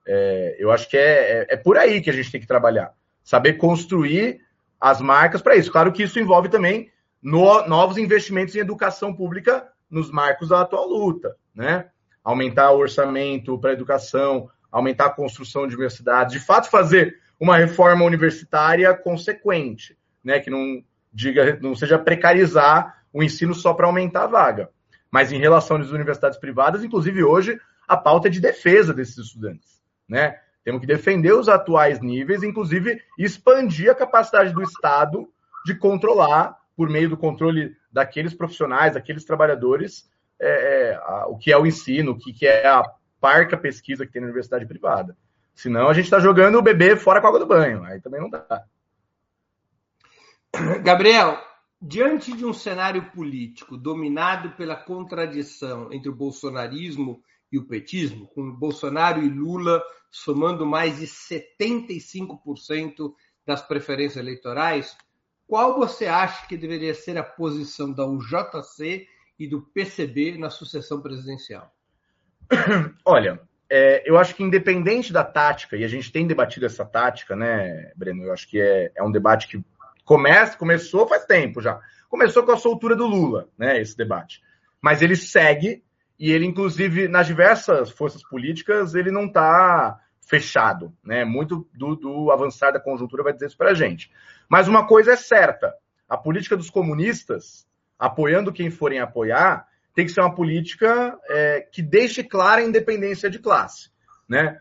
é, 0.08 0.56
eu 0.58 0.72
acho 0.72 0.90
que 0.90 0.96
é, 0.96 1.02
é, 1.02 1.48
é, 1.50 1.58
por 1.58 1.78
aí 1.78 2.00
que 2.00 2.10
a 2.10 2.14
gente 2.14 2.32
tem 2.32 2.40
que 2.40 2.48
trabalhar. 2.48 2.94
Saber 3.24 3.56
construir 3.56 4.40
as 4.80 5.02
marcas 5.02 5.42
para 5.42 5.58
isso. 5.58 5.70
Claro 5.70 5.92
que 5.92 6.04
isso 6.04 6.18
envolve 6.18 6.48
também 6.48 6.93
no, 7.24 7.66
novos 7.68 7.98
investimentos 7.98 8.56
em 8.56 8.60
educação 8.60 9.14
pública 9.16 9.68
nos 9.90 10.12
marcos 10.12 10.50
da 10.50 10.62
atual 10.62 10.88
luta, 10.88 11.36
né? 11.56 11.88
Aumentar 12.24 12.72
o 12.72 12.80
orçamento 12.80 13.58
para 13.58 13.74
educação, 13.74 14.50
aumentar 14.72 15.06
a 15.06 15.10
construção 15.10 15.68
de 15.68 15.76
universidades, 15.76 16.34
de 16.34 16.40
fato 16.40 16.70
fazer 16.70 17.20
uma 17.40 17.58
reforma 17.58 18.04
universitária 18.04 18.94
consequente, 18.94 19.98
né? 20.24 20.40
Que 20.40 20.50
não 20.50 20.84
diga, 21.14 21.58
não 21.62 21.76
seja 21.76 21.98
precarizar 21.98 23.04
o 23.14 23.24
ensino 23.24 23.54
só 23.54 23.74
para 23.74 23.88
aumentar 23.88 24.24
a 24.24 24.28
vaga. 24.28 24.70
Mas 25.10 25.32
em 25.32 25.40
relação 25.40 25.78
às 25.78 25.92
universidades 25.92 26.40
privadas, 26.40 26.84
inclusive 26.84 27.24
hoje, 27.24 27.60
a 27.88 27.96
pauta 27.96 28.28
é 28.28 28.32
de 28.32 28.42
defesa 28.42 28.94
desses 28.94 29.18
estudantes. 29.18 29.80
Né? 30.10 30.40
Temos 30.64 30.82
que 30.82 30.88
defender 30.88 31.34
os 31.34 31.48
atuais 31.48 32.00
níveis, 32.02 32.42
inclusive 32.42 33.00
expandir 33.18 33.92
a 33.92 33.96
capacidade 33.96 34.54
do 34.54 34.64
Estado 34.64 35.30
de 35.66 35.76
controlar, 35.76 36.58
por 36.76 36.90
meio 36.90 37.10
do 37.10 37.18
controle 37.18 37.76
daqueles 37.92 38.34
profissionais, 38.34 38.94
daqueles 38.94 39.26
trabalhadores, 39.26 40.10
é, 40.40 40.92
é, 40.92 40.96
a, 40.96 41.28
o 41.28 41.38
que 41.38 41.52
é 41.52 41.58
o 41.58 41.66
ensino, 41.66 42.12
o 42.12 42.18
que, 42.18 42.34
que 42.34 42.46
é 42.46 42.68
a 42.68 42.84
parca 43.20 43.58
pesquisa 43.58 44.06
que 44.06 44.12
tem 44.12 44.22
na 44.22 44.28
universidade 44.28 44.66
privada. 44.66 45.16
Senão 45.54 45.88
a 45.88 45.94
gente 45.94 46.06
está 46.06 46.20
jogando 46.20 46.58
o 46.58 46.62
bebê 46.62 46.96
fora 46.96 47.22
com 47.22 47.28
a 47.28 47.30
água 47.30 47.40
do 47.40 47.46
banho. 47.46 47.84
Aí 47.84 48.02
também 48.02 48.20
não 48.20 48.30
dá. 48.30 48.64
Gabriel, 50.84 51.40
Diante 51.86 52.32
de 52.32 52.46
um 52.46 52.54
cenário 52.54 53.12
político 53.12 53.76
dominado 53.76 54.52
pela 54.52 54.74
contradição 54.74 55.92
entre 55.92 56.08
o 56.08 56.16
bolsonarismo 56.16 57.22
e 57.52 57.58
o 57.58 57.68
petismo, 57.68 58.26
com 58.28 58.54
Bolsonaro 58.54 59.22
e 59.22 59.28
Lula 59.28 59.84
somando 60.10 60.66
mais 60.66 61.00
de 61.00 61.06
75% 61.06 63.14
das 63.46 63.62
preferências 63.62 64.16
eleitorais, 64.16 64.96
qual 65.54 65.78
você 65.78 66.08
acha 66.08 66.48
que 66.48 66.58
deveria 66.58 66.96
ser 66.96 67.16
a 67.16 67.22
posição 67.22 67.94
da 67.94 68.04
UJC 68.08 69.08
e 69.38 69.48
do 69.48 69.62
PCB 69.62 70.36
na 70.36 70.50
sucessão 70.50 71.00
presidencial? 71.00 71.72
Olha, 73.06 73.40
é, 73.70 74.02
eu 74.04 74.18
acho 74.18 74.34
que 74.34 74.42
independente 74.42 75.14
da 75.14 75.24
tática, 75.24 75.78
e 75.78 75.84
a 75.84 75.88
gente 75.88 76.12
tem 76.12 76.26
debatido 76.26 76.66
essa 76.66 76.84
tática, 76.84 77.36
né, 77.36 77.92
Breno? 77.96 78.24
Eu 78.24 78.34
acho 78.34 78.50
que 78.50 78.60
é, 78.60 78.92
é 78.96 79.04
um 79.04 79.12
debate 79.12 79.48
que 79.48 79.64
Começa, 80.04 80.58
começou 80.58 81.08
faz 81.08 81.24
tempo 81.24 81.62
já. 81.62 81.80
Começou 82.10 82.42
com 82.42 82.52
a 82.52 82.58
soltura 82.58 82.96
do 82.96 83.06
Lula, 83.06 83.48
né, 83.56 83.80
esse 83.80 83.96
debate. 83.96 84.42
Mas 84.82 85.04
ele 85.04 85.16
segue 85.16 85.84
e 86.18 86.32
ele, 86.32 86.48
inclusive, 86.48 87.08
nas 87.08 87.28
diversas 87.28 87.92
forças 87.92 88.24
políticas, 88.24 88.96
ele 88.96 89.12
não 89.12 89.26
está 89.26 90.00
fechado, 90.28 90.94
né? 91.04 91.26
Muito 91.26 91.68
do, 91.74 91.96
do, 91.96 92.32
avançar 92.32 92.72
da 92.72 92.80
conjuntura 92.80 93.24
vai 93.24 93.34
dizer 93.34 93.48
isso 93.48 93.58
para 93.58 93.72
a 93.72 93.74
gente. 93.74 94.12
Mas 94.50 94.68
uma 94.68 94.88
coisa 94.88 95.14
é 95.14 95.16
certa: 95.16 95.74
a 96.08 96.18
política 96.18 96.58
dos 96.58 96.70
comunistas, 96.70 97.68
apoiando 97.98 98.52
quem 98.52 98.70
forem 98.70 99.00
apoiar, 99.00 99.68
tem 99.94 100.06
que 100.06 100.12
ser 100.12 100.22
uma 100.22 100.34
política 100.34 101.18
é, 101.30 101.62
que 101.72 101.82
deixe 101.82 102.24
clara 102.24 102.62
a 102.62 102.66
independência 102.66 103.30
de 103.30 103.40
classe. 103.40 103.92
Né? 104.28 104.60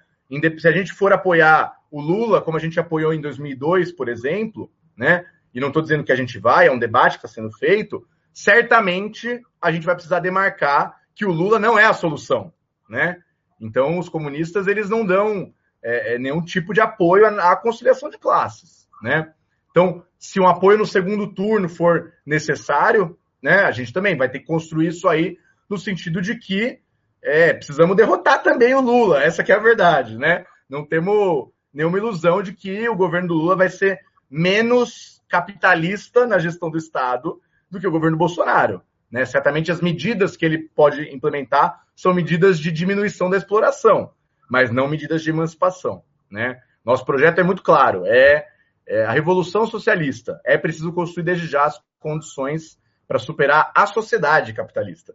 Se 0.58 0.68
a 0.68 0.72
gente 0.72 0.92
for 0.92 1.12
apoiar 1.12 1.74
o 1.90 2.00
Lula, 2.00 2.40
como 2.40 2.56
a 2.56 2.60
gente 2.60 2.78
apoiou 2.78 3.12
em 3.12 3.20
2002, 3.20 3.92
por 3.92 4.08
exemplo, 4.08 4.70
né? 4.96 5.24
e 5.54 5.60
não 5.60 5.68
estou 5.68 5.82
dizendo 5.82 6.04
que 6.04 6.12
a 6.12 6.16
gente 6.16 6.38
vai, 6.38 6.66
é 6.66 6.72
um 6.72 6.78
debate 6.78 7.18
que 7.18 7.26
está 7.26 7.28
sendo 7.28 7.50
feito, 7.52 8.06
certamente 8.32 9.42
a 9.60 9.70
gente 9.70 9.84
vai 9.84 9.94
precisar 9.94 10.20
demarcar 10.20 10.96
que 11.14 11.24
o 11.24 11.32
Lula 11.32 11.58
não 11.58 11.78
é 11.78 11.84
a 11.84 11.92
solução. 11.92 12.52
Né? 12.88 13.18
Então, 13.62 13.98
os 13.98 14.08
comunistas 14.08 14.66
eles 14.66 14.90
não 14.90 15.06
dão 15.06 15.54
é, 15.82 16.14
é 16.14 16.18
nenhum 16.18 16.42
tipo 16.42 16.74
de 16.74 16.80
apoio 16.80 17.24
à, 17.24 17.52
à 17.52 17.56
conciliação 17.56 18.10
de 18.10 18.18
classes. 18.18 18.88
Né? 19.00 19.32
Então, 19.70 20.04
se 20.18 20.40
um 20.40 20.46
apoio 20.46 20.76
no 20.76 20.84
segundo 20.84 21.32
turno 21.32 21.68
for 21.68 22.12
necessário, 22.26 23.16
né, 23.42 23.62
a 23.62 23.70
gente 23.70 23.92
também 23.92 24.16
vai 24.16 24.28
ter 24.28 24.40
que 24.40 24.46
construir 24.46 24.88
isso 24.88 25.08
aí 25.08 25.38
no 25.70 25.78
sentido 25.78 26.20
de 26.20 26.36
que 26.36 26.80
é, 27.22 27.52
precisamos 27.54 27.96
derrotar 27.96 28.42
também 28.42 28.74
o 28.74 28.80
Lula, 28.80 29.22
essa 29.22 29.42
é 29.42 29.52
a 29.52 29.58
verdade, 29.58 30.18
né? 30.18 30.44
Não 30.68 30.84
temos 30.84 31.50
nenhuma 31.72 31.98
ilusão 31.98 32.42
de 32.42 32.52
que 32.52 32.88
o 32.88 32.96
governo 32.96 33.28
do 33.28 33.34
Lula 33.34 33.56
vai 33.56 33.68
ser 33.68 34.00
menos 34.28 35.22
capitalista 35.28 36.26
na 36.26 36.38
gestão 36.38 36.70
do 36.70 36.76
Estado 36.76 37.40
do 37.70 37.80
que 37.80 37.86
o 37.86 37.90
governo 37.90 38.16
Bolsonaro. 38.16 38.82
Né? 39.10 39.24
Certamente 39.24 39.70
as 39.70 39.80
medidas 39.80 40.36
que 40.36 40.44
ele 40.44 40.58
pode 40.58 41.14
implementar 41.14 41.82
são 42.03 42.12
medidas 42.12 42.59
de 42.59 42.72
diminuição 42.72 43.30
da 43.30 43.36
exploração, 43.36 44.12
mas 44.50 44.72
não 44.72 44.88
medidas 44.88 45.22
de 45.22 45.30
emancipação. 45.30 46.03
Né? 46.28 46.61
Nosso 46.84 47.05
projeto 47.05 47.38
é 47.38 47.44
muito 47.44 47.62
claro, 47.62 48.05
é, 48.05 48.44
é 48.84 49.05
a 49.05 49.12
revolução 49.12 49.68
socialista. 49.68 50.40
É 50.44 50.59
preciso 50.59 50.92
construir 50.92 51.22
desde 51.22 51.46
já 51.46 51.64
as 51.64 51.80
condições 52.00 52.76
para 53.07 53.20
superar 53.20 53.70
a 53.72 53.86
sociedade 53.86 54.53
capitalista. 54.53 55.14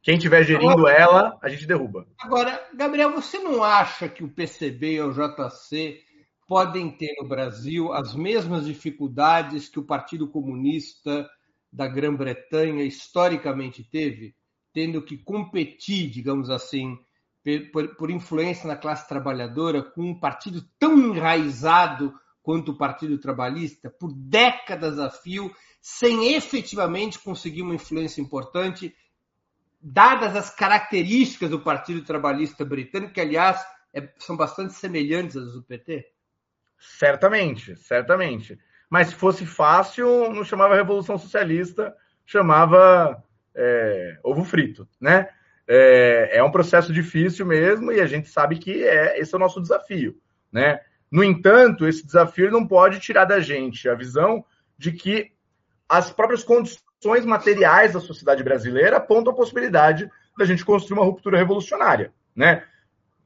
Quem 0.00 0.14
estiver 0.14 0.44
gerindo 0.44 0.86
agora, 0.86 0.96
ela, 0.96 1.38
a 1.42 1.48
gente 1.48 1.66
derruba. 1.66 2.06
Agora, 2.20 2.64
Gabriel, 2.72 3.10
você 3.10 3.40
não 3.40 3.64
acha 3.64 4.08
que 4.08 4.22
o 4.22 4.30
PCB 4.30 4.92
e 4.92 5.02
o 5.02 5.12
JC 5.12 5.98
podem 6.46 6.88
ter 6.96 7.12
no 7.20 7.26
Brasil 7.26 7.92
as 7.92 8.14
mesmas 8.14 8.64
dificuldades 8.64 9.68
que 9.68 9.80
o 9.80 9.84
Partido 9.84 10.28
Comunista 10.28 11.28
da 11.72 11.88
Grã-Bretanha 11.88 12.84
historicamente 12.84 13.82
teve, 13.82 14.36
tendo 14.72 15.02
que 15.02 15.18
competir, 15.18 16.10
digamos 16.10 16.50
assim, 16.50 16.98
por, 17.72 17.96
por, 17.96 18.10
influência 18.10 18.68
na 18.68 18.76
classe 18.76 19.08
trabalhadora 19.08 19.82
com 19.82 20.02
um 20.02 20.18
partido 20.18 20.62
tão 20.78 20.98
enraizado 20.98 22.14
quanto 22.42 22.72
o 22.72 22.76
Partido 22.76 23.18
Trabalhista, 23.18 23.90
por 23.90 24.12
décadas 24.12 24.98
a 24.98 25.10
fio, 25.10 25.54
sem 25.80 26.34
efetivamente 26.34 27.18
conseguir 27.18 27.62
uma 27.62 27.74
influência 27.74 28.20
importante 28.20 28.94
dadas 29.80 30.36
as 30.36 30.50
características 30.54 31.50
do 31.50 31.60
Partido 31.60 32.02
Trabalhista 32.02 32.64
Britânico, 32.64 33.14
que, 33.14 33.20
aliás, 33.20 33.64
é, 33.94 34.08
são 34.18 34.36
bastante 34.36 34.74
semelhantes 34.74 35.36
às 35.36 35.52
do 35.52 35.62
PT? 35.62 36.06
Certamente, 36.78 37.76
certamente. 37.76 38.58
Mas 38.88 39.08
se 39.08 39.14
fosse 39.14 39.46
fácil, 39.46 40.32
não 40.32 40.44
chamava 40.44 40.74
Revolução 40.74 41.16
Socialista, 41.16 41.94
chamava 42.26 43.22
é, 43.60 44.18
ovo 44.24 44.42
frito, 44.42 44.88
né? 45.00 45.28
É, 45.68 46.38
é, 46.38 46.42
um 46.42 46.50
processo 46.50 46.92
difícil 46.92 47.44
mesmo 47.46 47.92
e 47.92 48.00
a 48.00 48.06
gente 48.06 48.28
sabe 48.28 48.58
que 48.58 48.82
é, 48.82 49.20
esse 49.20 49.34
é 49.34 49.36
o 49.36 49.40
nosso 49.40 49.60
desafio, 49.60 50.16
né? 50.50 50.80
No 51.10 51.22
entanto, 51.22 51.86
esse 51.86 52.04
desafio 52.04 52.50
não 52.50 52.66
pode 52.66 52.98
tirar 53.00 53.24
da 53.24 53.40
gente 53.40 53.88
a 53.88 53.94
visão 53.94 54.44
de 54.78 54.92
que 54.92 55.32
as 55.88 56.10
próprias 56.10 56.42
condições 56.42 57.24
materiais 57.24 57.92
da 57.92 58.00
sociedade 58.00 58.42
brasileira 58.42 58.96
apontam 58.96 59.32
a 59.32 59.36
possibilidade 59.36 60.10
da 60.38 60.44
gente 60.44 60.64
construir 60.64 60.98
uma 60.98 61.04
ruptura 61.04 61.36
revolucionária, 61.36 62.12
né? 62.34 62.64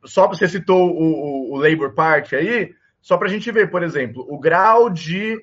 Só 0.05 0.26
você 0.26 0.49
citou 0.49 0.91
o, 0.91 1.53
o, 1.53 1.55
o 1.55 1.57
Labour 1.57 1.95
Party 1.95 2.35
aí, 2.37 2.74
só 3.01 3.16
para 3.16 3.28
a 3.28 3.30
gente 3.30 3.51
ver, 3.53 3.70
por 3.70 3.82
exemplo, 3.82 4.26
o 4.28 4.39
grau 4.39 4.91
de 4.91 5.39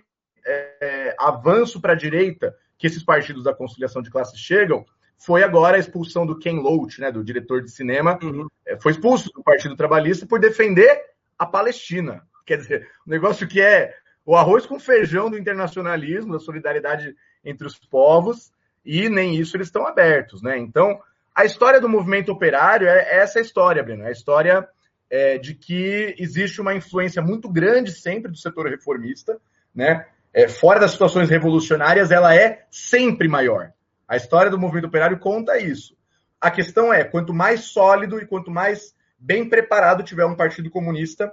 é, 0.45 1.15
avanço 1.17 1.79
para 1.79 1.93
a 1.93 1.95
direita 1.95 2.53
que 2.81 2.87
esses 2.87 3.03
partidos 3.03 3.43
da 3.43 3.53
conciliação 3.53 4.01
de 4.01 4.09
classes 4.09 4.39
chegam 4.39 4.83
foi 5.15 5.43
agora 5.43 5.77
a 5.77 5.79
expulsão 5.79 6.25
do 6.25 6.39
Ken 6.39 6.55
Loach, 6.55 6.99
né, 6.99 7.11
do 7.11 7.23
diretor 7.23 7.61
de 7.61 7.69
cinema, 7.69 8.17
uhum. 8.23 8.47
É, 8.65 8.75
foi 8.79 8.93
expulso 8.93 9.29
do 9.31 9.43
Partido 9.43 9.75
Trabalhista 9.75 10.25
por 10.25 10.39
defender 10.39 10.99
a 11.37 11.45
Palestina. 11.45 12.23
Quer 12.43 12.57
dizer, 12.57 12.89
um 13.05 13.11
negócio 13.11 13.47
que 13.47 13.61
é 13.61 13.93
o 14.25 14.35
arroz 14.35 14.65
com 14.65 14.79
feijão 14.79 15.29
do 15.29 15.37
internacionalismo, 15.37 16.33
da 16.33 16.39
solidariedade 16.39 17.15
entre 17.45 17.67
os 17.67 17.77
povos, 17.77 18.51
e 18.83 19.09
nem 19.09 19.35
isso 19.35 19.55
eles 19.55 19.67
estão 19.67 19.85
abertos, 19.85 20.41
né? 20.41 20.57
Então, 20.57 20.99
a 21.35 21.45
história 21.45 21.79
do 21.79 21.87
movimento 21.87 22.31
operário 22.31 22.87
é 22.87 23.19
essa 23.19 23.39
história, 23.39 23.83
Breno, 23.83 24.03
é 24.03 24.07
a 24.07 24.11
história 24.11 24.67
é, 25.07 25.37
de 25.37 25.53
que 25.53 26.15
existe 26.17 26.59
uma 26.59 26.73
influência 26.73 27.21
muito 27.21 27.47
grande 27.47 27.91
sempre 27.91 28.31
do 28.31 28.37
setor 28.37 28.67
reformista, 28.67 29.39
né? 29.73 30.07
É, 30.33 30.47
fora 30.47 30.79
das 30.79 30.91
situações 30.91 31.29
revolucionárias, 31.29 32.11
ela 32.11 32.35
é 32.35 32.65
sempre 32.69 33.27
maior. 33.27 33.71
A 34.07 34.15
história 34.15 34.49
do 34.49 34.59
movimento 34.59 34.87
operário 34.87 35.19
conta 35.19 35.57
isso. 35.57 35.95
A 36.39 36.49
questão 36.49 36.93
é, 36.93 37.03
quanto 37.03 37.33
mais 37.33 37.65
sólido 37.65 38.19
e 38.19 38.25
quanto 38.25 38.49
mais 38.49 38.95
bem 39.19 39.47
preparado 39.47 40.03
tiver 40.03 40.25
um 40.25 40.35
partido 40.35 40.69
comunista, 40.69 41.31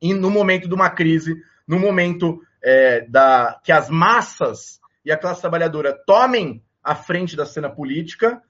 e 0.00 0.12
no 0.14 0.30
momento 0.30 0.68
de 0.68 0.74
uma 0.74 0.90
crise, 0.90 1.34
no 1.66 1.78
momento 1.78 2.40
é, 2.62 3.02
da 3.08 3.60
que 3.64 3.72
as 3.72 3.88
massas 3.88 4.80
e 5.04 5.10
a 5.10 5.16
classe 5.16 5.40
trabalhadora 5.40 5.92
tomem 6.06 6.62
a 6.82 6.94
frente 6.94 7.36
da 7.36 7.46
cena 7.46 7.70
política, 7.70 8.42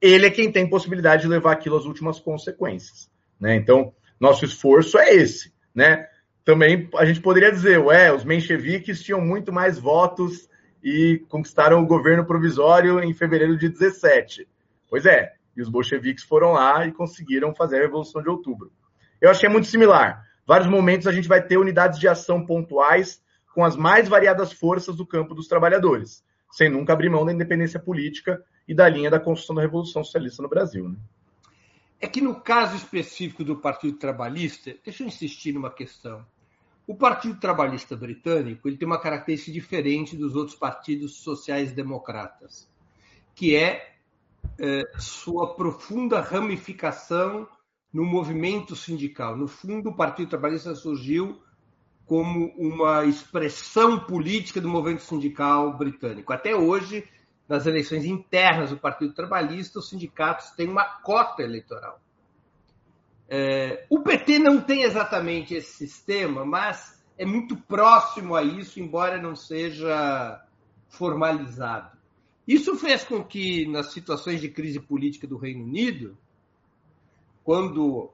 ele 0.00 0.26
é 0.26 0.30
quem 0.30 0.50
tem 0.50 0.68
possibilidade 0.68 1.22
de 1.22 1.28
levar 1.28 1.52
aquilo 1.52 1.76
às 1.76 1.84
últimas 1.84 2.18
consequências. 2.18 3.10
Né? 3.38 3.56
Então, 3.56 3.94
nosso 4.18 4.44
esforço 4.44 4.98
é 4.98 5.14
esse. 5.14 5.52
Né? 5.74 6.06
Também 6.44 6.88
a 6.96 7.04
gente 7.04 7.20
poderia 7.20 7.52
dizer, 7.52 7.78
ué, 7.78 8.12
os 8.12 8.24
mencheviques 8.24 9.02
tinham 9.02 9.20
muito 9.20 9.52
mais 9.52 9.78
votos 9.78 10.48
e 10.82 11.24
conquistaram 11.28 11.80
o 11.80 11.86
governo 11.86 12.24
provisório 12.24 13.02
em 13.02 13.14
fevereiro 13.14 13.56
de 13.56 13.68
17. 13.68 14.48
Pois 14.90 15.06
é, 15.06 15.34
e 15.56 15.62
os 15.62 15.68
bolcheviques 15.68 16.24
foram 16.24 16.52
lá 16.52 16.86
e 16.86 16.92
conseguiram 16.92 17.54
fazer 17.54 17.78
a 17.78 17.82
Revolução 17.82 18.22
de 18.22 18.28
Outubro. 18.28 18.72
Eu 19.20 19.30
achei 19.30 19.48
muito 19.48 19.68
similar. 19.68 20.26
Vários 20.46 20.68
momentos 20.68 21.06
a 21.06 21.12
gente 21.12 21.28
vai 21.28 21.40
ter 21.40 21.56
unidades 21.56 21.98
de 21.98 22.08
ação 22.08 22.44
pontuais 22.44 23.22
com 23.54 23.64
as 23.64 23.76
mais 23.76 24.08
variadas 24.08 24.52
forças 24.52 24.96
do 24.96 25.06
campo 25.06 25.34
dos 25.34 25.46
trabalhadores, 25.46 26.24
sem 26.50 26.68
nunca 26.68 26.92
abrir 26.92 27.08
mão 27.08 27.24
da 27.24 27.32
independência 27.32 27.78
política 27.78 28.42
e 28.66 28.74
da 28.74 28.88
linha 28.88 29.10
da 29.10 29.20
construção 29.20 29.54
da 29.54 29.62
Revolução 29.62 30.02
Socialista 30.02 30.42
no 30.42 30.48
Brasil. 30.48 30.88
Né? 30.88 30.96
É 32.00 32.08
que 32.08 32.20
no 32.20 32.40
caso 32.40 32.76
específico 32.76 33.44
do 33.44 33.56
Partido 33.56 33.96
Trabalhista, 33.96 34.74
deixa 34.84 35.04
eu 35.04 35.06
insistir 35.06 35.52
numa 35.52 35.70
questão. 35.70 36.26
O 36.86 36.94
Partido 36.96 37.38
Trabalhista 37.38 37.96
Britânico 37.96 38.68
ele 38.68 38.76
tem 38.76 38.86
uma 38.86 39.00
característica 39.00 39.52
diferente 39.52 40.16
dos 40.16 40.34
outros 40.34 40.56
partidos 40.56 41.16
sociais-democratas, 41.18 42.68
que 43.34 43.54
é, 43.56 43.94
é 44.58 44.82
sua 44.98 45.54
profunda 45.54 46.20
ramificação 46.20 47.48
no 47.92 48.04
movimento 48.04 48.74
sindical. 48.74 49.36
No 49.36 49.46
fundo, 49.46 49.90
o 49.90 49.96
Partido 49.96 50.30
Trabalhista 50.30 50.74
surgiu 50.74 51.40
como 52.04 52.52
uma 52.58 53.04
expressão 53.04 54.00
política 54.00 54.60
do 54.60 54.68
movimento 54.68 55.02
sindical 55.02 55.78
britânico. 55.78 56.32
Até 56.32 56.54
hoje, 56.54 57.08
nas 57.48 57.64
eleições 57.64 58.04
internas 58.04 58.70
do 58.70 58.76
Partido 58.76 59.14
Trabalhista, 59.14 59.78
os 59.78 59.88
sindicatos 59.88 60.50
têm 60.50 60.68
uma 60.68 60.84
cota 60.84 61.42
eleitoral. 61.42 62.01
É, 63.34 63.86
o 63.88 64.00
PT 64.00 64.38
não 64.38 64.60
tem 64.60 64.82
exatamente 64.82 65.54
esse 65.54 65.72
sistema, 65.72 66.44
mas 66.44 67.02
é 67.16 67.24
muito 67.24 67.56
próximo 67.56 68.36
a 68.36 68.42
isso, 68.42 68.78
embora 68.78 69.16
não 69.16 69.34
seja 69.34 70.44
formalizado. 70.86 71.96
Isso 72.46 72.76
fez 72.76 73.02
com 73.04 73.24
que, 73.24 73.66
nas 73.66 73.90
situações 73.90 74.38
de 74.38 74.50
crise 74.50 74.78
política 74.78 75.26
do 75.26 75.38
Reino 75.38 75.64
Unido, 75.64 76.14
quando 77.42 78.10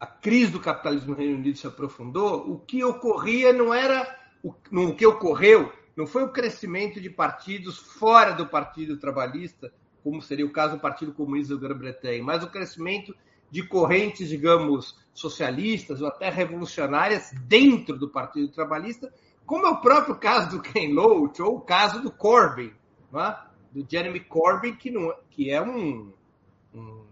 a 0.00 0.06
crise 0.06 0.50
do 0.50 0.58
capitalismo 0.58 1.12
no 1.12 1.16
Reino 1.16 1.36
Unido 1.36 1.56
se 1.56 1.68
aprofundou, 1.68 2.50
o 2.50 2.58
que 2.58 2.82
ocorria 2.82 3.52
não 3.52 3.72
era 3.72 4.18
o, 4.42 4.48
o 4.48 4.94
que 4.96 5.06
ocorreu, 5.06 5.72
não 5.96 6.08
foi 6.08 6.24
o 6.24 6.32
crescimento 6.32 7.00
de 7.00 7.08
partidos 7.08 7.78
fora 7.78 8.32
do 8.32 8.48
Partido 8.48 8.96
Trabalhista, 8.96 9.72
como 10.02 10.20
seria 10.20 10.44
o 10.44 10.50
caso 10.50 10.74
do 10.74 10.80
Partido 10.80 11.12
Comunista 11.12 11.54
da 11.54 11.60
Grã-Bretanha, 11.60 12.20
mas 12.20 12.42
o 12.42 12.50
crescimento 12.50 13.14
de 13.50 13.62
correntes, 13.66 14.28
digamos, 14.28 14.98
socialistas 15.12 16.00
ou 16.02 16.08
até 16.08 16.28
revolucionárias 16.28 17.32
dentro 17.46 17.98
do 17.98 18.08
Partido 18.08 18.48
Trabalhista, 18.52 19.12
como 19.44 19.66
é 19.66 19.70
o 19.70 19.80
próprio 19.80 20.16
caso 20.16 20.56
do 20.56 20.62
Ken 20.62 20.92
Loach 20.92 21.40
ou 21.40 21.56
o 21.56 21.60
caso 21.60 22.02
do 22.02 22.10
Corbyn, 22.10 22.72
é? 23.14 23.36
do 23.72 23.86
Jeremy 23.88 24.20
Corbyn, 24.20 24.74
que, 24.74 24.90
não, 24.90 25.14
que 25.30 25.50
é 25.50 25.62
um, 25.62 26.12
um 26.74 27.06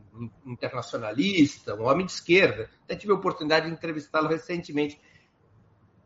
internacionalista, 0.46 1.74
um 1.74 1.84
homem 1.84 2.06
de 2.06 2.12
esquerda. 2.12 2.68
Até 2.84 2.96
tive 2.96 3.12
a 3.12 3.16
oportunidade 3.16 3.66
de 3.66 3.72
entrevistá-lo 3.72 4.28
recentemente. 4.28 5.00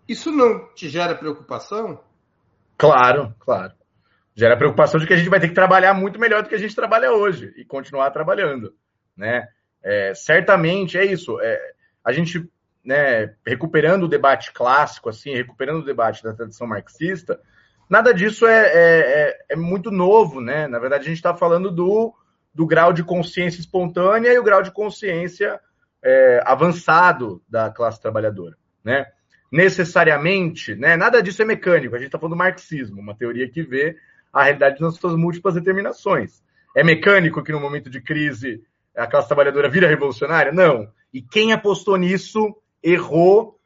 Isso 0.06 0.30
não 0.30 0.72
te 0.74 0.88
gera 0.88 1.14
preocupação? 1.14 2.02
Claro, 2.76 3.34
claro. 3.38 3.74
gera 4.34 4.56
preocupação 4.56 5.00
de 5.00 5.06
que 5.06 5.12
a 5.12 5.16
gente 5.16 5.28
vai 5.28 5.40
ter 5.40 5.48
que 5.48 5.54
trabalhar 5.54 5.94
muito 5.94 6.18
melhor 6.18 6.42
do 6.42 6.48
que 6.48 6.54
a 6.54 6.58
gente 6.58 6.74
trabalha 6.74 7.12
hoje 7.12 7.52
e 7.56 7.64
continuar 7.64 8.10
trabalhando, 8.10 8.74
né? 9.16 9.48
É, 9.82 10.12
certamente 10.14 10.98
é 10.98 11.04
isso. 11.04 11.40
É, 11.40 11.72
a 12.04 12.12
gente, 12.12 12.48
né, 12.84 13.34
recuperando 13.46 14.04
o 14.04 14.08
debate 14.08 14.52
clássico, 14.52 15.08
assim, 15.08 15.34
recuperando 15.34 15.80
o 15.80 15.84
debate 15.84 16.22
da 16.22 16.32
tradição 16.32 16.66
marxista, 16.66 17.40
nada 17.88 18.12
disso 18.12 18.46
é, 18.46 18.66
é, 18.66 18.72
é, 18.74 19.38
é 19.50 19.56
muito 19.56 19.90
novo, 19.90 20.40
né? 20.40 20.66
Na 20.66 20.78
verdade, 20.78 21.04
a 21.04 21.08
gente 21.08 21.16
está 21.16 21.34
falando 21.34 21.70
do, 21.70 22.14
do 22.54 22.66
grau 22.66 22.92
de 22.92 23.04
consciência 23.04 23.60
espontânea 23.60 24.32
e 24.32 24.38
o 24.38 24.44
grau 24.44 24.62
de 24.62 24.70
consciência 24.70 25.60
é, 26.02 26.42
avançado 26.44 27.42
da 27.48 27.70
classe 27.70 28.00
trabalhadora, 28.00 28.56
né? 28.84 29.06
Necessariamente, 29.50 30.74
né? 30.74 30.96
Nada 30.96 31.22
disso 31.22 31.40
é 31.40 31.44
mecânico. 31.44 31.94
A 31.94 31.98
gente 31.98 32.08
está 32.08 32.18
falando 32.18 32.34
do 32.34 32.38
marxismo, 32.38 33.00
uma 33.00 33.16
teoria 33.16 33.48
que 33.48 33.62
vê 33.62 33.96
a 34.32 34.42
realidade 34.42 34.80
nas 34.80 34.96
suas 34.96 35.14
múltiplas 35.14 35.54
determinações. 35.54 36.42
É 36.76 36.84
mecânico 36.84 37.42
que 37.42 37.52
no 37.52 37.60
momento 37.60 37.88
de 37.88 38.00
crise 38.00 38.62
a 38.98 39.06
classe 39.06 39.28
trabalhadora 39.28 39.68
vira 39.68 39.88
revolucionária? 39.88 40.52
Não. 40.52 40.90
E 41.12 41.22
quem 41.22 41.52
apostou 41.52 41.96
nisso 41.96 42.56
errou 42.82 43.58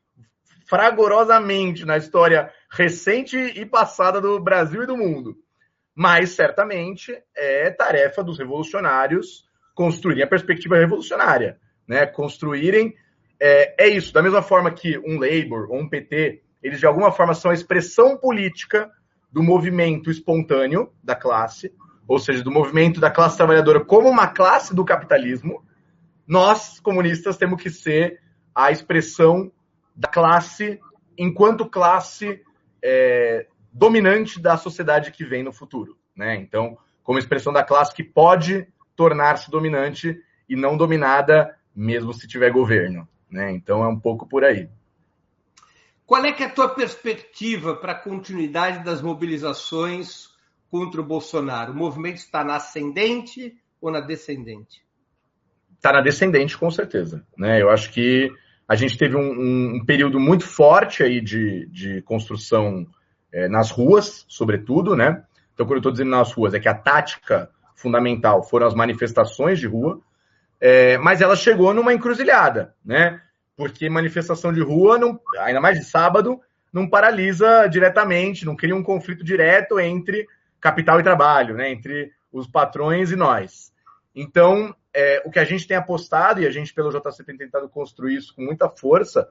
fragorosamente 0.66 1.84
na 1.84 1.96
história 1.96 2.50
recente 2.70 3.36
e 3.36 3.66
passada 3.66 4.20
do 4.20 4.38
Brasil 4.40 4.82
e 4.82 4.86
do 4.86 4.96
mundo. 4.96 5.36
Mas 5.94 6.30
certamente 6.30 7.14
é 7.36 7.70
tarefa 7.70 8.22
dos 8.22 8.38
revolucionários 8.38 9.44
construírem 9.74 10.22
a 10.22 10.26
perspectiva 10.26 10.76
revolucionária, 10.76 11.58
né? 11.86 12.06
Construírem 12.06 12.94
é, 13.40 13.86
é 13.86 13.88
isso. 13.88 14.12
Da 14.12 14.22
mesma 14.22 14.40
forma 14.40 14.70
que 14.70 14.98
um 14.98 15.18
Labour 15.18 15.70
ou 15.70 15.80
um 15.80 15.88
PT, 15.88 16.42
eles 16.62 16.78
de 16.78 16.86
alguma 16.86 17.10
forma 17.10 17.34
são 17.34 17.50
a 17.50 17.54
expressão 17.54 18.16
política 18.16 18.90
do 19.30 19.42
movimento 19.42 20.10
espontâneo 20.10 20.92
da 21.02 21.14
classe, 21.14 21.74
ou 22.06 22.18
seja, 22.18 22.42
do 22.42 22.50
movimento 22.50 23.00
da 23.00 23.10
classe 23.10 23.36
trabalhadora 23.36 23.84
como 23.84 24.08
uma 24.08 24.26
classe 24.26 24.74
do 24.74 24.84
capitalismo, 24.84 25.64
nós, 26.26 26.80
comunistas, 26.80 27.36
temos 27.36 27.62
que 27.62 27.70
ser 27.70 28.20
a 28.54 28.70
expressão 28.70 29.50
da 29.94 30.08
classe 30.08 30.80
enquanto 31.16 31.68
classe 31.68 32.42
é, 32.82 33.46
dominante 33.72 34.40
da 34.40 34.56
sociedade 34.56 35.10
que 35.10 35.24
vem 35.24 35.42
no 35.42 35.52
futuro. 35.52 35.96
Né? 36.14 36.36
Então, 36.36 36.76
como 37.02 37.18
expressão 37.18 37.52
da 37.52 37.64
classe 37.64 37.94
que 37.94 38.04
pode 38.04 38.66
tornar-se 38.94 39.50
dominante 39.50 40.20
e 40.48 40.56
não 40.56 40.76
dominada, 40.76 41.56
mesmo 41.74 42.12
se 42.12 42.28
tiver 42.28 42.50
governo. 42.50 43.08
Né? 43.30 43.52
Então, 43.52 43.82
é 43.82 43.88
um 43.88 43.98
pouco 43.98 44.26
por 44.26 44.44
aí. 44.44 44.68
Qual 46.04 46.22
é 46.24 46.30
é 46.30 46.44
a 46.44 46.50
tua 46.50 46.68
perspectiva 46.68 47.74
para 47.74 47.92
a 47.92 47.98
continuidade 47.98 48.84
das 48.84 49.00
mobilizações 49.00 50.31
contra 50.72 51.02
o 51.02 51.04
Bolsonaro? 51.04 51.70
O 51.70 51.76
movimento 51.76 52.16
está 52.16 52.42
na 52.42 52.56
ascendente 52.56 53.54
ou 53.78 53.90
na 53.90 54.00
descendente? 54.00 54.82
Está 55.76 55.92
na 55.92 56.00
descendente, 56.00 56.56
com 56.56 56.70
certeza. 56.70 57.26
Né? 57.36 57.60
Eu 57.60 57.68
acho 57.68 57.92
que 57.92 58.32
a 58.66 58.74
gente 58.74 58.96
teve 58.96 59.14
um, 59.14 59.74
um 59.76 59.84
período 59.84 60.18
muito 60.18 60.46
forte 60.46 61.02
aí 61.02 61.20
de, 61.20 61.66
de 61.66 62.00
construção 62.02 62.86
é, 63.30 63.48
nas 63.48 63.70
ruas, 63.70 64.24
sobretudo, 64.26 64.96
né? 64.96 65.22
Então, 65.52 65.66
quando 65.66 65.72
eu 65.72 65.78
estou 65.78 65.92
dizendo 65.92 66.10
nas 66.10 66.32
ruas, 66.32 66.54
é 66.54 66.60
que 66.60 66.68
a 66.68 66.74
tática 66.74 67.50
fundamental 67.76 68.42
foram 68.42 68.66
as 68.66 68.74
manifestações 68.74 69.58
de 69.58 69.66
rua, 69.66 70.00
é, 70.58 70.96
mas 70.96 71.20
ela 71.20 71.36
chegou 71.36 71.74
numa 71.74 71.92
encruzilhada, 71.92 72.74
né? 72.82 73.20
Porque 73.54 73.90
manifestação 73.90 74.50
de 74.54 74.62
rua, 74.62 74.96
não, 74.96 75.20
ainda 75.40 75.60
mais 75.60 75.78
de 75.78 75.84
sábado, 75.84 76.40
não 76.72 76.88
paralisa 76.88 77.66
diretamente, 77.66 78.46
não 78.46 78.56
cria 78.56 78.74
um 78.74 78.82
conflito 78.82 79.22
direto 79.22 79.78
entre 79.78 80.26
capital 80.62 81.00
e 81.00 81.02
trabalho, 81.02 81.56
né? 81.56 81.70
Entre 81.70 82.10
os 82.32 82.46
patrões 82.46 83.10
e 83.10 83.16
nós. 83.16 83.72
Então, 84.14 84.74
é, 84.94 85.22
o 85.26 85.30
que 85.30 85.38
a 85.38 85.44
gente 85.44 85.66
tem 85.66 85.76
apostado, 85.76 86.40
e 86.40 86.46
a 86.46 86.50
gente 86.50 86.72
pelo 86.72 86.90
JC 86.90 87.24
tem 87.24 87.36
tentado 87.36 87.68
construir 87.68 88.16
isso 88.16 88.34
com 88.34 88.42
muita 88.42 88.70
força, 88.70 89.28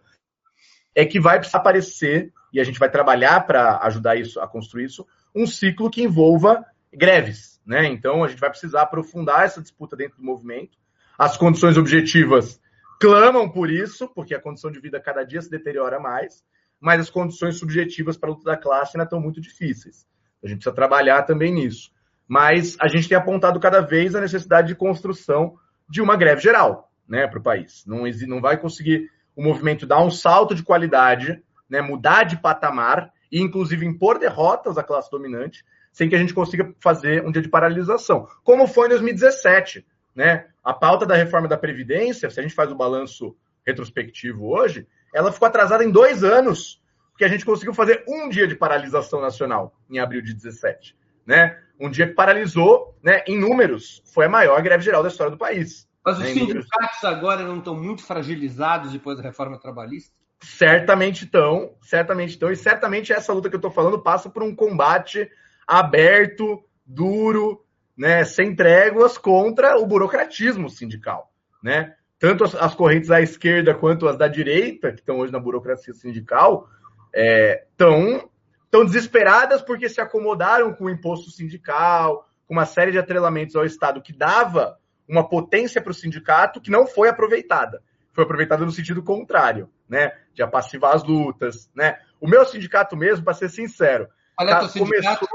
é 0.93 1.05
que 1.05 1.19
vai 1.19 1.41
aparecer, 1.53 2.33
e 2.51 2.59
a 2.59 2.63
gente 2.63 2.77
vai 2.77 2.91
trabalhar 2.91 3.47
para 3.47 3.79
ajudar 3.83 4.17
isso 4.17 4.39
a 4.41 4.47
construir 4.47 4.85
isso, 4.85 5.07
um 5.33 5.47
ciclo 5.47 5.89
que 5.89 6.03
envolva 6.03 6.65
greves. 6.93 7.61
Né? 7.65 7.85
Então, 7.85 8.23
a 8.23 8.27
gente 8.27 8.39
vai 8.39 8.49
precisar 8.49 8.81
aprofundar 8.81 9.45
essa 9.45 9.61
disputa 9.61 9.95
dentro 9.95 10.17
do 10.17 10.23
movimento. 10.23 10.77
As 11.17 11.37
condições 11.37 11.77
objetivas 11.77 12.59
clamam 12.99 13.49
por 13.49 13.71
isso, 13.71 14.07
porque 14.09 14.35
a 14.35 14.41
condição 14.41 14.69
de 14.69 14.79
vida 14.79 14.99
cada 14.99 15.23
dia 15.23 15.41
se 15.41 15.49
deteriora 15.49 15.99
mais, 15.99 16.43
mas 16.79 16.99
as 16.99 17.09
condições 17.09 17.57
subjetivas 17.57 18.17
para 18.17 18.29
a 18.29 18.33
luta 18.33 18.43
da 18.43 18.57
classe 18.57 18.97
ainda 18.97 19.05
estão 19.05 19.21
muito 19.21 19.39
difíceis. 19.39 20.05
A 20.43 20.47
gente 20.47 20.57
precisa 20.57 20.75
trabalhar 20.75 21.23
também 21.23 21.53
nisso 21.53 21.91
mas 22.31 22.77
a 22.79 22.87
gente 22.87 23.09
tem 23.09 23.17
apontado 23.17 23.59
cada 23.59 23.81
vez 23.81 24.15
a 24.15 24.21
necessidade 24.21 24.69
de 24.69 24.75
construção 24.75 25.57
de 25.89 26.01
uma 26.01 26.15
greve 26.15 26.41
geral 26.41 26.89
né, 27.05 27.27
para 27.27 27.39
o 27.39 27.43
país. 27.43 27.83
Não, 27.85 28.03
não 28.25 28.39
vai 28.39 28.57
conseguir 28.57 29.11
o 29.35 29.43
movimento 29.43 29.85
dar 29.85 30.01
um 30.01 30.09
salto 30.09 30.55
de 30.55 30.63
qualidade, 30.63 31.43
né, 31.69 31.81
mudar 31.81 32.23
de 32.23 32.37
patamar 32.37 33.11
e, 33.29 33.41
inclusive, 33.41 33.85
impor 33.85 34.17
derrotas 34.17 34.77
à 34.77 34.83
classe 34.83 35.11
dominante, 35.11 35.65
sem 35.91 36.07
que 36.07 36.15
a 36.15 36.17
gente 36.17 36.33
consiga 36.33 36.73
fazer 36.79 37.21
um 37.27 37.33
dia 37.33 37.41
de 37.41 37.49
paralisação. 37.49 38.25
Como 38.45 38.65
foi 38.65 38.85
em 38.85 38.91
2017. 38.91 39.85
Né? 40.15 40.45
A 40.63 40.73
pauta 40.73 41.05
da 41.05 41.15
reforma 41.15 41.49
da 41.49 41.57
Previdência, 41.57 42.29
se 42.29 42.39
a 42.39 42.43
gente 42.43 42.55
faz 42.55 42.71
o 42.71 42.75
balanço 42.75 43.35
retrospectivo 43.67 44.47
hoje, 44.47 44.87
ela 45.13 45.33
ficou 45.33 45.49
atrasada 45.49 45.83
em 45.83 45.91
dois 45.91 46.23
anos, 46.23 46.80
porque 47.21 47.25
a 47.25 47.37
gente 47.37 47.45
conseguiu 47.45 47.71
fazer 47.71 48.03
um 48.07 48.27
dia 48.29 48.47
de 48.47 48.55
paralisação 48.55 49.21
nacional 49.21 49.75
em 49.87 49.99
abril 49.99 50.23
de 50.23 50.33
17. 50.33 50.95
Né? 51.23 51.55
um 51.79 51.89
dia 51.89 52.07
que 52.07 52.13
paralisou, 52.13 52.97
né, 53.01 53.23
em 53.27 53.39
números, 53.39 54.03
foi 54.11 54.25
a 54.25 54.29
maior 54.29 54.59
greve 54.61 54.83
geral 54.83 55.03
da 55.03 55.09
história 55.09 55.31
do 55.31 55.37
país. 55.37 55.87
Mas 56.03 56.17
os 56.17 56.23
né, 56.23 56.33
sindicatos 56.33 57.03
agora 57.03 57.43
não 57.43 57.59
estão 57.59 57.75
muito 57.75 58.03
fragilizados 58.03 58.91
depois 58.91 59.17
da 59.17 59.23
reforma 59.23 59.59
trabalhista? 59.59 60.13
Certamente 60.43 61.25
estão, 61.25 61.75
certamente 61.81 62.31
estão, 62.31 62.51
e 62.51 62.55
certamente 62.55 63.13
essa 63.13 63.33
luta 63.33 63.49
que 63.49 63.55
eu 63.55 63.59
estou 63.59 63.71
falando 63.71 64.01
passa 64.01 64.29
por 64.29 64.43
um 64.43 64.55
combate 64.55 65.29
aberto, 65.67 66.63
duro, 66.85 67.63
né, 67.95 68.23
sem 68.23 68.55
tréguas 68.55 69.17
contra 69.17 69.77
o 69.77 69.85
burocratismo 69.85 70.69
sindical, 70.69 71.31
né? 71.63 71.93
Tanto 72.19 72.43
as, 72.43 72.53
as 72.53 72.75
correntes 72.75 73.09
à 73.09 73.21
esquerda 73.21 73.73
quanto 73.73 74.07
as 74.07 74.17
da 74.17 74.27
direita, 74.27 74.91
que 74.91 74.99
estão 74.99 75.19
hoje 75.19 75.31
na 75.31 75.39
burocracia 75.39 75.93
sindical, 75.93 76.67
estão 77.13 78.15
é, 78.17 78.25
estão 78.65 78.85
desesperadas 78.85 79.61
porque 79.61 79.89
se 79.89 79.99
acomodaram 79.99 80.73
com 80.73 80.85
o 80.85 80.89
imposto 80.89 81.29
sindical, 81.29 82.27
com 82.47 82.53
uma 82.53 82.65
série 82.65 82.91
de 82.91 82.97
atrelamentos 82.97 83.55
ao 83.55 83.65
Estado 83.65 84.01
que 84.01 84.13
dava 84.13 84.77
uma 85.07 85.27
potência 85.27 85.81
para 85.81 85.91
o 85.91 85.93
sindicato 85.93 86.61
que 86.61 86.71
não 86.71 86.87
foi 86.87 87.09
aproveitada. 87.09 87.83
Foi 88.13 88.23
aproveitada 88.23 88.65
no 88.65 88.71
sentido 88.71 89.03
contrário, 89.03 89.69
né? 89.87 90.13
De 90.33 90.41
apassivar 90.41 90.95
as 90.95 91.03
lutas, 91.03 91.69
né? 91.75 91.99
O 92.19 92.27
meu 92.27 92.45
sindicato 92.45 92.95
mesmo, 92.95 93.25
para 93.25 93.33
ser 93.33 93.49
sincero, 93.49 94.07
Olha 94.39 94.59
tá, 94.59 94.69
começou, 94.69 95.27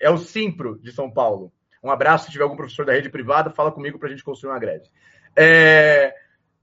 é 0.00 0.10
o 0.10 0.18
Simpro 0.18 0.78
de 0.80 0.92
São 0.92 1.10
Paulo. 1.10 1.52
Um 1.82 1.90
abraço 1.90 2.26
se 2.26 2.32
tiver 2.32 2.44
algum 2.44 2.56
professor 2.56 2.84
da 2.84 2.92
rede 2.92 3.10
privada, 3.10 3.50
fala 3.50 3.72
comigo 3.72 3.98
para 3.98 4.08
a 4.08 4.10
gente 4.10 4.24
construir 4.24 4.52
uma 4.52 4.58
greve. 4.58 4.88
É... 5.36 6.14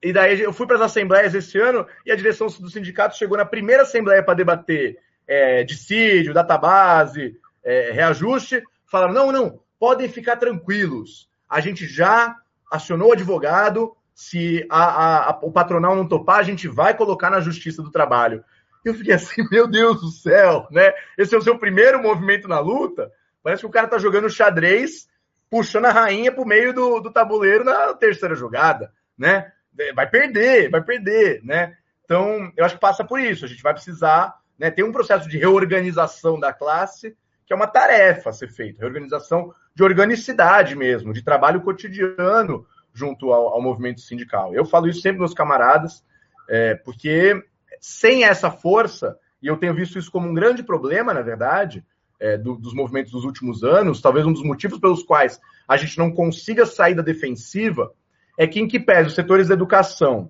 E 0.05 0.13
daí 0.13 0.39
eu 0.39 0.53
fui 0.53 0.67
para 0.67 0.75
as 0.75 0.83
assembleias 0.83 1.33
esse 1.33 1.57
ano 1.57 1.87
e 2.05 2.11
a 2.11 2.15
direção 2.15 2.45
do 2.45 2.69
sindicato 2.69 3.17
chegou 3.17 3.35
na 3.35 3.43
primeira 3.43 3.81
assembleia 3.81 4.21
para 4.21 4.35
debater 4.35 4.99
é, 5.27 5.63
dissídio, 5.63 6.31
database, 6.31 7.35
é, 7.63 7.89
reajuste, 7.91 8.61
falaram: 8.85 9.15
não, 9.15 9.31
não, 9.31 9.59
podem 9.79 10.07
ficar 10.07 10.35
tranquilos. 10.35 11.27
A 11.49 11.59
gente 11.59 11.87
já 11.87 12.35
acionou 12.71 13.09
o 13.09 13.13
advogado, 13.13 13.97
se 14.13 14.63
a, 14.69 14.83
a, 14.83 15.29
a, 15.31 15.39
o 15.41 15.51
patronal 15.51 15.95
não 15.95 16.07
topar, 16.07 16.37
a 16.37 16.43
gente 16.43 16.67
vai 16.67 16.95
colocar 16.95 17.31
na 17.31 17.39
Justiça 17.39 17.81
do 17.81 17.89
Trabalho. 17.89 18.43
Eu 18.85 18.93
fiquei 18.93 19.15
assim, 19.15 19.41
meu 19.49 19.67
Deus 19.67 20.01
do 20.01 20.11
céu, 20.11 20.67
né? 20.69 20.93
Esse 21.17 21.33
é 21.33 21.37
o 21.39 21.41
seu 21.41 21.57
primeiro 21.57 21.99
movimento 21.99 22.47
na 22.47 22.59
luta. 22.59 23.11
Parece 23.41 23.61
que 23.61 23.67
o 23.67 23.71
cara 23.71 23.87
tá 23.87 23.97
jogando 23.97 24.29
xadrez, 24.29 25.09
puxando 25.49 25.85
a 25.85 25.91
rainha 25.91 26.31
pro 26.31 26.45
meio 26.45 26.71
do, 26.75 26.99
do 26.99 27.11
tabuleiro 27.11 27.63
na 27.63 27.95
terceira 27.95 28.35
jogada, 28.35 28.93
né? 29.17 29.51
Vai 29.93 30.09
perder, 30.09 30.69
vai 30.69 30.81
perder, 30.81 31.43
né? 31.43 31.75
Então, 32.03 32.51
eu 32.55 32.63
acho 32.63 32.75
que 32.75 32.81
passa 32.81 33.03
por 33.03 33.19
isso. 33.19 33.45
A 33.45 33.47
gente 33.47 33.63
vai 33.63 33.73
precisar 33.73 34.39
né? 34.57 34.71
Tem 34.71 34.83
um 34.83 34.91
processo 34.91 35.27
de 35.29 35.37
reorganização 35.37 36.39
da 36.39 36.53
classe, 36.53 37.15
que 37.45 37.53
é 37.53 37.55
uma 37.55 37.67
tarefa 37.67 38.29
a 38.29 38.33
ser 38.33 38.49
feita, 38.49 38.79
reorganização 38.79 39.53
de 39.73 39.83
organicidade 39.83 40.75
mesmo, 40.75 41.13
de 41.13 41.23
trabalho 41.23 41.61
cotidiano 41.61 42.65
junto 42.93 43.31
ao, 43.31 43.49
ao 43.49 43.61
movimento 43.61 44.01
sindical. 44.01 44.53
Eu 44.53 44.65
falo 44.65 44.87
isso 44.87 45.01
sempre 45.01 45.19
meus 45.19 45.33
camaradas, 45.33 46.03
é, 46.49 46.75
porque 46.75 47.43
sem 47.79 48.23
essa 48.23 48.49
força, 48.49 49.17
e 49.41 49.47
eu 49.47 49.57
tenho 49.57 49.73
visto 49.73 49.99
isso 49.99 50.11
como 50.11 50.29
um 50.29 50.33
grande 50.33 50.63
problema, 50.63 51.13
na 51.13 51.21
verdade, 51.21 51.85
é, 52.19 52.37
do, 52.37 52.55
dos 52.55 52.73
movimentos 52.73 53.11
dos 53.11 53.25
últimos 53.25 53.63
anos, 53.63 54.01
talvez 54.01 54.25
um 54.25 54.31
dos 54.31 54.43
motivos 54.43 54.79
pelos 54.79 55.03
quais 55.03 55.39
a 55.67 55.75
gente 55.75 55.97
não 55.97 56.09
consiga 56.09 56.65
sair 56.65 56.95
da 56.95 57.01
defensiva, 57.01 57.91
é 58.37 58.47
que 58.47 58.59
em 58.59 58.67
que 58.67 58.79
pese 58.79 59.07
os 59.07 59.15
setores 59.15 59.47
da 59.47 59.53
educação, 59.53 60.29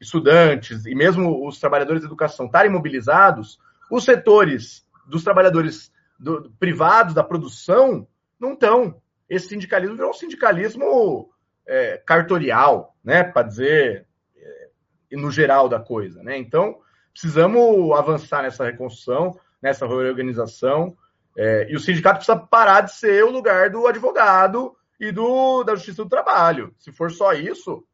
estudantes 0.00 0.84
e 0.84 0.94
mesmo 0.94 1.46
os 1.46 1.60
trabalhadores 1.60 2.02
da 2.02 2.08
educação 2.08 2.46
estarem 2.46 2.70
mobilizados, 2.70 3.58
os 3.90 4.04
setores 4.04 4.86
dos 5.06 5.22
trabalhadores 5.22 5.92
do, 6.18 6.50
privados 6.58 7.14
da 7.14 7.22
produção 7.22 8.06
não 8.38 8.54
estão. 8.54 9.00
Esse 9.28 9.48
sindicalismo 9.48 9.96
virou 9.96 10.10
um 10.10 10.14
sindicalismo 10.14 11.30
é, 11.66 11.98
cartorial, 12.04 12.96
né? 13.04 13.22
Para 13.22 13.46
dizer 13.46 14.06
é, 14.36 14.68
no 15.16 15.30
geral 15.30 15.68
da 15.68 15.78
coisa, 15.78 16.22
né? 16.22 16.36
Então 16.36 16.78
precisamos 17.12 17.92
avançar 17.96 18.42
nessa 18.42 18.64
reconstrução, 18.64 19.38
nessa 19.62 19.86
reorganização. 19.86 20.96
É, 21.36 21.70
e 21.70 21.76
o 21.76 21.80
sindicato 21.80 22.16
precisa 22.16 22.36
parar 22.36 22.82
de 22.82 22.94
ser 22.94 23.24
o 23.24 23.30
lugar 23.30 23.70
do 23.70 23.86
advogado 23.86 24.76
e 25.02 25.10
do, 25.10 25.64
da 25.64 25.74
Justiça 25.74 26.04
do 26.04 26.08
Trabalho. 26.08 26.72
Se 26.78 26.92
for 26.92 27.10
só 27.10 27.32
isso, 27.32 27.84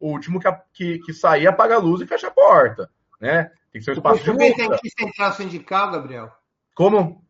o 0.00 0.10
último 0.10 0.40
que, 0.40 0.50
que, 0.74 0.98
que 0.98 1.12
sair 1.12 1.46
apaga 1.46 1.76
a 1.76 1.78
luz 1.78 2.00
e 2.00 2.06
fecha 2.06 2.26
a 2.26 2.32
porta. 2.32 2.90
Né? 3.20 3.44
Tem 3.72 3.80
que 3.80 3.82
ser 3.82 3.92
um 3.92 3.94
espaço 3.94 4.24
de 4.24 4.30
luta. 4.32 4.44
O 4.44 4.48
PCB 4.48 4.50
está 4.50 4.64
em 4.64 4.78
que 4.80 4.90
central 4.90 5.32
sindical, 5.32 5.90
Gabriel? 5.92 6.32
Como? 6.74 7.24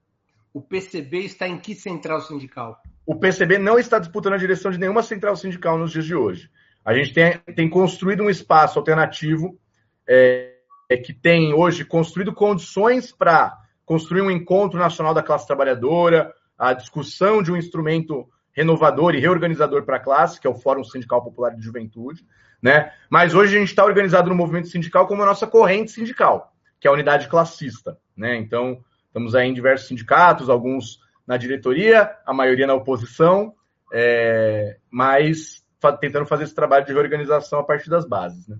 O 0.54 0.62
PCB 0.62 1.18
está 1.18 1.46
em 1.46 1.58
que 1.58 1.74
central 1.74 2.22
sindical? 2.22 2.80
O 3.04 3.14
PCB 3.14 3.58
não 3.58 3.78
está 3.78 3.98
disputando 3.98 4.32
a 4.32 4.38
direção 4.38 4.70
de 4.70 4.78
nenhuma 4.78 5.02
central 5.02 5.36
sindical 5.36 5.76
nos 5.76 5.92
dias 5.92 6.06
de 6.06 6.14
hoje. 6.14 6.50
A 6.82 6.94
gente 6.94 7.12
tem, 7.12 7.38
tem 7.54 7.68
construído 7.68 8.22
um 8.22 8.30
espaço 8.30 8.78
alternativo 8.78 9.58
é, 10.08 10.54
é 10.88 10.96
que 10.96 11.12
tem 11.12 11.52
hoje 11.52 11.84
construído 11.84 12.32
condições 12.32 13.12
para 13.12 13.54
construir 13.84 14.22
um 14.22 14.30
encontro 14.30 14.78
nacional 14.78 15.12
da 15.12 15.22
classe 15.22 15.46
trabalhadora, 15.46 16.32
a 16.58 16.72
discussão 16.72 17.42
de 17.42 17.52
um 17.52 17.56
instrumento 17.56 18.26
renovador 18.56 19.14
e 19.14 19.20
reorganizador 19.20 19.84
para 19.84 19.96
a 19.96 20.00
classe, 20.00 20.40
que 20.40 20.46
é 20.46 20.50
o 20.50 20.54
Fórum 20.54 20.82
Sindical 20.82 21.22
Popular 21.22 21.54
de 21.54 21.62
Juventude, 21.62 22.26
né? 22.62 22.90
Mas 23.10 23.34
hoje 23.34 23.54
a 23.54 23.60
gente 23.60 23.68
está 23.68 23.84
organizado 23.84 24.30
no 24.30 24.34
movimento 24.34 24.68
sindical 24.68 25.06
como 25.06 25.22
a 25.22 25.26
nossa 25.26 25.46
corrente 25.46 25.90
sindical, 25.90 26.54
que 26.80 26.88
é 26.88 26.90
a 26.90 26.94
unidade 26.94 27.28
classista, 27.28 27.98
né? 28.16 28.34
Então, 28.36 28.82
estamos 29.06 29.34
aí 29.34 29.46
em 29.46 29.52
diversos 29.52 29.88
sindicatos, 29.88 30.48
alguns 30.48 30.98
na 31.26 31.36
diretoria, 31.36 32.16
a 32.24 32.32
maioria 32.32 32.66
na 32.66 32.74
oposição, 32.74 33.54
é, 33.92 34.78
mas 34.90 35.62
tentando 36.00 36.24
fazer 36.24 36.44
esse 36.44 36.54
trabalho 36.54 36.86
de 36.86 36.92
reorganização 36.92 37.58
a 37.58 37.64
partir 37.64 37.90
das 37.90 38.08
bases, 38.08 38.48
né? 38.48 38.56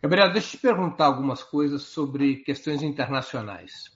Gabriel, 0.00 0.32
deixa 0.32 0.46
eu 0.46 0.50
te 0.52 0.58
perguntar 0.58 1.06
algumas 1.06 1.42
coisas 1.42 1.82
sobre 1.82 2.36
questões 2.36 2.82
internacionais. 2.82 3.90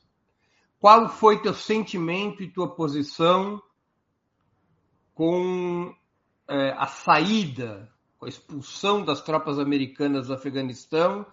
Qual 0.78 1.08
foi 1.08 1.40
teu 1.40 1.54
sentimento 1.54 2.42
e 2.42 2.50
tua 2.50 2.74
posição 2.74 3.62
com 5.14 5.94
é, 6.48 6.70
a 6.76 6.86
saída, 6.86 7.88
com 8.18 8.26
a 8.26 8.28
expulsão 8.28 9.04
das 9.04 9.22
tropas 9.22 9.58
americanas 9.58 10.26
do 10.26 10.34
Afeganistão 10.34 11.24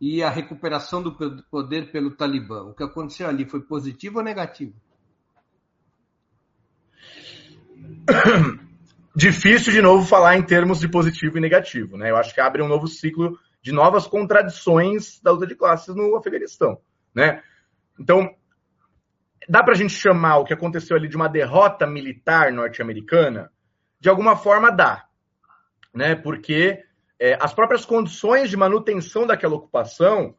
e 0.00 0.22
a 0.22 0.30
recuperação 0.30 1.02
do 1.02 1.12
poder 1.50 1.92
pelo 1.92 2.10
Talibã? 2.10 2.62
O 2.62 2.74
que 2.74 2.82
aconteceu 2.82 3.28
ali 3.28 3.44
foi 3.44 3.60
positivo 3.60 4.18
ou 4.18 4.24
negativo? 4.24 4.74
Difícil 9.14 9.72
de 9.72 9.82
novo 9.82 10.06
falar 10.06 10.36
em 10.36 10.42
termos 10.42 10.80
de 10.80 10.88
positivo 10.88 11.38
e 11.38 11.40
negativo, 11.40 11.96
né? 11.96 12.10
Eu 12.10 12.16
acho 12.16 12.34
que 12.34 12.40
abre 12.40 12.62
um 12.62 12.68
novo 12.68 12.86
ciclo 12.86 13.38
de 13.62 13.72
novas 13.72 14.06
contradições 14.06 15.20
da 15.20 15.32
luta 15.32 15.46
de 15.46 15.54
classes 15.54 15.94
no 15.94 16.16
Afeganistão, 16.16 16.80
né? 17.14 17.42
Então, 17.98 18.34
dá 19.48 19.62
para 19.62 19.74
a 19.74 19.76
gente 19.76 19.92
chamar 19.92 20.38
o 20.38 20.44
que 20.44 20.52
aconteceu 20.52 20.96
ali 20.96 21.08
de 21.08 21.16
uma 21.16 21.28
derrota 21.28 21.86
militar 21.86 22.52
norte-americana? 22.52 23.50
De 23.98 24.08
alguma 24.08 24.36
forma 24.36 24.70
dá, 24.70 25.04
né? 25.94 26.14
Porque 26.14 26.82
é, 27.18 27.36
as 27.40 27.52
próprias 27.52 27.84
condições 27.84 28.48
de 28.48 28.56
manutenção 28.56 29.26
daquela 29.26 29.54
ocupação 29.54 30.34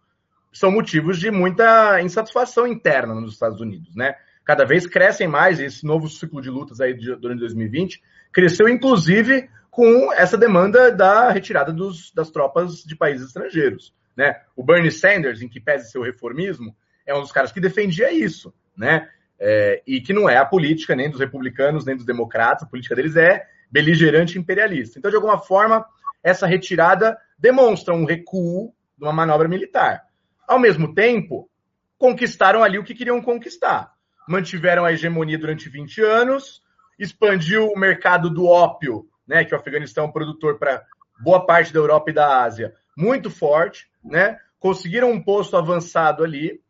são 0.51 0.71
motivos 0.71 1.19
de 1.19 1.31
muita 1.31 2.01
insatisfação 2.01 2.67
interna 2.67 3.13
nos 3.13 3.33
Estados 3.33 3.61
Unidos, 3.61 3.95
né? 3.95 4.15
Cada 4.43 4.65
vez 4.65 4.87
crescem 4.87 5.27
mais 5.27 5.59
esse 5.59 5.85
novo 5.85 6.07
ciclo 6.07 6.41
de 6.41 6.49
lutas 6.49 6.81
aí 6.81 6.93
durante 6.93 7.39
2020 7.39 8.01
cresceu 8.31 8.67
inclusive 8.67 9.49
com 9.69 10.11
essa 10.13 10.37
demanda 10.37 10.91
da 10.91 11.31
retirada 11.31 11.71
dos, 11.71 12.11
das 12.13 12.29
tropas 12.29 12.83
de 12.83 12.95
países 12.95 13.27
estrangeiros. 13.27 13.93
Né? 14.15 14.41
O 14.55 14.63
Bernie 14.63 14.91
Sanders, 14.91 15.41
em 15.41 15.47
que 15.47 15.59
pese 15.59 15.89
seu 15.89 16.01
reformismo, 16.01 16.75
é 17.05 17.15
um 17.15 17.21
dos 17.21 17.31
caras 17.31 17.51
que 17.51 17.61
defendia 17.61 18.11
isso, 18.11 18.53
né? 18.75 19.09
É, 19.39 19.81
e 19.87 19.99
que 20.01 20.13
não 20.13 20.29
é 20.29 20.37
a 20.37 20.45
política 20.45 20.95
nem 20.95 21.09
dos 21.09 21.19
republicanos 21.19 21.83
nem 21.83 21.95
dos 21.95 22.05
democratas, 22.05 22.63
a 22.63 22.69
política 22.69 22.95
deles 22.95 23.15
é 23.15 23.43
beligerante 23.71 24.37
imperialista. 24.37 24.99
Então, 24.99 25.09
de 25.09 25.15
alguma 25.15 25.39
forma, 25.39 25.85
essa 26.23 26.45
retirada 26.45 27.17
demonstra 27.39 27.93
um 27.93 28.05
recuo 28.05 28.73
de 28.97 29.03
uma 29.03 29.13
manobra 29.13 29.47
militar. 29.47 30.03
Ao 30.47 30.59
mesmo 30.59 30.93
tempo, 30.93 31.49
conquistaram 31.97 32.63
ali 32.63 32.77
o 32.77 32.83
que 32.83 32.93
queriam 32.93 33.21
conquistar. 33.21 33.93
Mantiveram 34.27 34.85
a 34.85 34.93
hegemonia 34.93 35.39
durante 35.39 35.69
20 35.69 36.01
anos, 36.01 36.61
expandiu 36.99 37.67
o 37.67 37.79
mercado 37.79 38.29
do 38.29 38.45
ópio 38.45 39.09
né, 39.31 39.45
que 39.45 39.55
o 39.55 39.57
Afeganistão 39.57 40.03
é 40.03 40.07
um 40.07 40.11
produtor 40.11 40.59
para 40.59 40.83
boa 41.21 41.45
parte 41.45 41.71
da 41.71 41.79
Europa 41.79 42.11
e 42.11 42.13
da 42.13 42.43
Ásia, 42.43 42.73
muito 42.97 43.29
forte, 43.29 43.89
né? 44.03 44.37
Conseguiram 44.59 45.09
um 45.09 45.23
posto 45.23 45.55
avançado 45.55 46.23
ali 46.23 46.61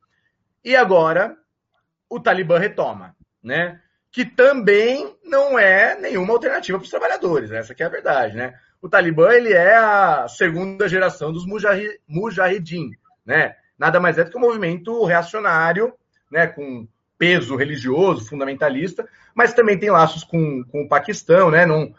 e 0.64 0.76
agora 0.76 1.36
o 2.12 2.20
Talibã 2.20 2.60
retoma, 2.60 3.16
né? 3.42 3.80
Que 4.12 4.26
também 4.26 5.16
não 5.24 5.58
é 5.58 5.98
nenhuma 5.98 6.34
alternativa 6.34 6.78
para 6.78 6.84
os 6.84 6.92
trabalhadores, 6.92 7.52
essa 7.52 7.74
que 7.74 7.82
é 7.82 7.86
a 7.86 7.90
verdade, 7.90 8.36
né? 8.36 8.54
O 8.82 8.90
Talibã 8.90 9.32
ele 9.32 9.54
é 9.54 9.74
a 9.74 10.28
segunda 10.28 10.90
geração 10.90 11.32
dos 11.32 11.46
mujahidin, 12.06 12.92
né? 13.26 13.56
Nada 13.80 13.98
mais 14.02 14.18
é 14.18 14.26
do 14.26 14.30
que 14.30 14.38
um 14.38 14.42
movimento 14.42 15.06
reacionário, 15.06 15.94
né? 16.30 16.48
Com 16.48 16.86
peso 17.18 17.56
religioso, 17.56 18.28
fundamentalista, 18.28 19.08
mas 19.34 19.54
também 19.54 19.80
tem 19.80 19.90
laços 19.90 20.26
com, 20.26 20.66
com 20.66 20.82
o 20.82 20.90
Paquistão, 20.90 21.50
né? 21.50 21.66
Não, 21.66 21.96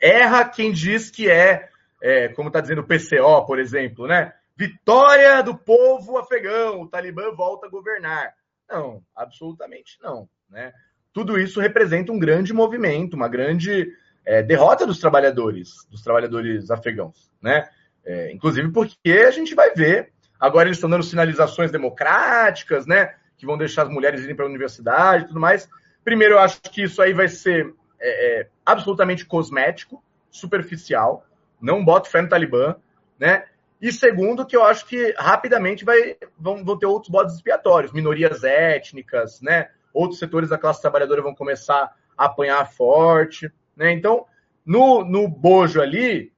erra 0.00 0.44
quem 0.44 0.70
diz 0.70 1.10
que 1.10 1.28
é, 1.28 1.68
é 2.00 2.28
como 2.28 2.48
está 2.48 2.60
dizendo 2.60 2.82
o 2.82 2.86
PCO, 2.86 3.44
por 3.44 3.58
exemplo, 3.58 4.06
né? 4.06 4.32
Vitória 4.56 5.42
do 5.42 5.56
povo 5.56 6.16
afegão, 6.16 6.82
o 6.82 6.88
Talibã 6.88 7.32
volta 7.34 7.66
a 7.66 7.70
governar. 7.70 8.38
Não, 8.68 9.02
absolutamente 9.14 9.98
não. 10.02 10.28
Né? 10.48 10.72
Tudo 11.12 11.38
isso 11.38 11.60
representa 11.60 12.12
um 12.12 12.18
grande 12.18 12.52
movimento, 12.52 13.14
uma 13.14 13.28
grande 13.28 13.92
é, 14.24 14.42
derrota 14.42 14.86
dos 14.86 14.98
trabalhadores, 14.98 15.86
dos 15.90 16.02
trabalhadores 16.02 16.70
afegãos. 16.70 17.30
Né? 17.40 17.68
É, 18.04 18.32
inclusive 18.32 18.70
porque 18.70 19.24
a 19.26 19.30
gente 19.30 19.54
vai 19.54 19.74
ver, 19.74 20.12
agora 20.38 20.68
eles 20.68 20.78
estão 20.78 20.90
dando 20.90 21.04
sinalizações 21.04 21.70
democráticas, 21.70 22.86
né? 22.86 23.14
Que 23.36 23.46
vão 23.46 23.58
deixar 23.58 23.82
as 23.82 23.88
mulheres 23.88 24.22
irem 24.22 24.34
para 24.34 24.44
a 24.44 24.48
universidade 24.48 25.24
e 25.24 25.26
tudo 25.28 25.40
mais. 25.40 25.68
Primeiro, 26.04 26.34
eu 26.34 26.38
acho 26.38 26.60
que 26.62 26.82
isso 26.82 27.02
aí 27.02 27.12
vai 27.12 27.28
ser 27.28 27.74
é, 28.00 28.40
é, 28.40 28.48
absolutamente 28.64 29.26
cosmético, 29.26 30.02
superficial, 30.30 31.26
não 31.60 31.84
boto 31.84 32.08
fé 32.08 32.22
no 32.22 32.28
Talibã, 32.28 32.76
né? 33.18 33.44
E 33.80 33.92
segundo, 33.92 34.44
que 34.44 34.56
eu 34.56 34.64
acho 34.64 34.86
que 34.86 35.14
rapidamente 35.16 35.84
vai, 35.84 36.16
vão, 36.38 36.64
vão 36.64 36.76
ter 36.76 36.86
outros 36.86 37.10
bodes 37.10 37.36
expiatórios, 37.36 37.92
minorias 37.92 38.42
étnicas, 38.42 39.40
né? 39.40 39.70
Outros 39.92 40.18
setores 40.18 40.50
da 40.50 40.58
classe 40.58 40.80
trabalhadora 40.80 41.22
vão 41.22 41.34
começar 41.34 41.94
a 42.16 42.24
apanhar 42.24 42.70
forte, 42.72 43.52
né? 43.76 43.92
Então, 43.92 44.26
no, 44.66 45.04
no 45.04 45.28
bojo 45.28 45.80
ali, 45.80 46.32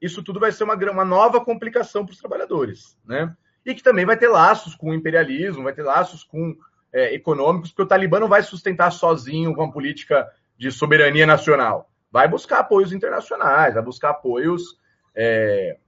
isso 0.00 0.22
tudo 0.22 0.38
vai 0.38 0.52
ser 0.52 0.64
uma, 0.64 0.74
uma 0.74 1.04
nova 1.04 1.42
complicação 1.42 2.04
para 2.04 2.12
os 2.12 2.18
trabalhadores, 2.18 2.98
né? 3.04 3.34
E 3.64 3.74
que 3.74 3.82
também 3.82 4.04
vai 4.04 4.16
ter 4.16 4.28
laços 4.28 4.74
com 4.74 4.90
o 4.90 4.94
imperialismo, 4.94 5.64
vai 5.64 5.72
ter 5.72 5.82
laços 5.82 6.22
com 6.22 6.54
é, 6.92 7.14
econômicos, 7.14 7.70
porque 7.70 7.82
o 7.82 7.88
Talibã 7.88 8.20
não 8.20 8.28
vai 8.28 8.42
sustentar 8.42 8.90
sozinho 8.92 9.54
com 9.54 9.64
a 9.64 9.72
política 9.72 10.30
de 10.58 10.70
soberania 10.70 11.26
nacional. 11.26 11.90
Vai 12.10 12.28
buscar 12.28 12.60
apoios 12.60 12.92
internacionais, 12.92 13.74
vai 13.74 13.82
buscar 13.82 14.10
apoios 14.10 14.78
é, 15.14 15.78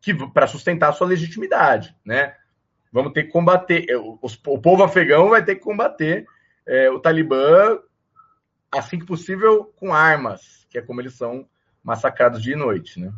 que 0.00 0.14
para 0.14 0.46
sustentar 0.46 0.90
a 0.90 0.92
sua 0.92 1.06
legitimidade, 1.06 1.94
né? 2.04 2.34
Vamos 2.92 3.12
ter 3.12 3.24
que 3.24 3.30
combater, 3.30 3.86
é, 3.88 3.96
o, 3.96 4.18
o 4.20 4.58
povo 4.60 4.82
afegão 4.82 5.28
vai 5.28 5.44
ter 5.44 5.56
que 5.56 5.62
combater 5.62 6.26
é, 6.66 6.90
o 6.90 6.98
Talibã 6.98 7.78
assim 8.70 8.98
que 8.98 9.06
possível 9.06 9.72
com 9.76 9.92
armas, 9.92 10.66
que 10.68 10.78
é 10.78 10.82
como 10.82 11.00
eles 11.00 11.14
são 11.14 11.48
massacrados 11.82 12.42
dia 12.42 12.54
e 12.54 12.58
noite, 12.58 13.00
né? 13.00 13.12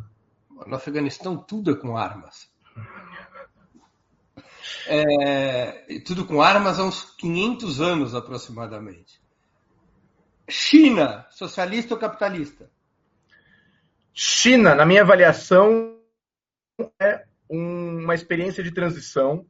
No 0.67 0.75
Afeganistão 0.75 1.37
tudo 1.37 1.71
é 1.71 1.75
com 1.75 1.97
armas. 1.97 2.51
É, 4.87 5.99
tudo 6.05 6.25
com 6.25 6.41
armas 6.41 6.79
há 6.79 6.83
uns 6.83 7.15
500 7.15 7.81
anos 7.81 8.15
aproximadamente. 8.15 9.21
China, 10.49 11.25
socialista 11.29 11.93
ou 11.93 11.99
capitalista? 11.99 12.69
China, 14.13 14.75
na 14.75 14.85
minha 14.85 15.01
avaliação, 15.01 15.92
é 16.99 17.23
uma 17.49 18.15
experiência 18.15 18.63
de 18.63 18.71
transição. 18.71 19.45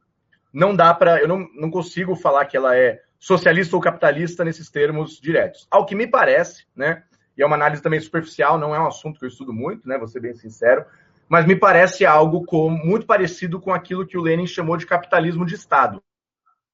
Não 0.52 0.74
dá 0.74 0.92
para. 0.94 1.20
Eu 1.20 1.28
não, 1.28 1.48
não 1.54 1.70
consigo 1.70 2.14
falar 2.14 2.44
que 2.46 2.56
ela 2.56 2.76
é 2.76 3.00
socialista 3.18 3.74
ou 3.74 3.82
capitalista 3.82 4.44
nesses 4.44 4.70
termos 4.70 5.20
diretos. 5.20 5.66
Ao 5.70 5.86
que 5.86 5.94
me 5.94 6.06
parece, 6.06 6.66
né? 6.76 7.02
E 7.36 7.42
é 7.42 7.46
uma 7.46 7.56
análise 7.56 7.82
também 7.82 7.98
superficial, 7.98 8.58
não 8.58 8.74
é 8.74 8.80
um 8.80 8.86
assunto 8.86 9.18
que 9.18 9.24
eu 9.24 9.28
estudo 9.28 9.52
muito, 9.52 9.88
né? 9.88 9.98
Vou 9.98 10.06
ser 10.06 10.20
bem 10.20 10.34
sincero, 10.34 10.84
mas 11.28 11.46
me 11.46 11.56
parece 11.56 12.06
algo 12.06 12.44
com, 12.44 12.70
muito 12.70 13.06
parecido 13.06 13.60
com 13.60 13.72
aquilo 13.72 14.06
que 14.06 14.16
o 14.16 14.22
Lenin 14.22 14.46
chamou 14.46 14.76
de 14.76 14.86
capitalismo 14.86 15.44
de 15.44 15.54
Estado, 15.54 16.02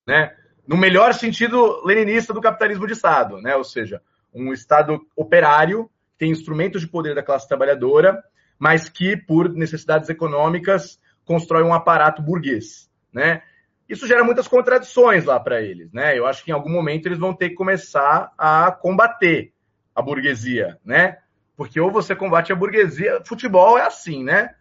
né? 0.07 0.35
no 0.67 0.77
melhor 0.77 1.15
sentido 1.15 1.85
leninista 1.85 2.33
do 2.33 2.41
capitalismo 2.41 2.87
de 2.87 2.93
Estado, 2.93 3.41
né? 3.41 3.57
ou 3.57 3.65
seja, 3.65 4.01
um 4.33 4.53
Estado 4.53 5.01
operário, 5.17 5.91
tem 6.17 6.31
instrumentos 6.31 6.81
de 6.81 6.87
poder 6.87 7.15
da 7.15 7.23
classe 7.23 7.49
trabalhadora, 7.49 8.23
mas 8.61 8.91
que, 8.91 9.17
por 9.17 9.49
necessidades 9.49 10.11
econômicas, 10.11 11.01
constrói 11.25 11.63
um 11.63 11.73
aparato 11.73 12.21
burguês. 12.21 12.91
Né? 13.11 13.43
Isso 13.89 14.07
gera 14.07 14.23
muitas 14.23 14.47
contradições 14.47 15.25
lá 15.25 15.41
para 15.41 15.63
eles. 15.63 15.91
Né? 15.93 16.17
Eu 16.17 16.27
acho 16.27 16.45
que 16.45 16.51
em 16.51 16.55
algum 16.55 16.71
momento 16.71 17.07
eles 17.07 17.19
vão 17.19 17.35
ter 17.35 17.49
que 17.49 17.55
começar 17.55 18.31
a 18.37 18.71
combater 18.71 19.55
a 19.95 20.03
burguesia, 20.03 20.79
né? 20.85 21.19
Porque 21.57 21.81
ou 21.81 21.91
você 21.91 22.15
combate 22.15 22.53
a 22.53 22.57
burguesia, 22.57 23.23
futebol 23.25 23.77
é 23.77 23.83
assim, 23.83 24.23
né? 24.23 24.55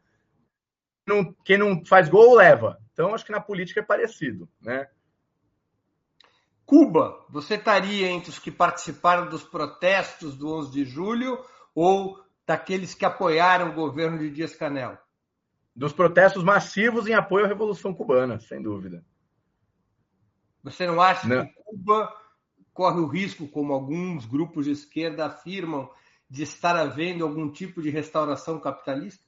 quem 1.44 1.58
não 1.58 1.84
faz 1.86 2.08
gol 2.08 2.36
leva. 2.36 2.80
Então 2.94 3.14
acho 3.14 3.26
que 3.26 3.32
na 3.32 3.40
política 3.40 3.80
é 3.80 3.84
parecido, 3.84 4.48
né? 4.62 4.88
Cuba, 6.66 7.26
você 7.30 7.56
estaria 7.56 8.08
entre 8.08 8.30
os 8.30 8.38
que 8.38 8.52
participaram 8.52 9.28
dos 9.28 9.44
protestos 9.44 10.36
do 10.36 10.54
11 10.54 10.72
de 10.72 10.86
julho 10.86 11.44
ou 11.74 12.20
daqueles 12.50 12.96
que 12.96 13.06
apoiaram 13.06 13.70
o 13.70 13.74
governo 13.74 14.18
de 14.18 14.32
Dias 14.32 14.56
Canel? 14.56 14.98
Dos 15.76 15.94
protestos 15.94 16.44
massivos 16.44 17.06
em 17.06 17.14
apoio 17.14 17.46
à 17.46 17.48
Revolução 17.48 17.94
Cubana, 17.94 18.40
sem 18.40 18.60
dúvida. 18.60 19.06
Você 20.64 20.88
não 20.88 21.00
acha 21.00 21.28
não. 21.28 21.46
que 21.46 21.54
Cuba 21.64 22.12
corre 22.74 23.02
o 23.02 23.06
risco, 23.06 23.48
como 23.48 23.72
alguns 23.72 24.26
grupos 24.26 24.66
de 24.66 24.72
esquerda 24.72 25.28
afirmam, 25.28 25.92
de 26.28 26.42
estar 26.42 26.76
havendo 26.76 27.24
algum 27.24 27.52
tipo 27.52 27.84
de 27.84 27.92
restauração 27.92 28.60
capitalista? 28.60 29.24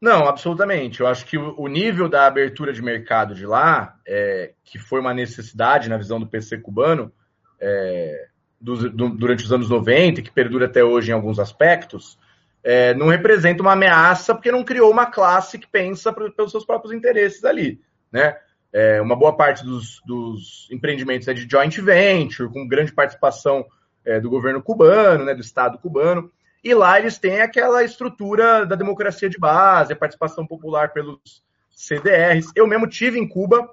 Não, 0.00 0.28
absolutamente. 0.28 1.00
Eu 1.00 1.08
acho 1.08 1.26
que 1.26 1.36
o 1.36 1.66
nível 1.66 2.08
da 2.08 2.24
abertura 2.24 2.72
de 2.72 2.82
mercado 2.82 3.34
de 3.34 3.44
lá, 3.44 3.98
é, 4.06 4.54
que 4.62 4.78
foi 4.78 5.00
uma 5.00 5.12
necessidade 5.12 5.88
na 5.88 5.98
visão 5.98 6.20
do 6.20 6.28
PC 6.28 6.58
cubano 6.58 7.12
é, 7.60 8.28
do, 8.66 8.90
do, 8.90 9.10
durante 9.10 9.44
os 9.44 9.52
anos 9.52 9.70
90, 9.70 10.22
que 10.22 10.30
perdura 10.30 10.66
até 10.66 10.82
hoje 10.82 11.12
em 11.12 11.14
alguns 11.14 11.38
aspectos, 11.38 12.18
é, 12.64 12.92
não 12.94 13.06
representa 13.06 13.62
uma 13.62 13.74
ameaça 13.74 14.34
porque 14.34 14.50
não 14.50 14.64
criou 14.64 14.90
uma 14.90 15.06
classe 15.06 15.56
que 15.56 15.68
pensa 15.68 16.12
pelos 16.12 16.50
seus 16.50 16.66
próprios 16.66 16.92
interesses 16.92 17.44
ali. 17.44 17.80
Né? 18.10 18.36
É, 18.72 19.00
uma 19.00 19.14
boa 19.14 19.36
parte 19.36 19.64
dos, 19.64 20.02
dos, 20.04 20.68
empreendimentos 20.72 21.28
é 21.28 21.32
de 21.32 21.48
joint 21.48 21.80
venture, 21.80 22.52
com 22.52 22.66
grande 22.66 22.92
participação 22.92 23.64
é, 24.04 24.18
do 24.18 24.28
governo 24.28 24.60
cubano, 24.60 25.24
né, 25.24 25.32
do 25.32 25.40
Estado 25.42 25.78
cubano. 25.78 26.28
E 26.64 26.74
lá 26.74 26.98
eles 26.98 27.18
têm 27.20 27.42
aquela 27.42 27.84
estrutura 27.84 28.66
da 28.66 28.74
democracia 28.74 29.30
de 29.30 29.38
base, 29.38 29.92
a 29.92 29.96
participação 29.96 30.44
popular 30.44 30.92
pelos 30.92 31.44
CDRs. 31.70 32.50
Eu 32.56 32.66
mesmo 32.66 32.88
tive 32.88 33.16
em 33.16 33.28
Cuba, 33.28 33.70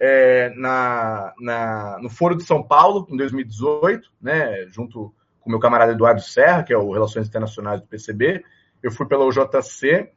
é, 0.00 0.50
na, 0.56 1.32
na, 1.40 1.98
no 2.00 2.08
Foro 2.08 2.36
de 2.36 2.44
São 2.44 2.62
Paulo, 2.62 3.06
em 3.10 3.16
2018, 3.16 4.10
né, 4.20 4.66
junto 4.68 5.14
com 5.40 5.50
meu 5.50 5.58
camarada 5.58 5.92
Eduardo 5.92 6.20
Serra, 6.20 6.62
que 6.62 6.72
é 6.72 6.78
o 6.78 6.92
Relações 6.92 7.26
Internacionais 7.26 7.80
do 7.80 7.86
PCB. 7.86 8.44
Eu 8.82 8.92
fui 8.92 9.06
pela 9.06 9.24
UJC 9.24 10.10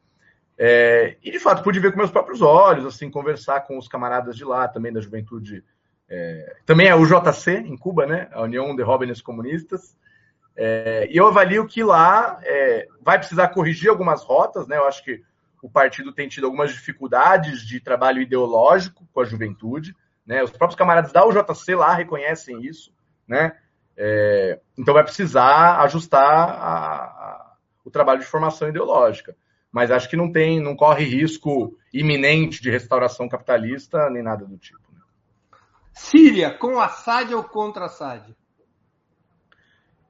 é, 0.58 1.16
e, 1.22 1.30
de 1.30 1.38
fato, 1.38 1.62
pude 1.62 1.80
ver 1.80 1.90
com 1.90 1.98
meus 1.98 2.10
próprios 2.10 2.40
olhos, 2.40 2.86
assim, 2.86 3.10
conversar 3.10 3.62
com 3.62 3.76
os 3.78 3.88
camaradas 3.88 4.36
de 4.36 4.44
lá, 4.44 4.68
também 4.68 4.92
da 4.92 5.00
juventude. 5.00 5.64
É, 6.08 6.56
também 6.66 6.88
é 6.88 6.94
o 6.94 7.04
JC, 7.04 7.52
em 7.52 7.76
Cuba, 7.76 8.06
né, 8.06 8.28
a 8.32 8.42
União 8.42 8.74
de 8.76 8.82
Jóvenes 8.82 9.20
Comunistas. 9.20 9.96
É, 10.54 11.08
e 11.10 11.16
eu 11.16 11.26
avalio 11.26 11.66
que 11.66 11.82
lá 11.82 12.38
é, 12.42 12.86
vai 13.00 13.18
precisar 13.18 13.48
corrigir 13.48 13.88
algumas 13.88 14.22
rotas, 14.22 14.68
né? 14.68 14.76
Eu 14.76 14.86
acho 14.86 15.02
que 15.02 15.22
o 15.62 15.70
partido 15.70 16.12
tem 16.12 16.28
tido 16.28 16.44
algumas 16.44 16.72
dificuldades 16.72 17.64
de 17.64 17.78
trabalho 17.78 18.20
ideológico 18.20 19.06
com 19.12 19.20
a 19.20 19.24
juventude, 19.24 19.94
né? 20.26 20.42
Os 20.42 20.50
próprios 20.50 20.76
camaradas 20.76 21.12
da 21.12 21.24
UJC 21.24 21.76
lá 21.76 21.94
reconhecem 21.94 22.60
isso, 22.66 22.92
né? 23.26 23.56
É, 23.96 24.60
então 24.76 24.92
vai 24.92 25.04
precisar 25.04 25.80
ajustar 25.82 26.24
a, 26.24 27.02
a, 27.04 27.56
o 27.84 27.90
trabalho 27.90 28.20
de 28.20 28.26
formação 28.26 28.68
ideológica. 28.68 29.36
Mas 29.70 29.90
acho 29.90 30.08
que 30.08 30.16
não 30.16 30.30
tem, 30.30 30.60
não 30.60 30.74
corre 30.74 31.04
risco 31.04 31.78
iminente 31.94 32.60
de 32.60 32.70
restauração 32.70 33.28
capitalista 33.28 34.10
nem 34.10 34.22
nada 34.22 34.44
do 34.44 34.58
tipo. 34.58 34.82
Né? 34.92 35.00
Síria, 35.94 36.50
com 36.50 36.80
Assad 36.80 37.32
ou 37.32 37.44
contra 37.44 37.86
Assad? 37.86 38.34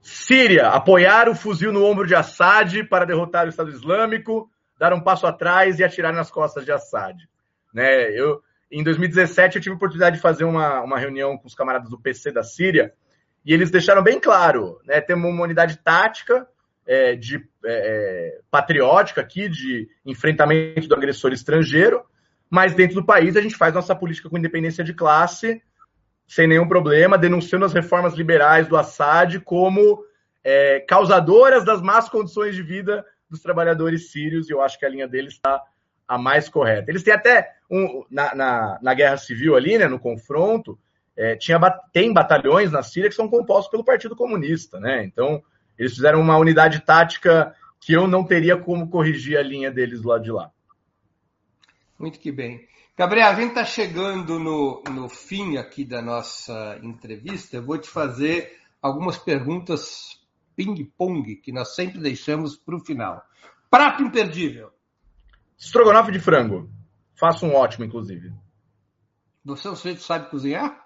Síria, 0.01 0.69
apoiar 0.69 1.29
o 1.29 1.35
fuzil 1.35 1.73
no 1.73 1.85
ombro 1.85 2.07
de 2.07 2.15
Assad 2.15 2.83
para 2.89 3.05
derrotar 3.05 3.47
o 3.47 3.49
Estado 3.51 3.71
Islâmico, 3.71 4.51
dar 4.83 4.93
um 4.93 5.01
passo 5.01 5.29
atrás 5.29 5.79
e 5.79 5.85
atirar 5.85 6.13
nas 6.13 6.29
costas 6.29 6.65
de 6.65 6.73
Assad. 6.73 7.17
Né, 7.73 8.11
eu, 8.19 8.43
em 8.69 8.83
2017, 8.83 9.55
eu 9.55 9.63
tive 9.63 9.75
a 9.75 9.77
oportunidade 9.77 10.17
de 10.17 10.23
fazer 10.23 10.43
uma, 10.43 10.81
uma 10.81 10.99
reunião 10.99 11.39
com 11.39 11.47
os 11.47 11.55
camaradas 11.55 11.89
do 11.89 12.01
PC 12.01 12.33
da 12.33 12.43
Síria, 12.43 12.93
e 13.47 13.55
eles 13.55 13.71
deixaram 13.71 14.03
bem 14.03 14.19
claro, 14.19 14.81
né, 14.85 15.01
temos 15.01 15.31
uma 15.31 15.45
unidade 15.45 15.79
tática, 15.79 16.49
é, 16.85 17.15
de 17.15 17.37
é, 17.37 17.41
é, 17.65 18.41
patriótica 18.51 19.21
aqui, 19.21 19.49
de 19.49 19.89
enfrentamento 20.05 20.89
do 20.89 20.97
agressor 20.97 21.33
estrangeiro, 21.33 22.05
mas 22.51 22.75
dentro 22.75 22.97
do 22.97 23.07
país 23.07 23.37
a 23.37 23.41
gente 23.41 23.55
faz 23.55 23.73
nossa 23.73 23.95
política 23.95 24.29
com 24.29 24.37
independência 24.37 24.83
de 24.83 24.93
classe, 24.93 25.63
sem 26.27 26.49
nenhum 26.49 26.67
problema, 26.67 27.17
denunciando 27.17 27.65
as 27.65 27.73
reformas 27.73 28.15
liberais 28.15 28.67
do 28.67 28.77
Assad 28.77 29.39
como 29.45 30.05
é, 30.43 30.81
causadoras 30.81 31.65
das 31.65 31.81
más 31.81 32.09
condições 32.09 32.57
de 32.57 32.65
vida 32.65 33.07
dos 33.33 33.41
trabalhadores 33.41 34.13
sírios, 34.13 34.49
e 34.49 34.53
eu 34.53 34.61
acho 34.61 34.79
que 34.79 34.85
a 34.85 34.89
linha 34.89 35.09
deles 35.09 35.33
está 35.33 35.61
a 36.07 36.19
mais 36.19 36.49
correta. 36.49 36.91
Eles 36.91 37.03
têm 37.03 37.15
até, 37.15 37.57
um, 37.71 38.05
na, 38.11 38.35
na, 38.35 38.79
na, 38.83 38.95
guerra 38.95 39.17
civil 39.17 39.57
ali, 39.57 39.79
né, 39.79 39.89
no 39.89 39.99
confronto, 39.99 40.79
é, 41.17 41.35
tinha, 41.37 41.59
tem 41.93 42.13
batalhões 42.13 42.71
na 42.71 42.83
Síria 42.83 43.09
que 43.09 43.17
são 43.17 43.29
compostos 43.29 43.71
pelo 43.71 43.85
Partido 43.85 44.15
Comunista, 44.15 44.79
né? 44.79 45.05
Então, 45.05 45.43
eles 45.79 45.95
fizeram 45.95 46.21
uma 46.21 46.37
unidade 46.37 46.81
tática 46.81 47.55
que 47.81 47.93
eu 47.93 48.07
não 48.07 48.25
teria 48.25 48.57
como 48.57 48.89
corrigir 48.89 49.37
a 49.39 49.43
linha 49.43 49.71
deles 49.71 50.03
lá 50.03 50.19
de 50.19 50.31
lá. 50.31 50.51
Muito 51.99 52.19
que 52.19 52.31
bem. 52.31 52.67
Gabriel, 52.97 53.29
a 53.29 53.35
gente 53.35 53.49
está 53.49 53.65
chegando 53.65 54.39
no, 54.39 54.83
no 54.91 55.09
fim 55.09 55.57
aqui 55.57 55.85
da 55.85 56.03
nossa 56.03 56.79
entrevista. 56.83 57.57
Eu 57.57 57.63
vou 57.63 57.79
te 57.79 57.89
fazer 57.89 58.59
algumas 58.81 59.17
perguntas 59.17 60.22
ping-pong 60.57 61.37
que 61.37 61.53
nós 61.53 61.75
sempre 61.75 61.99
deixamos 62.01 62.57
para 62.57 62.77
o 62.77 62.85
final. 62.85 63.23
Prato 63.71 64.03
imperdível. 64.03 64.71
Estrogonofe 65.59 66.13
de 66.13 66.21
frango. 66.21 66.71
Faço 67.15 67.47
um 67.47 67.55
ótimo, 67.55 67.85
inclusive. 67.85 68.33
Você 69.45 69.69
é 69.69 69.71
um 69.71 69.77
sujeito 69.77 69.99
que 69.99 70.05
sabe 70.05 70.31
cozinhar? 70.31 70.83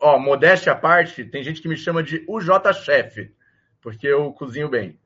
Ó, 0.00 0.18
modéstia 0.18 0.72
à 0.72 0.76
parte, 0.76 1.24
tem 1.24 1.42
gente 1.42 1.60
que 1.60 1.68
me 1.68 1.76
chama 1.76 2.02
de 2.02 2.24
UJ 2.28 2.74
Chef, 2.84 3.34
porque 3.80 4.06
eu 4.06 4.32
cozinho 4.32 4.68
bem. 4.68 5.00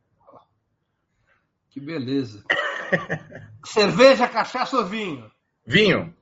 Que 1.70 1.80
beleza. 1.80 2.44
Cerveja, 3.64 4.28
cachaça 4.28 4.76
ou 4.76 4.84
vinho? 4.84 5.30
Vinho. 5.64 6.14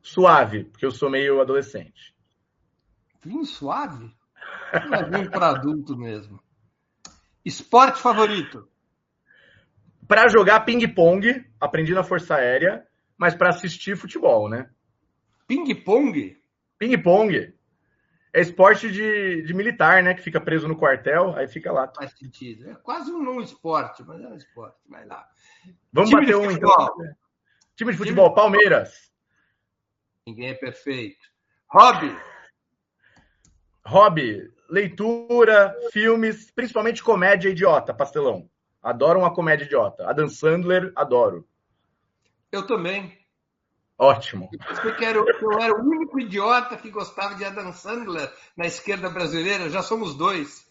Suave, 0.00 0.64
porque 0.64 0.86
eu 0.86 0.90
sou 0.90 1.10
meio 1.10 1.40
adolescente. 1.40 2.14
Vinho 3.24 3.44
suave? 3.44 4.14
Não 4.88 4.94
é 4.94 5.10
vinho 5.10 5.30
para 5.30 5.50
adulto 5.50 5.96
mesmo. 5.96 6.40
Esporte 7.44 8.00
favorito? 8.00 8.68
Para 10.06 10.28
jogar 10.28 10.60
ping-pong, 10.60 11.44
aprendi 11.60 11.94
na 11.94 12.04
Força 12.04 12.34
Aérea, 12.34 12.86
mas 13.16 13.34
para 13.34 13.50
assistir 13.50 13.96
futebol, 13.96 14.48
né? 14.48 14.70
Ping-pong? 15.46 16.36
Ping-pong. 16.78 17.54
É 18.34 18.40
esporte 18.40 18.90
de, 18.90 19.42
de, 19.42 19.54
militar, 19.54 20.02
né? 20.02 20.14
Que 20.14 20.22
fica 20.22 20.40
preso 20.40 20.66
no 20.66 20.76
quartel, 20.76 21.36
aí 21.36 21.46
fica 21.46 21.70
lá. 21.70 21.92
Faz 21.94 22.12
sentido. 22.18 22.70
É 22.70 22.74
quase 22.76 23.12
um 23.12 23.22
não 23.22 23.40
esporte, 23.40 24.02
mas 24.04 24.22
é 24.22 24.26
um 24.26 24.34
esporte. 24.34 24.78
Vai 24.88 25.04
lá. 25.04 25.26
Vamos 25.92 26.08
Time 26.08 26.22
bater 26.22 26.36
um 26.36 26.50
então. 26.50 26.96
Time 27.76 27.92
de 27.92 27.98
futebol, 27.98 28.26
Time... 28.26 28.36
Palmeiras. 28.36 29.12
Ninguém 30.26 30.48
é 30.48 30.54
perfeito. 30.54 31.20
Hobby. 31.68 32.16
Hobby, 33.84 34.50
leitura, 34.72 35.76
filmes, 35.92 36.50
principalmente 36.50 37.02
comédia 37.02 37.50
idiota, 37.50 37.92
pastelão. 37.92 38.48
Adoro 38.82 39.18
uma 39.20 39.34
comédia 39.34 39.66
idiota. 39.66 40.08
Adam 40.08 40.30
Sandler, 40.30 40.90
adoro. 40.96 41.46
Eu 42.50 42.66
também. 42.66 43.12
Ótimo. 43.98 44.48
Eu 44.82 45.06
era, 45.06 45.18
eu 45.18 45.52
era 45.60 45.74
o 45.74 45.84
único 45.84 46.18
idiota 46.18 46.76
que 46.78 46.90
gostava 46.90 47.34
de 47.34 47.44
Adam 47.44 47.70
Sandler 47.72 48.32
na 48.56 48.64
esquerda 48.64 49.10
brasileira, 49.10 49.68
já 49.68 49.82
somos 49.82 50.16
dois. 50.16 50.66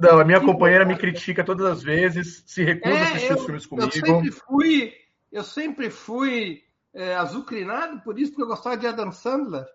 Não, 0.00 0.20
a 0.20 0.24
minha 0.24 0.40
companheira 0.40 0.84
me 0.84 0.96
critica 0.96 1.44
todas 1.44 1.66
as 1.66 1.82
vezes, 1.82 2.44
se 2.46 2.62
recusa 2.62 2.94
é, 2.94 3.02
a 3.02 3.08
assistir 3.08 3.30
eu, 3.32 3.36
os 3.36 3.44
filmes 3.44 3.66
comigo. 3.66 3.86
Eu 3.86 3.90
sempre 3.90 4.30
fui, 4.30 4.92
eu 5.32 5.44
sempre 5.44 5.90
fui 5.90 6.62
é, 6.94 7.16
azucrinado 7.16 8.00
por 8.02 8.18
isso, 8.18 8.30
porque 8.30 8.42
eu 8.44 8.48
gostava 8.48 8.76
de 8.76 8.86
Adam 8.86 9.10
Sandler. 9.10 9.66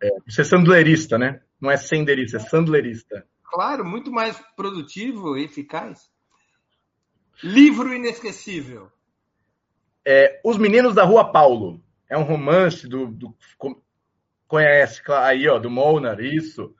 É, 0.00 0.08
você 0.26 0.42
é 0.42 0.44
sandlerista, 0.44 1.18
né? 1.18 1.40
Não 1.64 1.70
é 1.70 1.78
senderista, 1.78 2.36
é 2.36 2.40
sandlerista. 2.40 3.26
Claro, 3.42 3.86
muito 3.86 4.12
mais 4.12 4.38
produtivo 4.54 5.38
e 5.38 5.44
eficaz. 5.44 6.10
Livro 7.42 7.94
inesquecível. 7.94 8.92
É, 10.04 10.42
Os 10.44 10.58
Meninos 10.58 10.94
da 10.94 11.04
Rua 11.04 11.32
Paulo. 11.32 11.82
É 12.06 12.18
um 12.18 12.22
romance 12.22 12.86
do, 12.86 13.06
do 13.06 13.34
Conhece, 14.46 15.00
aí, 15.08 15.48
ó, 15.48 15.58
do 15.58 15.70
Molnar, 15.70 16.20
isso. 16.20 16.74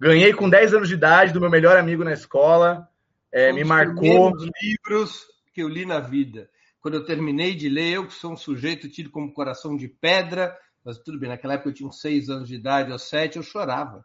Ganhei 0.00 0.34
com 0.34 0.50
10 0.50 0.74
anos 0.74 0.88
de 0.88 0.94
idade 0.94 1.32
do 1.32 1.40
meu 1.40 1.48
melhor 1.48 1.76
amigo 1.76 2.02
na 2.02 2.12
escola. 2.12 2.88
É, 3.30 3.52
um 3.52 3.54
me 3.54 3.62
marcou. 3.62 4.32
Os 4.32 4.48
livros 4.60 5.28
que 5.52 5.62
eu 5.62 5.68
li 5.68 5.86
na 5.86 6.00
vida. 6.00 6.50
Quando 6.80 6.94
eu 6.94 7.04
terminei 7.04 7.54
de 7.54 7.68
ler, 7.68 7.92
eu 7.92 8.08
que 8.08 8.14
sou 8.14 8.32
um 8.32 8.36
sujeito 8.36 8.88
tido 8.88 9.10
como 9.10 9.32
coração 9.32 9.76
de 9.76 9.86
pedra, 9.86 10.58
mas 10.84 10.98
tudo 10.98 11.20
bem, 11.20 11.28
naquela 11.28 11.54
época 11.54 11.70
eu 11.70 11.74
tinha 11.74 11.88
uns 11.88 12.00
6 12.00 12.28
anos 12.30 12.48
de 12.48 12.56
idade, 12.56 12.90
ou 12.90 12.98
7, 12.98 13.36
eu 13.36 13.42
chorava. 13.44 14.04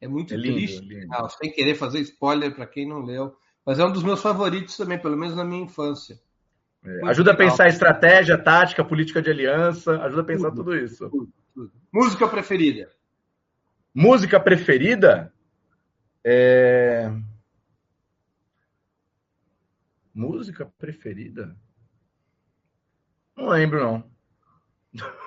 É 0.00 0.08
muito 0.08 0.32
é 0.32 0.36
lindo, 0.36 0.56
triste, 0.56 0.80
lindo. 0.80 1.06
Não, 1.08 1.28
sem 1.28 1.52
querer 1.52 1.74
fazer 1.74 2.00
spoiler 2.00 2.54
para 2.54 2.66
quem 2.66 2.88
não 2.88 3.04
leu. 3.04 3.36
Mas 3.64 3.78
é 3.78 3.84
um 3.84 3.92
dos 3.92 4.02
meus 4.02 4.22
favoritos 4.22 4.76
também, 4.76 4.98
pelo 4.98 5.16
menos 5.16 5.36
na 5.36 5.44
minha 5.44 5.62
infância. 5.62 6.18
É, 6.82 7.08
ajuda 7.08 7.32
legal. 7.32 7.46
a 7.46 7.50
pensar 7.50 7.68
estratégia, 7.68 8.38
tática, 8.38 8.82
política 8.82 9.20
de 9.20 9.30
aliança, 9.30 10.00
ajuda 10.02 10.22
a 10.22 10.24
pensar 10.24 10.50
tudo, 10.50 10.64
tudo 10.64 10.76
isso. 10.76 11.10
Tudo, 11.10 11.32
tudo. 11.54 11.72
Música 11.92 12.26
preferida? 12.26 12.90
Música 13.94 14.40
preferida? 14.40 15.32
É... 16.24 17.12
Música 20.14 20.64
preferida? 20.78 21.54
Não 23.36 23.48
lembro, 23.48 23.80
não. 23.80 24.10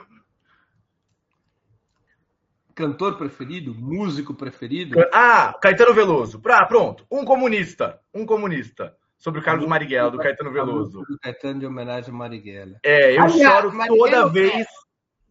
Cantor 2.75 3.17
preferido? 3.17 3.73
Músico 3.75 4.33
preferido? 4.33 4.99
Ah, 5.13 5.53
Caetano 5.61 5.93
Veloso. 5.93 6.41
Ah, 6.45 6.65
pronto. 6.65 7.05
Um 7.09 7.23
comunista. 7.23 7.99
Um 8.13 8.25
comunista. 8.25 8.95
Sobre 9.17 9.39
o 9.39 9.43
Carlos 9.43 9.67
Marighella, 9.67 10.11
do 10.11 10.17
Caetano 10.17 10.51
Veloso. 10.51 11.01
Do 11.07 11.19
Caetano 11.19 11.59
de 11.59 11.65
homenagem 11.65 12.09
a 12.13 12.17
Marighella. 12.17 12.79
É, 12.83 13.17
eu 13.17 13.29
choro 13.29 13.71
toda 13.87 14.27
vez. 14.27 14.67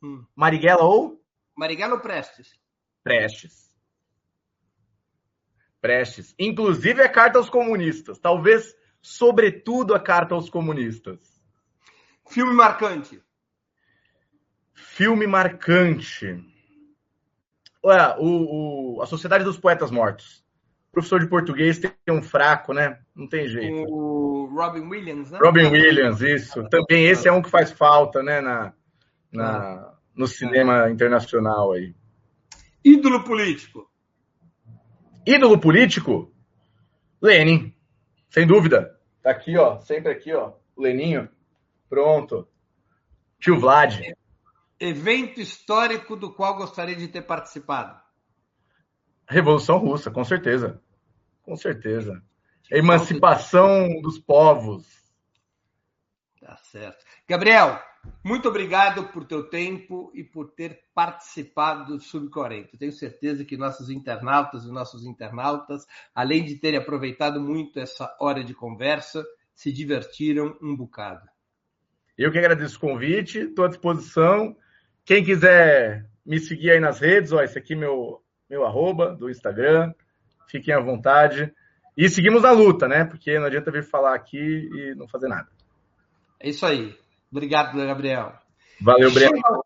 Hum. 0.02 0.24
Marighella 0.34 0.82
ou? 0.82 1.22
Marighella 1.54 1.94
ou 1.94 2.00
Prestes? 2.00 2.58
Prestes. 3.04 3.70
Prestes. 5.80 6.34
Inclusive 6.38 7.02
a 7.02 7.08
carta 7.08 7.38
aos 7.38 7.50
comunistas. 7.50 8.18
Talvez, 8.18 8.74
sobretudo, 9.02 9.94
a 9.94 10.00
carta 10.00 10.34
aos 10.34 10.48
comunistas. 10.48 11.18
Filme 12.28 12.54
marcante. 12.54 13.22
Filme 14.72 15.26
marcante. 15.26 16.51
Olha, 17.82 18.16
o, 18.18 18.96
o, 18.96 19.02
a 19.02 19.06
Sociedade 19.06 19.44
dos 19.44 19.58
Poetas 19.58 19.90
Mortos. 19.90 20.44
O 20.90 20.92
professor 20.92 21.20
de 21.20 21.26
português 21.26 21.78
tem 21.78 21.92
um 22.10 22.22
fraco, 22.22 22.72
né? 22.72 23.00
Não 23.14 23.26
tem 23.26 23.48
jeito. 23.48 23.90
O 23.90 24.46
Robin 24.54 24.82
Williams, 24.82 25.30
né? 25.30 25.38
Robin 25.42 25.66
Williams, 25.66 26.20
isso. 26.20 26.62
Também 26.68 27.06
esse 27.06 27.26
é 27.26 27.32
um 27.32 27.42
que 27.42 27.50
faz 27.50 27.72
falta, 27.72 28.22
né? 28.22 28.40
Na, 28.40 28.72
na, 29.32 29.94
no 30.14 30.26
cinema 30.26 30.90
internacional 30.90 31.72
aí. 31.72 31.94
Ídolo 32.84 33.24
político. 33.24 33.90
Ídolo 35.26 35.58
político? 35.58 36.32
Lenin, 37.20 37.72
sem 38.28 38.46
dúvida. 38.46 38.98
Tá 39.22 39.30
aqui, 39.30 39.56
ó, 39.56 39.80
sempre 39.80 40.10
aqui, 40.10 40.32
ó, 40.34 40.52
o 40.76 40.82
Leninho. 40.82 41.28
Pronto. 41.88 42.48
Tio 43.38 43.58
Vlad. 43.58 44.00
Evento 44.84 45.40
histórico 45.40 46.16
do 46.16 46.34
qual 46.34 46.56
gostaria 46.56 46.96
de 46.96 47.06
ter 47.06 47.22
participado? 47.22 47.96
Revolução 49.28 49.78
Russa, 49.78 50.10
com 50.10 50.24
certeza. 50.24 50.82
Com 51.40 51.54
certeza. 51.54 52.20
A 52.72 52.76
emancipação 52.76 54.00
dos 54.02 54.18
povos. 54.18 54.84
Tá 56.40 56.56
certo. 56.56 57.04
Gabriel, 57.28 57.80
muito 58.24 58.48
obrigado 58.48 59.04
por 59.12 59.24
teu 59.24 59.48
tempo 59.48 60.10
e 60.16 60.24
por 60.24 60.50
ter 60.50 60.80
participado 60.92 61.94
do 61.94 62.00
Sub-40. 62.00 62.76
Tenho 62.76 62.90
certeza 62.90 63.44
que 63.44 63.56
nossos 63.56 63.88
internautas 63.88 64.64
e 64.64 64.72
nossos 64.72 65.06
internautas, 65.06 65.86
além 66.12 66.44
de 66.44 66.56
terem 66.56 66.80
aproveitado 66.80 67.40
muito 67.40 67.78
essa 67.78 68.12
hora 68.18 68.42
de 68.42 68.52
conversa, 68.52 69.24
se 69.54 69.72
divertiram 69.72 70.58
um 70.60 70.74
bocado. 70.74 71.28
Eu 72.18 72.32
que 72.32 72.38
agradeço 72.38 72.78
o 72.78 72.80
convite, 72.80 73.38
estou 73.38 73.64
à 73.64 73.68
disposição. 73.68 74.56
Quem 75.04 75.24
quiser 75.24 76.08
me 76.24 76.38
seguir 76.38 76.72
aí 76.72 76.80
nas 76.80 77.00
redes, 77.00 77.32
ó, 77.32 77.42
esse 77.42 77.58
aqui 77.58 77.74
é 77.74 77.76
meu 77.76 78.22
meu 78.52 78.66
arroba 78.66 79.14
do 79.14 79.30
Instagram. 79.30 79.94
Fiquem 80.46 80.74
à 80.74 80.80
vontade. 80.80 81.50
E 81.96 82.08
seguimos 82.10 82.42
na 82.42 82.50
luta, 82.50 82.86
né? 82.86 83.04
Porque 83.04 83.38
não 83.38 83.46
adianta 83.46 83.70
vir 83.70 83.82
falar 83.82 84.14
aqui 84.14 84.38
e 84.38 84.94
não 84.94 85.08
fazer 85.08 85.28
nada. 85.28 85.48
É 86.38 86.50
isso 86.50 86.66
aí. 86.66 86.94
Obrigado, 87.30 87.74
Gabriel. 87.74 88.34
Valeu, 88.78 89.10
Breno. 89.10 89.36
Chega, 89.36 89.62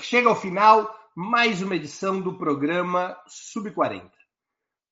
chega 0.00 0.28
ao 0.28 0.34
final 0.34 0.92
mais 1.14 1.62
uma 1.62 1.76
edição 1.76 2.20
do 2.20 2.36
programa 2.36 3.16
Sub-40. 3.28 4.10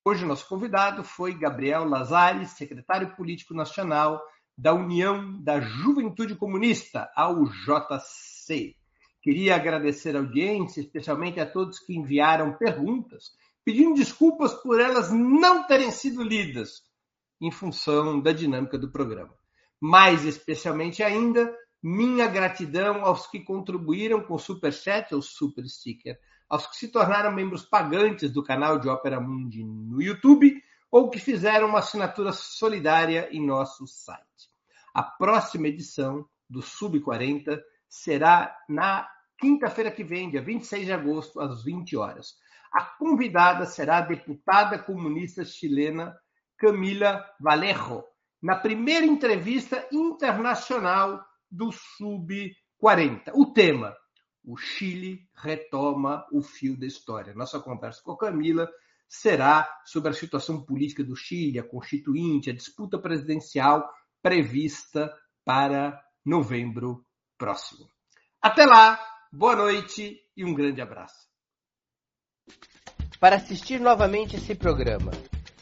Hoje 0.05 0.23
o 0.23 0.27
nosso 0.27 0.47
convidado 0.47 1.03
foi 1.03 1.37
Gabriel 1.37 1.83
Lazares, 1.83 2.51
secretário 2.51 3.13
político 3.15 3.53
nacional 3.53 4.21
da 4.57 4.73
União 4.73 5.41
da 5.41 5.59
Juventude 5.59 6.35
Comunista, 6.35 7.09
a 7.15 7.29
UJC. 7.29 8.75
Queria 9.23 9.55
agradecer 9.55 10.17
a 10.17 10.19
audiência, 10.19 10.81
especialmente 10.81 11.39
a 11.39 11.49
todos 11.49 11.79
que 11.79 11.95
enviaram 11.95 12.57
perguntas, 12.57 13.31
pedindo 13.63 13.95
desculpas 13.95 14.53
por 14.53 14.81
elas 14.81 15.13
não 15.13 15.65
terem 15.65 15.91
sido 15.91 16.21
lidas, 16.21 16.83
em 17.39 17.49
função 17.49 18.19
da 18.19 18.33
dinâmica 18.33 18.77
do 18.77 18.91
programa. 18.91 19.33
Mais 19.79 20.25
especialmente 20.25 21.01
ainda, 21.01 21.55
minha 21.81 22.27
gratidão 22.27 23.05
aos 23.05 23.25
que 23.25 23.39
contribuíram 23.39 24.21
com 24.21 24.33
o 24.33 24.39
Super 24.39 24.73
Chat 24.73 25.15
ou 25.15 25.21
Super 25.21 25.65
Sticker, 25.69 26.19
aos 26.49 26.67
que 26.67 26.75
se 26.75 26.89
tornaram 26.89 27.31
membros 27.31 27.63
pagantes 27.63 28.29
do 28.29 28.43
canal 28.43 28.77
de 28.77 28.89
Ópera 28.89 29.21
Mundi 29.21 29.63
no 29.63 30.01
YouTube 30.01 30.61
ou 30.91 31.09
que 31.09 31.17
fizeram 31.17 31.69
uma 31.69 31.79
assinatura 31.79 32.33
solidária 32.33 33.29
em 33.31 33.45
nosso 33.45 33.87
site. 33.87 34.51
A 34.93 35.01
próxima 35.01 35.69
edição 35.69 36.27
do 36.49 36.61
Sub 36.61 36.99
40 36.99 37.63
será 37.93 38.57
na 38.67 39.07
quinta-feira 39.37 39.91
que 39.91 40.03
vem, 40.03 40.31
dia 40.31 40.41
26 40.41 40.85
de 40.87 40.91
agosto, 40.91 41.39
às 41.39 41.63
20 41.63 41.95
horas. 41.95 42.33
A 42.73 42.83
convidada 42.83 43.67
será 43.67 43.97
a 43.97 44.01
deputada 44.01 44.79
comunista 44.79 45.45
chilena 45.45 46.17
Camila 46.57 47.23
Vallejo, 47.39 48.03
na 48.41 48.55
primeira 48.55 49.05
entrevista 49.05 49.87
internacional 49.91 51.23
do 51.51 51.71
Sub-40. 51.71 53.31
O 53.35 53.53
tema: 53.53 53.95
o 54.43 54.57
Chile 54.57 55.29
retoma 55.35 56.25
o 56.31 56.41
fio 56.41 56.75
da 56.75 56.87
história. 56.87 57.35
Nossa 57.35 57.59
conversa 57.59 58.01
com 58.01 58.13
a 58.13 58.17
Camila 58.17 58.67
será 59.07 59.69
sobre 59.85 60.09
a 60.09 60.13
situação 60.13 60.65
política 60.65 61.03
do 61.03 61.15
Chile, 61.15 61.59
a 61.59 61.63
constituinte, 61.63 62.49
a 62.49 62.55
disputa 62.55 62.97
presidencial 62.97 63.87
prevista 64.19 65.13
para 65.45 66.01
novembro 66.25 67.05
próximo. 67.43 67.85
Até 68.41 68.65
lá, 68.65 68.97
boa 69.29 69.53
noite 69.53 70.17
e 70.37 70.45
um 70.45 70.53
grande 70.53 70.81
abraço. 70.81 71.27
Para 73.19 73.35
assistir 73.35 73.81
novamente 73.81 74.37
esse 74.37 74.55
programa, 74.55 75.11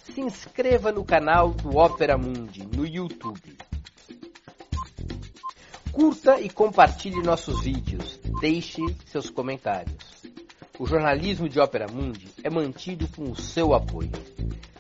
se 0.04 0.22
inscreva 0.22 0.92
no 0.92 1.04
canal 1.04 1.50
do 1.50 1.76
Opera 1.76 2.20
Mundi 2.20 2.68
no 2.68 2.86
YouTube. 2.86 3.58
Curta 5.92 6.40
e 6.40 6.52
compartilhe 6.52 7.24
nossos 7.24 7.64
vídeos. 7.64 8.20
Deixe 8.40 8.84
seus 9.08 9.32
comentários. 9.32 10.22
O 10.78 10.86
jornalismo 10.86 11.50
de 11.50 11.60
Opera 11.60 11.88
Mundi 11.92 12.32
é 12.44 12.50
mantido 12.52 13.08
com 13.08 13.32
o 13.32 13.36
seu 13.36 13.74
apoio. 13.74 14.12